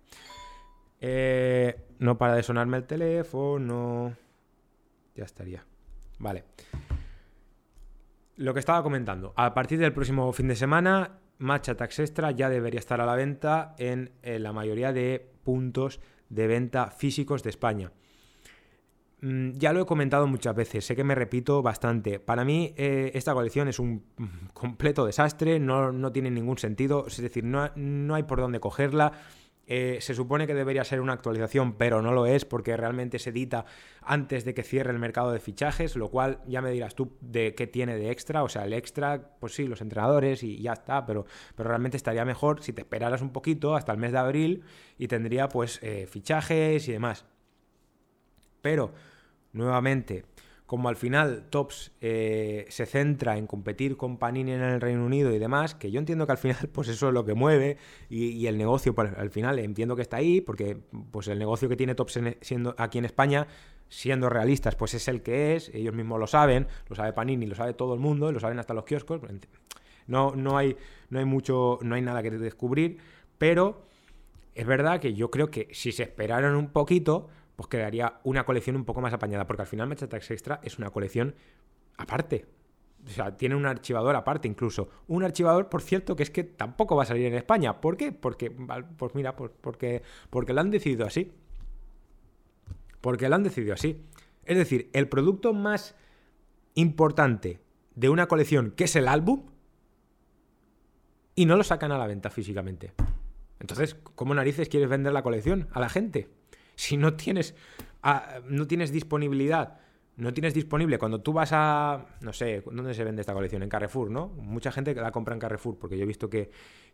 Eh, 1.00 1.86
no 2.00 2.18
para 2.18 2.34
de 2.34 2.42
sonarme 2.42 2.78
el 2.78 2.86
teléfono. 2.86 4.16
Ya 5.14 5.24
estaría. 5.24 5.64
Vale. 6.18 6.46
Lo 8.38 8.56
que 8.56 8.60
estaba 8.60 8.82
comentando. 8.82 9.34
A 9.36 9.54
partir 9.54 9.78
del 9.78 9.94
próximo 9.94 10.34
fin 10.34 10.48
de 10.48 10.56
semana, 10.56 11.20
Match 11.38 11.70
Tax 11.70 12.00
Extra 12.00 12.32
ya 12.32 12.50
debería 12.50 12.80
estar 12.80 13.00
a 13.02 13.06
la 13.06 13.14
venta 13.14 13.76
en 13.78 14.10
la 14.24 14.52
mayoría 14.52 14.92
de 14.92 15.32
puntos 15.44 16.00
de 16.30 16.48
venta 16.48 16.90
físicos 16.90 17.44
de 17.44 17.52
España. 17.52 17.92
Mm, 19.22 19.52
ya 19.58 19.74
lo 19.74 19.82
he 19.82 19.86
comentado 19.86 20.28
muchas 20.28 20.56
veces, 20.56 20.86
sé 20.86 20.96
que 20.96 21.04
me 21.04 21.16
repito 21.16 21.62
bastante. 21.62 22.20
Para 22.20 22.46
mí 22.46 22.74
eh, 22.78 23.12
esta 23.14 23.34
colección 23.34 23.68
es 23.68 23.80
un 23.80 24.04
completo 24.54 25.06
desastre, 25.06 25.60
no, 25.60 26.12
tiene 26.12 26.32
ningún 26.32 26.58
sentido, 26.58 27.06
es 27.08 27.18
decir, 27.18 27.44
no, 27.44 27.70
no 27.76 28.16
hay 28.16 28.24
por 28.24 28.40
dónde 28.40 28.60
cogerla. 28.60 29.12
Eh, 29.72 30.00
se 30.02 30.16
supone 30.16 30.48
que 30.48 30.56
debería 30.56 30.84
ser 30.84 31.00
una 31.00 31.14
actualización, 31.14 31.74
pero 31.74 32.02
no 32.02 32.12
lo 32.12 32.26
es 32.26 32.44
porque 32.44 32.76
realmente 32.76 33.20
se 33.20 33.30
edita 33.30 33.66
antes 34.02 34.44
de 34.44 34.56
que 34.56 34.64
cierre 34.64 34.92
el 34.92 34.98
mercado 34.98 35.32
de 35.32 35.40
fichajes, 35.40 35.96
lo 35.96 36.10
cual 36.10 36.40
ya 36.48 36.64
me 36.64 36.72
dirás 36.72 36.96
tú 36.96 37.16
de 37.22 37.54
qué 37.54 37.68
tiene 37.68 37.96
de 37.96 38.10
extra. 38.10 38.42
O 38.42 38.50
sea, 38.50 38.66
el 38.66 38.74
extra, 38.74 39.38
pues 39.40 39.54
sí, 39.54 39.68
los 39.68 39.82
entrenadores 39.82 40.42
y 40.42 40.60
ya 40.60 40.74
está, 40.74 41.06
pero, 41.06 41.26
pero 41.56 41.70
realmente 41.70 41.98
estaría 41.98 42.26
mejor 42.26 42.64
si 42.64 42.74
te 42.74 42.82
esperaras 42.82 43.22
un 43.22 43.32
poquito 43.32 43.76
hasta 43.76 43.92
el 43.92 44.00
mes 44.00 44.12
de 44.12 44.18
abril 44.18 44.64
y 44.98 45.08
tendría 45.08 45.50
pues 45.50 45.80
eh, 45.84 46.08
fichajes 46.10 46.88
y 46.88 46.92
demás. 46.92 47.26
Pero 48.62 48.92
nuevamente, 49.54 50.26
como 50.70 50.88
al 50.88 50.96
final 50.96 51.46
Tops 51.50 51.94
eh, 52.00 52.68
se 52.70 52.86
centra 52.86 53.40
en 53.40 53.48
competir 53.48 53.98
con 53.98 54.18
Panini 54.18 54.52
en 54.52 54.62
el 54.62 54.80
Reino 54.80 55.04
Unido 55.04 55.34
y 55.34 55.40
demás, 55.40 55.74
que 55.74 55.90
yo 55.90 56.00
entiendo 56.00 56.28
que 56.28 56.34
al 56.34 56.38
final 56.38 56.70
pues 56.72 56.88
eso 56.90 57.08
es 57.08 57.14
lo 57.16 57.26
que 57.26 57.34
mueve 57.34 57.78
y, 58.08 58.46
el 58.46 58.56
negocio 58.56 58.94
al 58.98 59.32
final 59.32 59.58
entiendo 59.58 59.96
que 59.96 60.04
está 60.04 60.18
ahí, 60.18 60.42
porque 60.42 60.78
pues 61.10 61.28
el 61.28 61.40
negocio 61.40 61.70
que 61.70 61.76
tiene 61.76 61.96
Tops 61.96 62.20
siendo 62.42 62.76
aquí 62.78 63.00
en 63.00 63.06
España, 63.06 63.48
siendo 63.88 64.30
realistas, 64.30 64.76
pues 64.76 64.94
es 64.94 65.08
el 65.08 65.24
que 65.24 65.56
es, 65.56 65.70
ellos 65.74 65.96
mismos 65.96 66.20
lo 66.20 66.28
saben, 66.28 66.68
lo 66.88 66.96
sabe 66.96 67.14
Panini, 67.14 67.48
lo 67.48 67.56
sabe 67.56 67.74
todo 67.74 67.96
el 67.96 68.00
mundo, 68.00 68.32
lo 68.32 68.40
saben 68.40 68.60
hasta 68.60 68.76
los 68.76 68.86
kioscos, 68.86 69.22
no, 70.06 70.36
no, 70.36 70.56
hay, 70.56 70.78
no 71.10 71.18
hay 71.18 71.26
mucho, 71.26 71.80
no 71.82 71.96
hay 71.96 72.04
nada 72.04 72.22
que 72.22 72.30
descubrir, 72.30 73.00
pero 73.40 73.82
es 74.54 74.68
verdad 74.68 75.00
que 75.00 75.16
yo 75.16 75.32
creo 75.32 75.50
que 75.50 75.68
si 75.72 75.92
se 75.92 76.04
esperaron 76.04 76.56
un 76.56 76.68
poquito, 76.68 77.28
pues 77.60 77.68
quedaría 77.68 78.22
una 78.24 78.46
colección 78.46 78.78
un 78.78 78.86
poco 78.86 79.02
más 79.02 79.12
apañada, 79.12 79.46
porque 79.46 79.64
al 79.64 79.68
final 79.68 79.90
Mechatax 79.90 80.32
Extra 80.32 80.62
es 80.64 80.78
una 80.78 80.92
colección 80.92 81.36
aparte. 81.98 82.46
O 83.06 83.10
sea, 83.10 83.36
tiene 83.36 83.54
un 83.54 83.66
archivador 83.66 84.16
aparte 84.16 84.48
incluso. 84.48 84.88
Un 85.10 85.26
archivador, 85.26 85.68
por 85.68 85.82
cierto, 85.82 86.16
que 86.16 86.24
es 86.24 86.30
que 86.30 86.46
tampoco 86.46 86.96
va 86.96 87.04
a 87.04 87.06
salir 87.06 87.26
en 87.26 87.34
España. 87.34 87.82
¿Por 87.82 87.98
qué? 87.98 88.14
Porque, 88.14 88.50
pues 88.50 89.14
mira, 89.14 89.36
pues 89.36 89.52
porque, 89.60 90.04
porque 90.30 90.54
lo 90.54 90.62
han 90.62 90.72
decidido 90.72 91.06
así. 91.06 91.34
Porque 93.02 93.28
lo 93.28 93.36
han 93.36 93.44
decidido 93.44 93.74
así. 93.74 94.06
Es 94.46 94.58
decir, 94.58 94.90
el 94.94 95.10
producto 95.10 95.54
más 95.54 95.98
importante 96.76 97.60
de 97.94 98.08
una 98.08 98.28
colección, 98.28 98.72
que 98.72 98.86
es 98.86 98.96
el 98.96 99.10
álbum, 99.10 99.48
y 101.36 101.46
no 101.46 101.58
lo 101.58 101.66
sacan 101.66 101.92
a 101.92 101.98
la 101.98 102.08
venta 102.08 102.30
físicamente. 102.30 102.94
Entonces, 103.60 103.98
¿cómo 104.16 104.34
narices 104.34 104.70
quieres 104.70 104.88
vender 104.88 105.12
la 105.12 105.24
colección 105.24 105.68
a 105.74 105.82
la 105.82 105.90
gente? 105.90 106.39
Si 106.80 106.96
no 106.96 107.14
tienes, 107.16 107.56
ah, 108.04 108.40
no 108.48 108.66
tienes 108.66 108.94
disponibilidad, 108.94 109.80
no 110.16 110.34
tienes 110.34 110.54
disponible 110.54 110.98
cuando 110.98 111.20
tú 111.20 111.34
vas 111.34 111.50
a, 111.52 112.06
no 112.22 112.32
sé, 112.32 112.64
¿dónde 112.66 112.94
se 112.94 113.04
vende 113.04 113.20
esta 113.20 113.34
colección? 113.34 113.64
En 113.64 113.68
Carrefour, 113.68 114.10
¿no? 114.10 114.30
Mucha 114.30 114.72
gente 114.72 114.96
la 114.96 115.12
compra 115.12 115.34
en 115.34 115.42
Carrefour, 115.42 115.78
porque 115.78 115.98
yo 115.98 116.04
he 116.04 116.08
visto 116.08 116.30
que, 116.30 116.50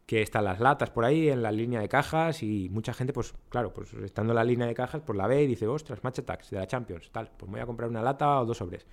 están 0.08 0.46
las 0.46 0.60
latas 0.60 0.90
por 0.90 1.06
ahí 1.06 1.30
en 1.30 1.44
la 1.44 1.52
línea 1.52 1.82
de 1.82 1.88
cajas 1.88 2.42
y 2.42 2.68
mucha 2.70 2.96
gente, 2.96 3.14
pues 3.14 3.36
claro, 3.50 3.74
pues 3.74 3.94
estando 3.94 4.34
en 4.34 4.38
la 4.38 4.44
línea 4.44 4.66
de 4.66 4.74
cajas, 4.74 5.04
pues 5.06 5.16
la 5.16 5.28
ve 5.28 5.44
y 5.44 5.48
dice, 5.48 5.68
ostras, 5.68 6.04
Match 6.04 6.18
Attacks 6.18 6.50
de 6.50 6.58
la 6.58 6.66
Champions, 6.66 7.12
tal, 7.12 7.30
pues 7.38 7.52
voy 7.52 7.60
a 7.60 7.68
comprar 7.68 7.88
una 7.88 8.02
lata 8.02 8.42
o 8.42 8.46
dos 8.46 8.58
sobres. 8.58 8.88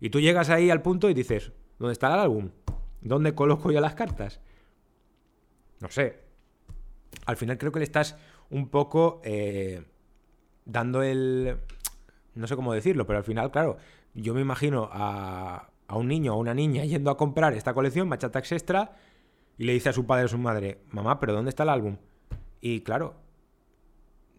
Y 0.00 0.08
tú 0.08 0.20
llegas 0.20 0.48
ahí 0.48 0.70
al 0.70 0.80
punto 0.80 1.10
y 1.10 1.14
dices, 1.14 1.52
¿dónde 1.78 1.92
está 1.92 2.06
el 2.14 2.18
álbum? 2.18 2.50
¿Dónde 3.02 3.34
coloco 3.34 3.70
yo 3.70 3.80
las 3.82 3.94
cartas? 3.94 4.40
No 5.80 5.90
sé. 5.90 6.18
Al 7.26 7.36
final 7.36 7.58
creo 7.58 7.72
que 7.72 7.80
le 7.80 7.84
estás 7.84 8.16
un 8.48 8.70
poco... 8.70 9.20
Eh, 9.22 9.84
dando 10.64 11.02
el... 11.02 11.56
No 12.34 12.46
sé 12.46 12.56
cómo 12.56 12.72
decirlo, 12.72 13.06
pero 13.06 13.18
al 13.18 13.24
final, 13.24 13.50
claro, 13.50 13.76
yo 14.14 14.34
me 14.34 14.40
imagino 14.40 14.88
a, 14.92 15.70
a 15.86 15.96
un 15.96 16.08
niño 16.08 16.34
o 16.34 16.38
una 16.38 16.54
niña 16.54 16.84
yendo 16.84 17.10
a 17.10 17.16
comprar 17.16 17.54
esta 17.54 17.74
colección, 17.74 18.08
Machatax 18.08 18.52
Extra, 18.52 18.92
y 19.58 19.64
le 19.64 19.72
dice 19.72 19.88
a 19.88 19.92
su 19.92 20.06
padre 20.06 20.24
o 20.24 20.28
su 20.28 20.38
madre, 20.38 20.82
mamá, 20.90 21.18
pero 21.18 21.32
¿dónde 21.32 21.50
está 21.50 21.64
el 21.64 21.68
álbum? 21.68 21.96
Y 22.60 22.80
claro, 22.80 23.14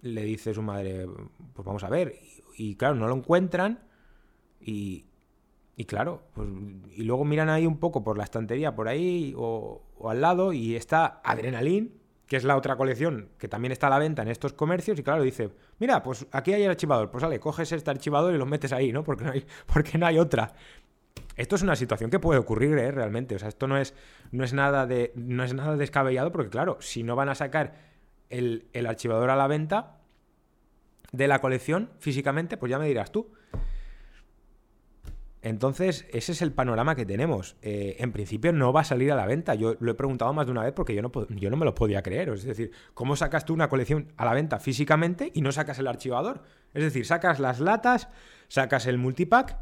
le 0.02 0.24
dice 0.24 0.54
su 0.54 0.62
madre, 0.62 1.08
pues 1.54 1.66
vamos 1.66 1.84
a 1.84 1.90
ver. 1.90 2.16
Y, 2.58 2.76
claro, 2.76 2.96
no 2.96 3.08
lo 3.08 3.16
encuentran. 3.16 3.80
Y, 4.60 5.06
y 5.76 5.86
claro, 5.86 6.24
pues, 6.34 6.48
y 6.96 7.04
luego 7.04 7.26
miran 7.26 7.50
ahí 7.50 7.66
un 7.66 7.78
poco 7.78 8.04
por 8.04 8.18
la 8.18 8.24
estantería, 8.24 8.76
por 8.76 8.88
ahí 8.88 9.34
o, 9.38 9.82
o 9.98 10.10
al 10.10 10.22
lado, 10.22 10.54
y 10.54 10.76
está 10.76 11.22
Adrenalin, 11.24 12.01
que 12.32 12.38
es 12.38 12.46
la 12.46 12.56
otra 12.56 12.78
colección 12.78 13.28
que 13.38 13.50
también 13.50 13.74
está 13.74 13.88
a 13.88 13.90
la 13.90 14.00
venta 14.00 14.22
en 14.22 14.30
estos 14.30 14.54
comercios, 14.54 14.98
y 14.98 15.04
claro, 15.04 15.22
dice, 15.22 15.50
mira, 15.80 16.02
pues 16.02 16.26
aquí 16.32 16.54
hay 16.54 16.64
el 16.64 16.70
archivador, 16.70 17.12
pues 17.12 17.22
vale, 17.22 17.42
coges 17.42 17.70
este 17.74 17.92
archivador 17.92 18.34
y 18.34 18.38
lo 18.38 18.46
metes 18.46 18.72
ahí, 18.72 18.94
¿no? 18.94 19.04
Porque 19.04 19.26
no 19.26 19.32
hay, 19.32 19.46
porque 19.66 19.98
no 19.98 20.06
hay 20.06 20.18
otra. 20.18 20.54
Esto 21.36 21.58
es 21.58 21.62
una 21.62 21.76
situación 21.76 22.10
que 22.10 22.20
puede 22.20 22.40
ocurrir, 22.40 22.78
¿eh? 22.78 22.90
Realmente. 22.90 23.36
O 23.36 23.40
sea, 23.40 23.50
esto 23.50 23.68
no 23.68 23.78
es, 23.78 23.94
no 24.32 24.46
es, 24.46 24.54
nada, 24.54 24.88
de, 24.88 25.12
no 25.14 25.44
es 25.44 25.54
nada 25.54 25.76
descabellado, 25.76 26.32
porque 26.32 26.50
claro, 26.50 26.78
si 26.80 27.04
no 27.04 27.18
van 27.18 27.28
a 27.28 27.36
sacar 27.36 27.74
el, 28.30 28.70
el 28.72 28.86
archivador 28.86 29.30
a 29.30 29.36
la 29.36 29.48
venta 29.48 29.98
de 31.12 31.28
la 31.28 31.42
colección 31.42 31.90
físicamente, 32.00 32.56
pues 32.56 32.70
ya 32.70 32.80
me 32.80 32.88
dirás 32.88 33.12
tú. 33.12 33.34
Entonces, 35.44 36.06
ese 36.12 36.34
es 36.34 36.42
el 36.44 36.52
panorama 36.52 36.96
que 36.96 37.06
tenemos. 37.06 37.56
Eh, 37.64 37.96
en 38.00 38.12
principio 38.12 38.54
no 38.54 38.72
va 38.72 38.82
a 38.82 38.84
salir 38.84 39.12
a 39.12 39.16
la 39.16 39.26
venta. 39.26 39.56
Yo 39.56 39.76
lo 39.80 39.92
he 39.92 39.96
preguntado 39.96 40.32
más 40.34 40.46
de 40.46 40.52
una 40.52 40.64
vez 40.64 40.74
porque 40.74 40.94
yo 40.94 41.02
no, 41.02 41.12
yo 41.30 41.50
no 41.50 41.58
me 41.58 41.66
lo 41.66 41.74
podía 41.74 42.04
creer. 42.04 42.30
Es 42.30 42.44
decir, 42.44 42.72
¿cómo 42.94 43.16
sacas 43.16 43.44
tú 43.46 43.54
una 43.54 43.68
colección 43.68 44.14
a 44.18 44.26
la 44.26 44.34
venta 44.34 44.60
físicamente 44.60 45.32
y 45.34 45.42
no 45.42 45.52
sacas 45.52 45.80
el 45.80 45.88
archivador? 45.88 46.44
Es 46.74 46.84
decir, 46.84 47.06
sacas 47.08 47.40
las 47.40 47.60
latas, 47.60 48.08
sacas 48.50 48.86
el 48.86 49.00
multipack, 49.00 49.58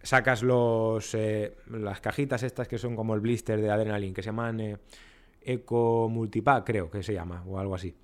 sacas 0.00 0.44
los 0.44 1.12
eh, 1.14 1.56
las 1.68 2.00
cajitas 2.00 2.44
estas 2.44 2.68
que 2.68 2.78
son 2.78 2.94
como 2.94 3.14
el 3.14 3.20
blister 3.20 3.60
de 3.60 3.70
Adrenaline, 3.70 4.14
que 4.14 4.22
se 4.22 4.26
llaman 4.26 4.60
eh, 4.60 4.76
Eco 5.42 6.08
Multipack, 6.08 6.64
creo 6.64 6.88
que 6.88 7.02
se 7.02 7.12
llama, 7.12 7.42
o 7.46 7.58
algo 7.58 7.74
así. 7.74 7.96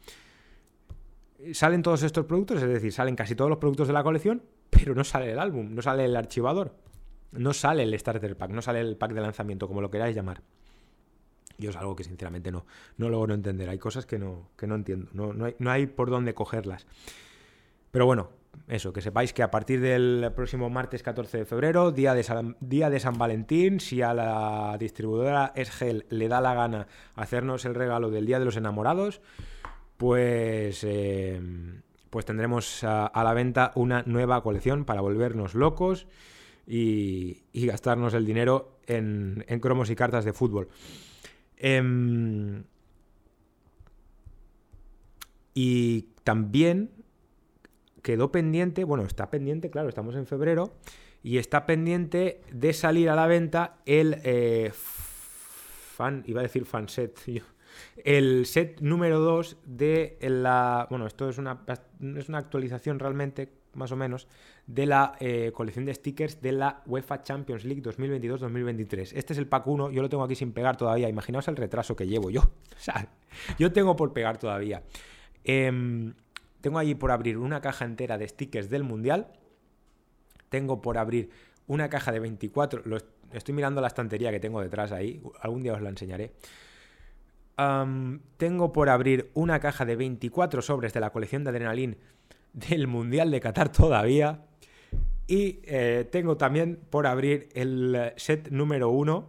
Salen 1.52 1.82
todos 1.82 2.02
estos 2.02 2.26
productos, 2.26 2.62
es 2.62 2.68
decir, 2.68 2.92
salen 2.92 3.14
casi 3.14 3.36
todos 3.36 3.48
los 3.48 3.58
productos 3.58 3.86
de 3.86 3.94
la 3.94 4.02
colección, 4.02 4.42
pero 4.72 4.94
no 4.94 5.04
sale 5.04 5.30
el 5.30 5.38
álbum, 5.38 5.74
no 5.74 5.82
sale 5.82 6.06
el 6.06 6.16
archivador, 6.16 6.74
no 7.30 7.52
sale 7.52 7.82
el 7.82 7.96
starter 7.98 8.36
pack, 8.36 8.50
no 8.50 8.62
sale 8.62 8.80
el 8.80 8.96
pack 8.96 9.12
de 9.12 9.20
lanzamiento, 9.20 9.68
como 9.68 9.82
lo 9.82 9.90
queráis 9.90 10.16
llamar. 10.16 10.40
Yo 11.58 11.70
es 11.70 11.76
algo 11.76 11.94
que 11.94 12.04
sinceramente 12.04 12.50
no, 12.50 12.64
no 12.96 13.10
logro 13.10 13.34
entender. 13.34 13.68
Hay 13.68 13.78
cosas 13.78 14.06
que 14.06 14.18
no, 14.18 14.48
que 14.56 14.66
no 14.66 14.74
entiendo, 14.74 15.10
no, 15.12 15.32
no, 15.32 15.70
hay, 15.70 15.86
por 15.86 16.08
dónde 16.08 16.34
cogerlas. 16.34 16.86
Pero 17.90 18.06
bueno, 18.06 18.30
eso, 18.66 18.94
que 18.94 19.02
sepáis 19.02 19.34
que 19.34 19.42
a 19.42 19.50
partir 19.50 19.80
del 19.82 20.32
próximo 20.34 20.70
martes 20.70 21.02
14 21.02 21.38
de 21.38 21.44
febrero, 21.44 21.92
día 21.92 22.14
de, 22.14 22.22
San, 22.22 22.56
día 22.60 22.88
de 22.88 22.98
San 22.98 23.18
Valentín, 23.18 23.78
si 23.78 24.00
a 24.00 24.14
la 24.14 24.76
distribuidora 24.80 25.52
Esgel 25.54 26.06
le 26.08 26.28
da 26.28 26.40
la 26.40 26.54
gana 26.54 26.86
hacernos 27.14 27.66
el 27.66 27.74
regalo 27.74 28.10
del 28.10 28.24
Día 28.24 28.38
de 28.38 28.46
los 28.46 28.56
Enamorados, 28.56 29.20
pues, 29.98 30.82
pues 32.12 32.26
tendremos 32.26 32.84
a, 32.84 33.10
la 33.24 33.32
venta 33.32 33.72
una 33.74 34.02
nueva 34.02 34.42
colección 34.42 34.84
para 34.84 35.00
volvernos 35.00 35.54
locos 35.54 36.06
y, 36.66 37.40
gastarnos 37.54 38.12
el 38.12 38.26
dinero 38.26 38.76
en, 38.86 39.42
cromos 39.62 39.88
y 39.88 39.96
cartas 39.96 40.26
de 40.26 40.34
fútbol. 40.34 40.68
Em, 41.56 42.64
y 45.54 46.02
también 46.22 46.90
quedó 48.02 48.30
pendiente, 48.30 48.84
bueno, 48.84 49.04
está 49.04 49.30
pendiente, 49.30 49.70
claro, 49.70 49.88
estamos 49.88 50.14
en 50.14 50.26
febrero, 50.26 50.74
y 51.22 51.38
está 51.38 51.64
pendiente 51.64 52.42
de 52.52 52.74
salir 52.74 53.08
a 53.08 53.16
la 53.16 53.26
venta 53.26 53.78
el 53.86 54.18
eh, 54.22 54.70
fan, 54.74 56.24
iba 56.26 56.40
a 56.40 56.42
decir 56.42 56.66
fan 56.66 56.90
set, 56.90 57.18
el 58.04 58.46
set 58.46 58.80
número 58.80 59.20
2 59.20 59.58
de 59.64 60.16
la, 60.20 60.86
bueno, 60.90 61.06
esto 61.06 61.28
es 61.28 61.38
una, 61.38 61.64
es 62.16 62.28
una 62.28 62.38
actualización 62.38 62.98
realmente, 62.98 63.52
más 63.74 63.92
o 63.92 63.96
menos, 63.96 64.28
de 64.66 64.86
la 64.86 65.16
eh, 65.20 65.50
colección 65.54 65.84
de 65.84 65.94
stickers 65.94 66.40
de 66.40 66.52
la 66.52 66.82
UEFA 66.86 67.22
Champions 67.22 67.64
League 67.64 67.82
2022-2023. 67.82 69.12
Este 69.14 69.32
es 69.32 69.38
el 69.38 69.46
pack 69.46 69.66
1, 69.66 69.90
yo 69.90 70.02
lo 70.02 70.08
tengo 70.08 70.24
aquí 70.24 70.34
sin 70.34 70.52
pegar 70.52 70.76
todavía, 70.76 71.08
imaginaos 71.08 71.48
el 71.48 71.56
retraso 71.56 71.96
que 71.96 72.06
llevo 72.06 72.30
yo, 72.30 72.40
o 72.76 72.80
sea, 72.80 73.08
yo 73.58 73.72
tengo 73.72 73.96
por 73.96 74.12
pegar 74.12 74.38
todavía. 74.38 74.82
Em, 75.44 76.14
tengo 76.60 76.78
allí 76.78 76.94
por 76.94 77.10
abrir 77.10 77.38
una 77.38 77.60
caja 77.60 77.84
entera 77.84 78.18
de 78.18 78.28
stickers 78.28 78.70
del 78.70 78.84
Mundial. 78.84 79.32
Tengo 80.48 80.80
por 80.80 80.96
abrir 80.96 81.30
una 81.66 81.88
caja 81.88 82.12
de 82.12 82.20
24. 82.20 82.82
estoy 83.32 83.54
mirando 83.54 83.80
la 83.80 83.88
estantería 83.88 84.30
que 84.30 84.40
tengo 84.40 84.60
detrás 84.60 84.92
ahí. 84.92 85.20
Algún 85.40 85.62
día 85.62 85.74
os 85.74 85.82
la 85.82 85.90
enseñaré. 85.90 86.32
Tengo 88.36 88.72
por 88.72 88.88
abrir 88.88 89.30
una 89.34 89.60
caja 89.60 89.84
de 89.84 89.96
24 89.96 90.62
sobres 90.62 90.92
de 90.92 91.00
la 91.00 91.10
colección 91.10 91.44
de 91.44 91.50
Adrenalin 91.50 91.96
del 92.52 92.86
Mundial 92.86 93.30
de 93.30 93.40
Qatar 93.40 93.70
todavía. 93.72 94.44
Y 95.26 95.60
eh, 95.64 96.06
tengo 96.10 96.36
también 96.36 96.80
por 96.90 97.06
abrir 97.06 97.48
el 97.54 98.12
set 98.16 98.50
número 98.50 98.90
1, 98.90 99.28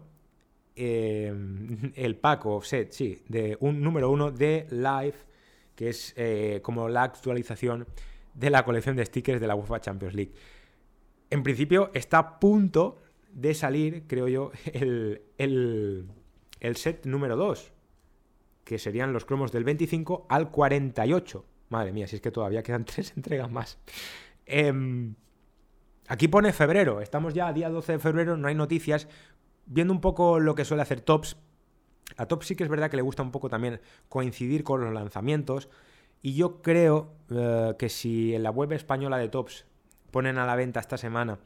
em, 0.76 1.91
el 1.95 2.15
pack 2.15 2.45
o 2.45 2.61
set, 2.61 2.91
sí, 2.91 3.21
de 3.28 3.57
un 3.59 3.82
número 3.82 4.09
1 4.09 4.32
de 4.32 4.67
Live 4.71 5.34
que 5.76 5.89
es 5.89 6.13
eh, 6.17 6.59
como 6.61 6.89
la 6.89 7.03
actualización 7.03 7.88
de 8.34 8.49
la 8.49 8.63
colección 8.65 8.95
de 8.95 9.05
stickers 9.05 9.39
de 9.39 9.47
la 9.47 9.55
UEFA 9.55 9.82
Champions 9.82 10.13
League. 10.13 10.32
En 11.30 11.43
principio 11.43 11.91
está 11.93 12.19
a 12.19 12.39
punto 12.39 13.01
de 13.32 13.53
salir, 13.53 14.03
creo 14.07 14.28
yo, 14.28 14.51
el, 14.74 15.21
el, 15.38 16.76
set 16.76 17.05
número 17.05 17.36
2, 17.36 17.71
que 18.64 18.80
serían 18.80 19.14
los 19.14 19.26
cromos 19.26 19.51
del 19.51 19.64
25 19.64 20.28
al 20.30 20.51
48. 20.51 21.45
Madre 21.70 21.91
mía, 21.91 22.07
si 22.07 22.18
es 22.18 22.22
que 22.22 22.32
todavía 22.32 22.64
quedan 22.64 22.86
tres 22.86 23.14
entregas 23.16 23.51
más. 23.51 23.78
Em, 24.45 25.16
aquí 26.07 26.28
pone 26.28 26.53
febrero, 26.53 27.01
estamos 27.01 27.34
ya 27.34 27.47
a 27.47 27.53
día 27.53 27.70
12 27.70 27.93
de 27.93 27.99
febrero, 27.99 28.38
no 28.38 28.47
hay 28.47 28.55
noticias. 28.55 29.07
Viendo 29.66 29.93
un 29.93 30.01
poco 30.01 30.39
lo 30.39 30.55
que 30.55 30.66
suele 30.66 30.84
hacer 30.84 31.01
Tops, 31.01 31.38
a 32.18 32.26
Top 32.26 32.43
sí 32.43 32.55
que 32.55 32.64
es 32.64 32.70
verdad 32.70 32.89
que 32.89 32.97
le 32.97 33.01
gusta 33.01 33.24
un 33.24 33.32
poco 33.32 33.49
también 33.49 33.80
coincidir 34.09 34.64
con 34.64 34.82
los 34.82 34.93
lanzamientos. 34.93 35.70
Y 36.22 36.36
yo 36.36 36.61
creo 36.61 37.14
eh, 37.30 37.74
que 37.78 37.89
si 37.89 38.36
en 38.36 38.43
la 38.43 38.51
web 38.51 38.72
española 38.74 39.18
de 39.18 39.30
Tops 39.30 39.66
ponen 40.11 40.38
a 40.38 40.45
la 40.45 40.55
venta 40.55 40.80
esta 40.80 40.97
semana 40.97 41.39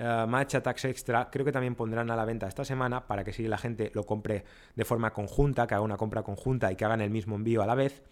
uh, 0.00 0.26
Match 0.26 0.54
Attacks 0.56 0.86
Extra, 0.86 1.30
creo 1.30 1.44
que 1.44 1.52
también 1.52 1.74
pondrán 1.74 2.10
a 2.10 2.16
la 2.16 2.24
venta 2.24 2.48
esta 2.48 2.64
semana 2.64 3.06
para 3.06 3.22
que 3.22 3.32
si 3.32 3.46
la 3.46 3.58
gente 3.58 3.92
lo 3.94 4.04
compre 4.04 4.44
de 4.74 4.84
forma 4.84 5.12
conjunta, 5.12 5.66
que 5.66 5.74
haga 5.74 5.84
una 5.84 5.96
compra 5.96 6.22
conjunta 6.22 6.72
y 6.72 6.76
que 6.76 6.84
hagan 6.84 7.00
el 7.00 7.10
mismo 7.10 7.36
envío 7.36 7.62
a 7.62 7.66
la 7.66 7.74
vez. 7.74 8.02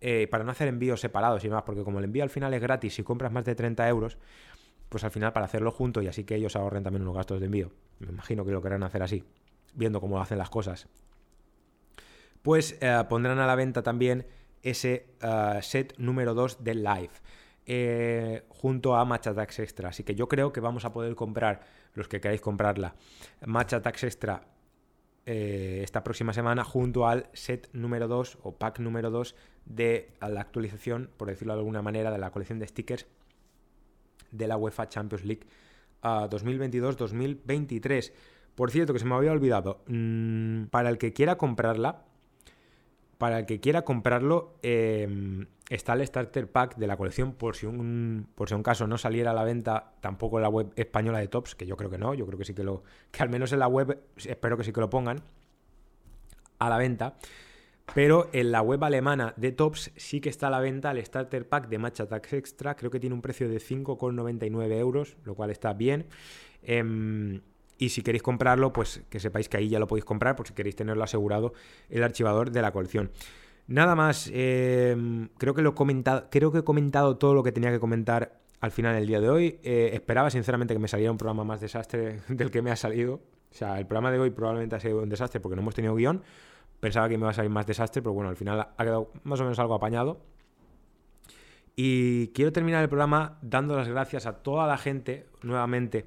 Eh, 0.00 0.28
para 0.30 0.44
no 0.44 0.50
hacer 0.50 0.68
envíos 0.68 1.00
separados 1.00 1.42
y 1.44 1.48
más, 1.48 1.62
porque 1.62 1.82
como 1.82 1.98
el 1.98 2.04
envío 2.04 2.22
al 2.22 2.28
final 2.28 2.52
es 2.52 2.60
gratis 2.60 2.94
si 2.94 3.02
compras 3.02 3.32
más 3.32 3.44
de 3.46 3.54
30 3.54 3.88
euros, 3.88 4.18
pues 4.88 5.04
al 5.04 5.10
final 5.10 5.32
para 5.32 5.46
hacerlo 5.46 5.70
junto 5.70 6.02
y 6.02 6.06
así 6.06 6.24
que 6.24 6.34
ellos 6.34 6.54
ahorren 6.54 6.82
también 6.82 7.02
unos 7.02 7.16
gastos 7.16 7.40
de 7.40 7.46
envío. 7.46 7.72
Me 7.98 8.08
imagino 8.08 8.44
que 8.44 8.52
lo 8.52 8.60
querrán 8.60 8.82
hacer 8.82 9.02
así 9.02 9.24
viendo 9.74 10.00
cómo 10.00 10.20
hacen 10.20 10.38
las 10.38 10.50
cosas. 10.50 10.88
Pues 12.42 12.78
eh, 12.80 13.04
pondrán 13.08 13.38
a 13.38 13.46
la 13.46 13.54
venta 13.54 13.82
también 13.82 14.26
ese 14.62 15.06
eh, 15.22 15.58
set 15.62 15.94
número 15.98 16.34
2 16.34 16.62
del 16.62 16.82
live. 16.82 17.10
Eh, 17.68 18.44
junto 18.48 18.94
a 18.94 19.04
Match 19.04 19.26
Attacks 19.26 19.58
Extra. 19.58 19.88
Así 19.88 20.04
que 20.04 20.14
yo 20.14 20.28
creo 20.28 20.52
que 20.52 20.60
vamos 20.60 20.84
a 20.84 20.92
poder 20.92 21.16
comprar, 21.16 21.62
los 21.94 22.06
que 22.06 22.20
queráis 22.20 22.40
comprarla, 22.40 22.94
Match 23.44 23.72
Attacks 23.72 24.04
Extra 24.04 24.46
esta 25.26 26.04
próxima 26.04 26.32
semana 26.32 26.62
junto 26.62 27.08
al 27.08 27.28
set 27.32 27.68
número 27.72 28.06
2 28.06 28.38
o 28.44 28.54
pack 28.54 28.78
número 28.78 29.10
2 29.10 29.34
de 29.64 30.12
la 30.20 30.40
actualización, 30.40 31.10
por 31.16 31.26
decirlo 31.26 31.54
de 31.54 31.58
alguna 31.58 31.82
manera, 31.82 32.12
de 32.12 32.18
la 32.18 32.30
colección 32.30 32.60
de 32.60 32.68
stickers 32.68 33.08
de 34.30 34.46
la 34.46 34.56
UEFA 34.56 34.88
Champions 34.88 35.24
League 35.24 35.46
2022-2023. 36.02 38.12
Por 38.54 38.70
cierto, 38.70 38.92
que 38.92 38.98
se 38.98 39.04
me 39.04 39.14
había 39.14 39.32
olvidado, 39.32 39.82
mm, 39.86 40.64
para 40.66 40.90
el 40.90 40.98
que 40.98 41.12
quiera 41.12 41.36
comprarla, 41.36 42.04
para 43.18 43.38
el 43.38 43.46
que 43.46 43.60
quiera 43.60 43.82
comprarlo, 43.82 44.58
em, 44.62 45.46
está 45.70 45.94
el 45.94 46.06
Starter 46.06 46.50
Pack 46.50 46.76
de 46.76 46.86
la 46.86 46.96
colección, 46.96 47.32
por 47.32 47.56
si, 47.56 47.66
un, 47.66 48.28
por 48.34 48.48
si 48.48 48.54
un 48.54 48.62
caso 48.62 48.86
no 48.86 48.98
saliera 48.98 49.30
a 49.30 49.34
la 49.34 49.44
venta 49.44 49.94
tampoco 50.00 50.38
en 50.38 50.42
la 50.42 50.48
web 50.48 50.72
española 50.76 51.18
de 51.18 51.28
Tops, 51.28 51.54
que 51.54 51.66
yo 51.66 51.76
creo 51.76 51.90
que 51.90 51.98
no, 51.98 52.14
yo 52.14 52.26
creo 52.26 52.38
que 52.38 52.44
sí 52.44 52.54
que 52.54 52.64
lo, 52.64 52.82
que 53.10 53.22
al 53.22 53.28
menos 53.28 53.52
en 53.52 53.58
la 53.58 53.68
web, 53.68 53.98
espero 54.16 54.56
que 54.56 54.64
sí 54.64 54.72
que 54.72 54.80
lo 54.80 54.90
pongan 54.90 55.22
a 56.58 56.68
la 56.68 56.78
venta. 56.78 57.16
Pero 57.94 58.28
en 58.32 58.50
la 58.50 58.62
web 58.62 58.82
alemana 58.82 59.32
de 59.36 59.52
Tops 59.52 59.92
sí 59.96 60.20
que 60.20 60.28
está 60.28 60.48
a 60.48 60.50
la 60.50 60.60
venta 60.60 60.90
el 60.90 61.04
Starter 61.04 61.48
Pack 61.48 61.68
de 61.68 61.78
Match 61.78 62.00
Attacks 62.00 62.32
Extra. 62.32 62.74
Creo 62.74 62.90
que 62.90 62.98
tiene 62.98 63.14
un 63.14 63.22
precio 63.22 63.48
de 63.48 63.58
5,99 63.58 64.72
euros, 64.72 65.16
lo 65.22 65.36
cual 65.36 65.50
está 65.50 65.72
bien. 65.72 66.06
Em, 66.62 67.42
y 67.78 67.90
si 67.90 68.02
queréis 68.02 68.22
comprarlo, 68.22 68.72
pues 68.72 69.02
que 69.10 69.20
sepáis 69.20 69.48
que 69.48 69.58
ahí 69.58 69.68
ya 69.68 69.78
lo 69.78 69.86
podéis 69.86 70.04
comprar, 70.04 70.36
por 70.36 70.46
si 70.46 70.54
queréis 70.54 70.76
tenerlo 70.76 71.02
asegurado 71.04 71.52
el 71.90 72.02
archivador 72.02 72.50
de 72.50 72.62
la 72.62 72.72
colección. 72.72 73.10
Nada 73.68 73.96
más, 73.96 74.30
em, 74.32 75.28
creo, 75.38 75.54
que 75.54 75.62
lo 75.62 75.70
he 75.70 75.74
comentado, 75.74 76.28
creo 76.30 76.52
que 76.52 76.58
he 76.58 76.64
comentado 76.64 77.16
todo 77.16 77.34
lo 77.34 77.42
que 77.42 77.52
tenía 77.52 77.70
que 77.70 77.80
comentar 77.80 78.38
al 78.60 78.70
final 78.70 78.94
del 78.94 79.06
día 79.06 79.20
de 79.20 79.28
hoy. 79.28 79.58
Eh, 79.62 79.90
esperaba 79.92 80.30
sinceramente 80.30 80.74
que 80.74 80.78
me 80.78 80.88
saliera 80.88 81.10
un 81.10 81.18
programa 81.18 81.44
más 81.44 81.60
desastre 81.60 82.20
del 82.28 82.50
que 82.50 82.62
me 82.62 82.70
ha 82.70 82.76
salido. 82.76 83.14
O 83.14 83.54
sea, 83.54 83.78
el 83.78 83.86
programa 83.86 84.10
de 84.10 84.18
hoy 84.18 84.30
probablemente 84.30 84.76
ha 84.76 84.80
sido 84.80 85.02
un 85.02 85.08
desastre 85.08 85.40
porque 85.40 85.56
no 85.56 85.62
hemos 85.62 85.74
tenido 85.74 85.94
guion. 85.94 86.22
Pensaba 86.80 87.08
que 87.08 87.16
me 87.16 87.22
iba 87.22 87.30
a 87.30 87.34
salir 87.34 87.50
más 87.50 87.66
desastre, 87.66 88.02
pero 88.02 88.12
bueno, 88.12 88.30
al 88.30 88.36
final 88.36 88.68
ha 88.76 88.84
quedado 88.84 89.10
más 89.24 89.40
o 89.40 89.44
menos 89.44 89.58
algo 89.58 89.74
apañado. 89.74 90.20
Y 91.74 92.28
quiero 92.28 92.52
terminar 92.52 92.82
el 92.82 92.88
programa 92.88 93.38
dando 93.42 93.76
las 93.76 93.88
gracias 93.88 94.26
a 94.26 94.42
toda 94.42 94.66
la 94.66 94.78
gente, 94.78 95.26
nuevamente, 95.42 96.06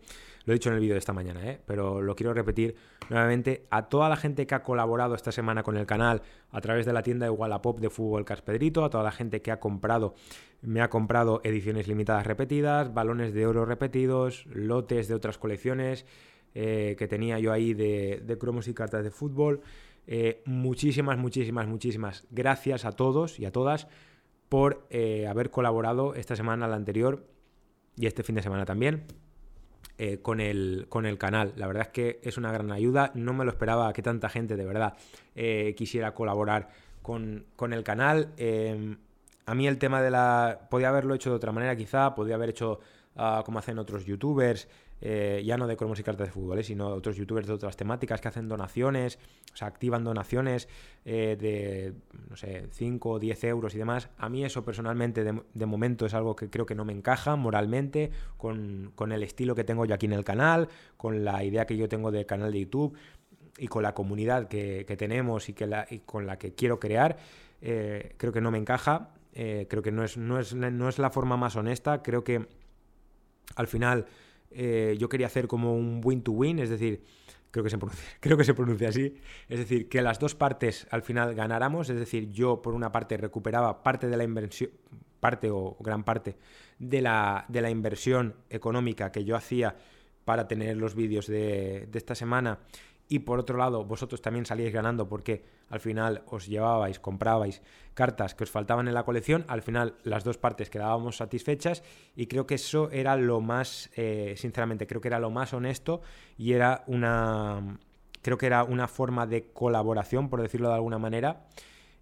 lo 0.50 0.54
he 0.54 0.56
dicho 0.56 0.70
en 0.70 0.76
el 0.76 0.82
vídeo 0.82 0.95
de 0.95 1.00
esta 1.00 1.14
mañana, 1.14 1.47
¿eh? 1.47 1.60
pero 1.68 2.02
lo 2.02 2.16
quiero 2.16 2.34
repetir 2.34 2.74
nuevamente, 3.08 3.68
a 3.70 3.84
toda 3.84 4.10
la 4.10 4.16
gente 4.16 4.47
que 4.47 4.56
ha 4.56 4.64
colaborado 4.64 5.14
esta 5.14 5.32
semana 5.32 5.62
con 5.62 5.78
el 5.78 5.86
canal 5.86 6.24
a 6.50 6.60
través 6.60 6.88
de 6.88 6.93
la 6.93 7.04
tienda 7.04 7.28
de 7.28 7.30
Wallapop 7.30 7.80
de 7.80 7.91
Fútbol 7.91 8.26
Caspedrito, 8.26 8.84
a 8.84 8.89
toda 8.89 9.04
la 9.04 9.12
gente 9.12 9.43
que 9.43 9.52
ha 9.52 9.60
comprado, 9.60 10.16
me 10.64 10.82
ha 10.82 10.89
comprado 10.89 11.39
ediciones 11.43 11.88
limitadas 11.88 12.26
repetidas, 12.26 12.95
balones 12.95 13.32
de 13.36 13.45
oro 13.45 13.64
repetidos, 13.64 14.47
lotes 14.47 15.08
de 15.08 15.14
otras 15.14 15.38
colecciones 15.38 16.08
eh, 16.56 16.95
que 16.97 17.08
tenía 17.08 17.38
yo 17.38 17.54
ahí 17.54 17.76
de, 17.76 18.36
cromos 18.39 18.68
y 18.68 18.74
cartas 18.74 19.04
de 19.04 19.12
fútbol. 19.12 19.62
Eh, 20.08 20.41
muchísimas, 20.45 21.20
muchísimas, 21.20 21.68
muchísimas 21.68 22.26
gracias 22.32 22.86
a 22.86 22.93
todos 22.93 23.39
y 23.39 23.45
a 23.45 23.52
todas 23.52 23.88
por 24.50 24.88
haber 25.30 25.52
colaborado 25.52 26.16
esta 26.16 26.36
semana, 26.36 26.68
la 26.68 26.76
anterior 26.76 27.28
y 27.95 28.08
este 28.08 28.24
fin 28.24 28.34
de 28.34 28.41
semana 28.41 28.66
también. 28.66 29.06
Eh, 30.02 30.22
con, 30.22 30.39
el, 30.39 30.86
con 30.88 31.06
el 31.06 31.18
canal. 31.18 31.52
La 31.58 31.68
verdad 31.68 31.84
es 31.84 31.89
que 31.89 32.22
es 32.24 32.38
una 32.38 32.54
gran 32.54 32.72
ayuda. 32.72 33.12
No 33.16 33.34
me 33.34 33.43
lo 33.43 33.52
esperaba 33.52 33.91
que 33.91 34.02
tanta 34.02 34.30
gente 34.30 34.56
de 34.56 34.66
verdad 34.66 34.93
eh, 35.36 35.76
quisiera 35.76 36.14
colaborar 36.14 36.70
con, 37.02 37.45
con 37.58 37.74
el 37.74 37.84
canal. 37.84 38.30
a 39.45 39.56
mí 39.56 39.68
el 39.68 39.78
tema 39.78 40.02
de 40.02 40.10
la... 40.10 40.68
Podía 40.70 40.88
haberlo 40.88 41.16
hecho 41.16 41.32
de 41.32 41.36
otra 41.36 41.52
manera 41.52 41.76
quizá, 41.76 42.16
podía 42.16 42.36
haber 42.36 42.52
hecho 42.52 42.80
ah, 43.18 43.43
como 43.45 43.60
hacen 43.60 43.78
otros 43.78 44.06
youtubers, 44.06 44.70
eh, 45.02 45.41
ya 45.45 45.58
no 45.58 45.68
de 45.68 45.78
cromos 45.78 46.00
y 46.00 46.04
cartas 46.04 46.28
de 46.28 46.34
fútbol, 46.34 46.60
eh, 46.60 46.64
sino 46.64 46.88
otros 46.89 47.16
youtubers 47.16 47.47
de 47.47 47.54
otras 47.54 47.78
temáticas 47.78 48.20
que 48.20 48.28
hacen 48.28 48.50
donaciones, 48.50 49.18
o 49.54 49.58
sea, 49.58 49.68
activan 49.68 50.04
donaciones 50.04 50.68
eh, 51.06 51.38
de, 51.39 51.93
no 52.30 52.36
sé, 52.36 52.68
5 52.72 53.10
o 53.10 53.20
10 53.20 53.43
euros 53.45 53.76
y 53.76 53.78
demás. 53.78 54.10
A 54.18 54.30
mí 54.30 54.43
eso 54.43 54.66
personalmente 54.66 55.24
de, 55.24 55.66
momento 55.66 56.06
es 56.06 56.14
algo 56.14 56.36
que 56.36 56.50
creo 56.50 56.66
que 56.66 56.76
no 56.76 56.84
me 56.84 56.93
encaja 56.93 57.36
moralmente 57.36 58.12
con, 58.38 58.91
el 59.12 59.24
estilo 59.24 59.56
que 59.56 59.64
tengo 59.64 59.86
yo 59.86 59.95
aquí 59.95 60.06
en 60.06 60.14
el 60.14 60.24
canal, 60.24 60.68
con 60.97 61.24
la 61.24 61.43
idea 61.43 61.66
que 61.66 61.78
yo 61.78 61.88
tengo 61.88 62.12
del 62.12 62.26
canal 62.26 62.52
de 62.52 62.60
YouTube 62.60 62.97
y 63.58 63.68
con 63.68 63.84
la 63.84 63.93
comunidad 63.93 64.47
que, 64.47 64.84
tenemos 64.97 65.50
y, 65.50 65.54
que 65.54 66.02
con 66.06 66.26
la 66.26 66.38
que 66.38 66.54
quiero 66.54 66.80
crear. 66.80 67.18
creo 67.60 68.34
que 68.34 68.41
no 68.41 68.52
me 68.52 68.58
encaja, 68.58 69.12
creo 69.34 69.82
que 69.82 69.91
no 69.91 70.04
es, 70.04 70.18
no, 70.18 70.39
es, 70.39 70.54
no 70.54 70.89
es 70.89 71.00
la 71.00 71.10
forma 71.10 71.38
más 71.38 71.56
honesta, 71.56 72.02
creo 72.04 72.24
que 72.24 72.47
al 73.56 73.68
final 73.68 74.06
eh, 74.52 74.95
yo 75.00 75.10
quería 75.10 75.28
hacer 75.28 75.47
como 75.47 75.76
un 75.76 76.02
win-to-win, 76.04 76.60
es 76.60 76.70
decir, 76.70 77.04
creo 77.52 77.64
que, 77.64 77.70
se 77.70 77.78
pronuncia, 77.78 78.06
creo 78.20 78.38
que 78.38 78.43
se 78.43 78.54
pronuncia 78.54 78.89
así, 78.89 79.16
es 79.47 79.60
decir, 79.60 79.89
que 79.89 80.02
las 80.02 80.20
dos 80.20 80.36
partes 80.36 80.88
al 80.91 81.02
final 81.02 81.36
ganáramos, 81.36 81.89
es 81.89 82.00
decir, 82.00 82.30
yo 82.30 82.62
por 82.62 82.74
una 82.74 82.91
parte 82.91 83.18
recuperaba 83.18 83.84
parte 83.84 84.08
de 84.08 84.18
la 84.18 84.24
inversión, 84.24 84.72
parte 85.20 85.50
o 85.52 85.78
gran 85.80 86.04
parte 86.04 86.38
de 86.80 87.02
la, 87.02 87.45
de 87.47 87.62
la 87.62 87.70
inversión 87.70 88.36
económica 88.50 89.12
que 89.12 89.26
yo 89.26 89.36
hacía 89.36 89.76
para 90.26 90.47
tener 90.47 90.78
los 90.78 90.95
vídeos 90.95 91.28
de, 91.28 91.88
de 91.91 91.97
esta 91.97 92.16
semana 92.16 92.60
y 93.10 93.20
por 93.20 93.39
otro 93.39 93.57
lado 93.57 93.84
vosotros 93.84 94.22
también 94.22 94.45
salíais 94.45 94.72
ganando 94.72 95.10
porque 95.10 95.43
al 95.70 95.80
final 95.80 96.24
os 96.28 96.47
llevabais, 96.47 96.99
comprabais 96.99 97.62
cartas 97.95 98.36
que 98.36 98.43
os 98.43 98.51
faltaban 98.51 98.88
en 98.88 98.93
la 98.93 99.03
colección, 99.03 99.43
al 99.47 99.64
final 99.64 99.95
las 100.03 100.24
dos 100.24 100.38
partes 100.38 100.70
quedábamos 100.70 101.18
satisfechas 101.18 101.84
y 102.16 102.28
creo 102.28 102.45
que 102.45 102.55
eso 102.55 102.89
era 102.91 103.18
lo 103.18 103.41
más, 103.41 103.89
eh, 103.95 104.36
sinceramente, 104.38 104.88
creo 104.88 105.01
que 105.01 105.10
era 105.10 105.20
lo 105.20 105.32
más 105.32 105.53
honesto 105.53 106.01
y 106.38 106.53
era 106.53 106.84
una, 106.88 107.80
creo 108.22 108.38
que 108.38 108.45
era 108.45 108.64
una 108.64 108.88
forma 108.88 109.26
de 109.26 109.51
colaboración, 109.51 110.30
por 110.30 110.41
decirlo 110.41 110.70
de 110.70 110.76
alguna 110.76 110.99
manera, 110.99 111.47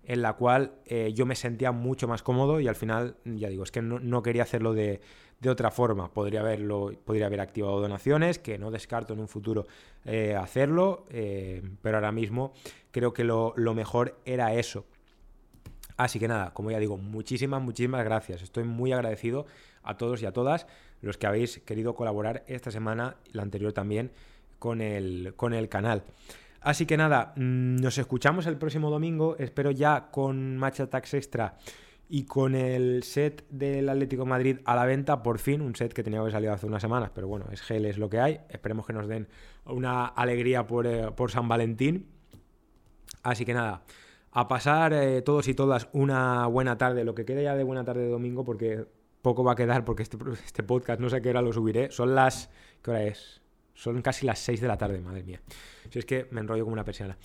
en 0.03 0.21
la 0.21 0.33
cual 0.33 0.73
eh, 0.85 1.13
yo 1.13 1.25
me 1.25 1.35
sentía 1.35 1.71
mucho 1.71 2.07
más 2.07 2.21
cómodo 2.21 2.59
y 2.59 2.67
al 2.67 2.75
final, 2.75 3.15
ya 3.25 3.49
digo, 3.49 3.63
es 3.63 3.71
que 3.71 3.81
no 3.81 4.23
quería 4.23 4.43
hacerlo 4.43 4.73
de 4.73 5.01
de 5.39 5.49
otra 5.49 5.71
forma. 5.71 6.11
Podría, 6.11 6.41
haberlo, 6.41 6.91
podría 7.05 7.27
haber 7.27 7.41
activado 7.41 7.79
donaciones, 7.79 8.39
que 8.39 8.57
no 8.57 8.71
descarto 8.71 9.13
en 9.13 9.19
un 9.19 9.27
futuro 9.27 9.67
eh, 10.05 10.35
hacerlo, 10.35 11.05
eh, 11.09 11.61
pero 11.81 11.97
ahora 11.97 12.11
mismo 12.11 12.53
creo 12.91 13.13
que 13.13 13.23
lo, 13.23 13.53
mejor 13.75 14.17
era 14.25 14.53
eso. 14.53 14.85
Así 15.95 16.19
que 16.19 16.27
nada, 16.27 16.53
como 16.53 16.71
ya 16.71 16.79
digo, 16.79 16.97
muchísimas, 16.97 17.61
muchísimas 17.61 18.03
gracias. 18.03 18.41
Estoy 18.41 18.63
muy 18.63 18.91
agradecido 18.91 19.45
a 19.83 19.97
todos 19.97 20.21
y 20.21 20.25
a 20.25 20.31
todas 20.31 20.67
los 21.01 21.17
que 21.17 21.27
habéis 21.27 21.59
querido 21.59 21.95
colaborar 21.95 22.43
esta 22.47 22.71
semana 22.71 23.15
la 23.31 23.43
anterior 23.43 23.73
también 23.73 24.11
con 24.59 24.81
el, 24.81 25.33
con 25.35 25.53
el 25.53 25.69
canal. 25.69 26.03
Así 26.61 26.85
que 26.85 26.97
nada, 26.97 27.33
mm, 27.35 27.77
nos 27.77 27.97
escuchamos 27.97 28.45
el 28.47 28.57
próximo 28.57 28.89
domingo. 28.89 29.35
Espero 29.37 29.71
ya 29.71 30.09
con 30.11 30.57
Match 30.57 30.81
Attacks 30.81 31.13
Extra 31.13 31.57
y 32.09 32.23
con 32.23 32.55
el 32.55 33.03
set 33.03 33.45
del 33.49 33.89
Atlético 33.89 34.25
Madrid 34.25 34.59
a 34.65 34.75
la 34.75 34.85
venta, 34.85 35.23
por 35.23 35.39
fin, 35.39 35.61
un 35.61 35.75
set 35.75 35.93
que 35.93 36.03
tenía 36.03 36.23
que 36.23 36.31
salir 36.31 36.49
hace 36.49 36.65
unas 36.65 36.81
semanas, 36.81 37.11
pero 37.13 37.27
bueno, 37.27 37.47
es 37.51 37.61
gel, 37.61 37.85
es 37.85 37.97
lo 37.97 38.09
que 38.09 38.19
hay. 38.19 38.39
Esperemos 38.49 38.85
que 38.85 38.93
nos 38.93 39.07
den 39.07 39.27
una 39.65 40.05
alegría 40.05 40.65
por, 40.67 40.87
eh, 40.87 41.09
San 41.27 41.47
Valentín. 41.47 42.07
Así 43.23 43.43
que 43.43 43.53
nada, 43.53 43.83
a 44.31 44.47
pasar 44.47 44.93
eh, 44.93 45.21
todos 45.21 45.47
y 45.49 45.53
todas 45.53 45.89
una 45.91 46.47
buena 46.47 46.77
tarde, 46.77 47.03
lo 47.03 47.13
que 47.13 47.25
quede 47.25 47.43
ya 47.43 47.55
de 47.55 47.63
buena 47.63 47.83
tarde 47.83 48.03
de 48.03 48.09
domingo, 48.09 48.45
porque 48.45 48.85
poco 49.21 49.43
va 49.43 49.53
a 49.53 49.55
quedar, 49.55 49.83
porque 49.83 50.03
este, 50.03 50.17
este 50.45 50.63
podcast 50.63 51.01
no 51.01 51.09
sé 51.09 51.21
qué 51.21 51.29
hora 51.29 51.41
lo 51.41 51.51
subiré. 51.51 51.91
Son 51.91 52.15
las. 52.15 52.49
¿Qué 52.81 52.91
hora 52.91 53.03
es? 53.03 53.41
Son 53.73 54.01
casi 54.01 54.25
las 54.25 54.39
6 54.39 54.61
de 54.61 54.67
la 54.67 54.77
tarde, 54.77 55.01
madre 55.01 55.23
mía. 55.23 55.41
Si 55.89 55.99
es 55.99 56.05
que 56.05 56.27
me 56.31 56.39
enrollo 56.39 56.63
como 56.63 56.73
una 56.73 56.85
persiana. 56.85 57.17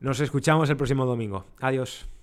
Nos 0.00 0.20
escuchamos 0.20 0.70
el 0.70 0.76
próximo 0.76 1.04
domingo. 1.06 1.44
Adiós. 1.60 2.13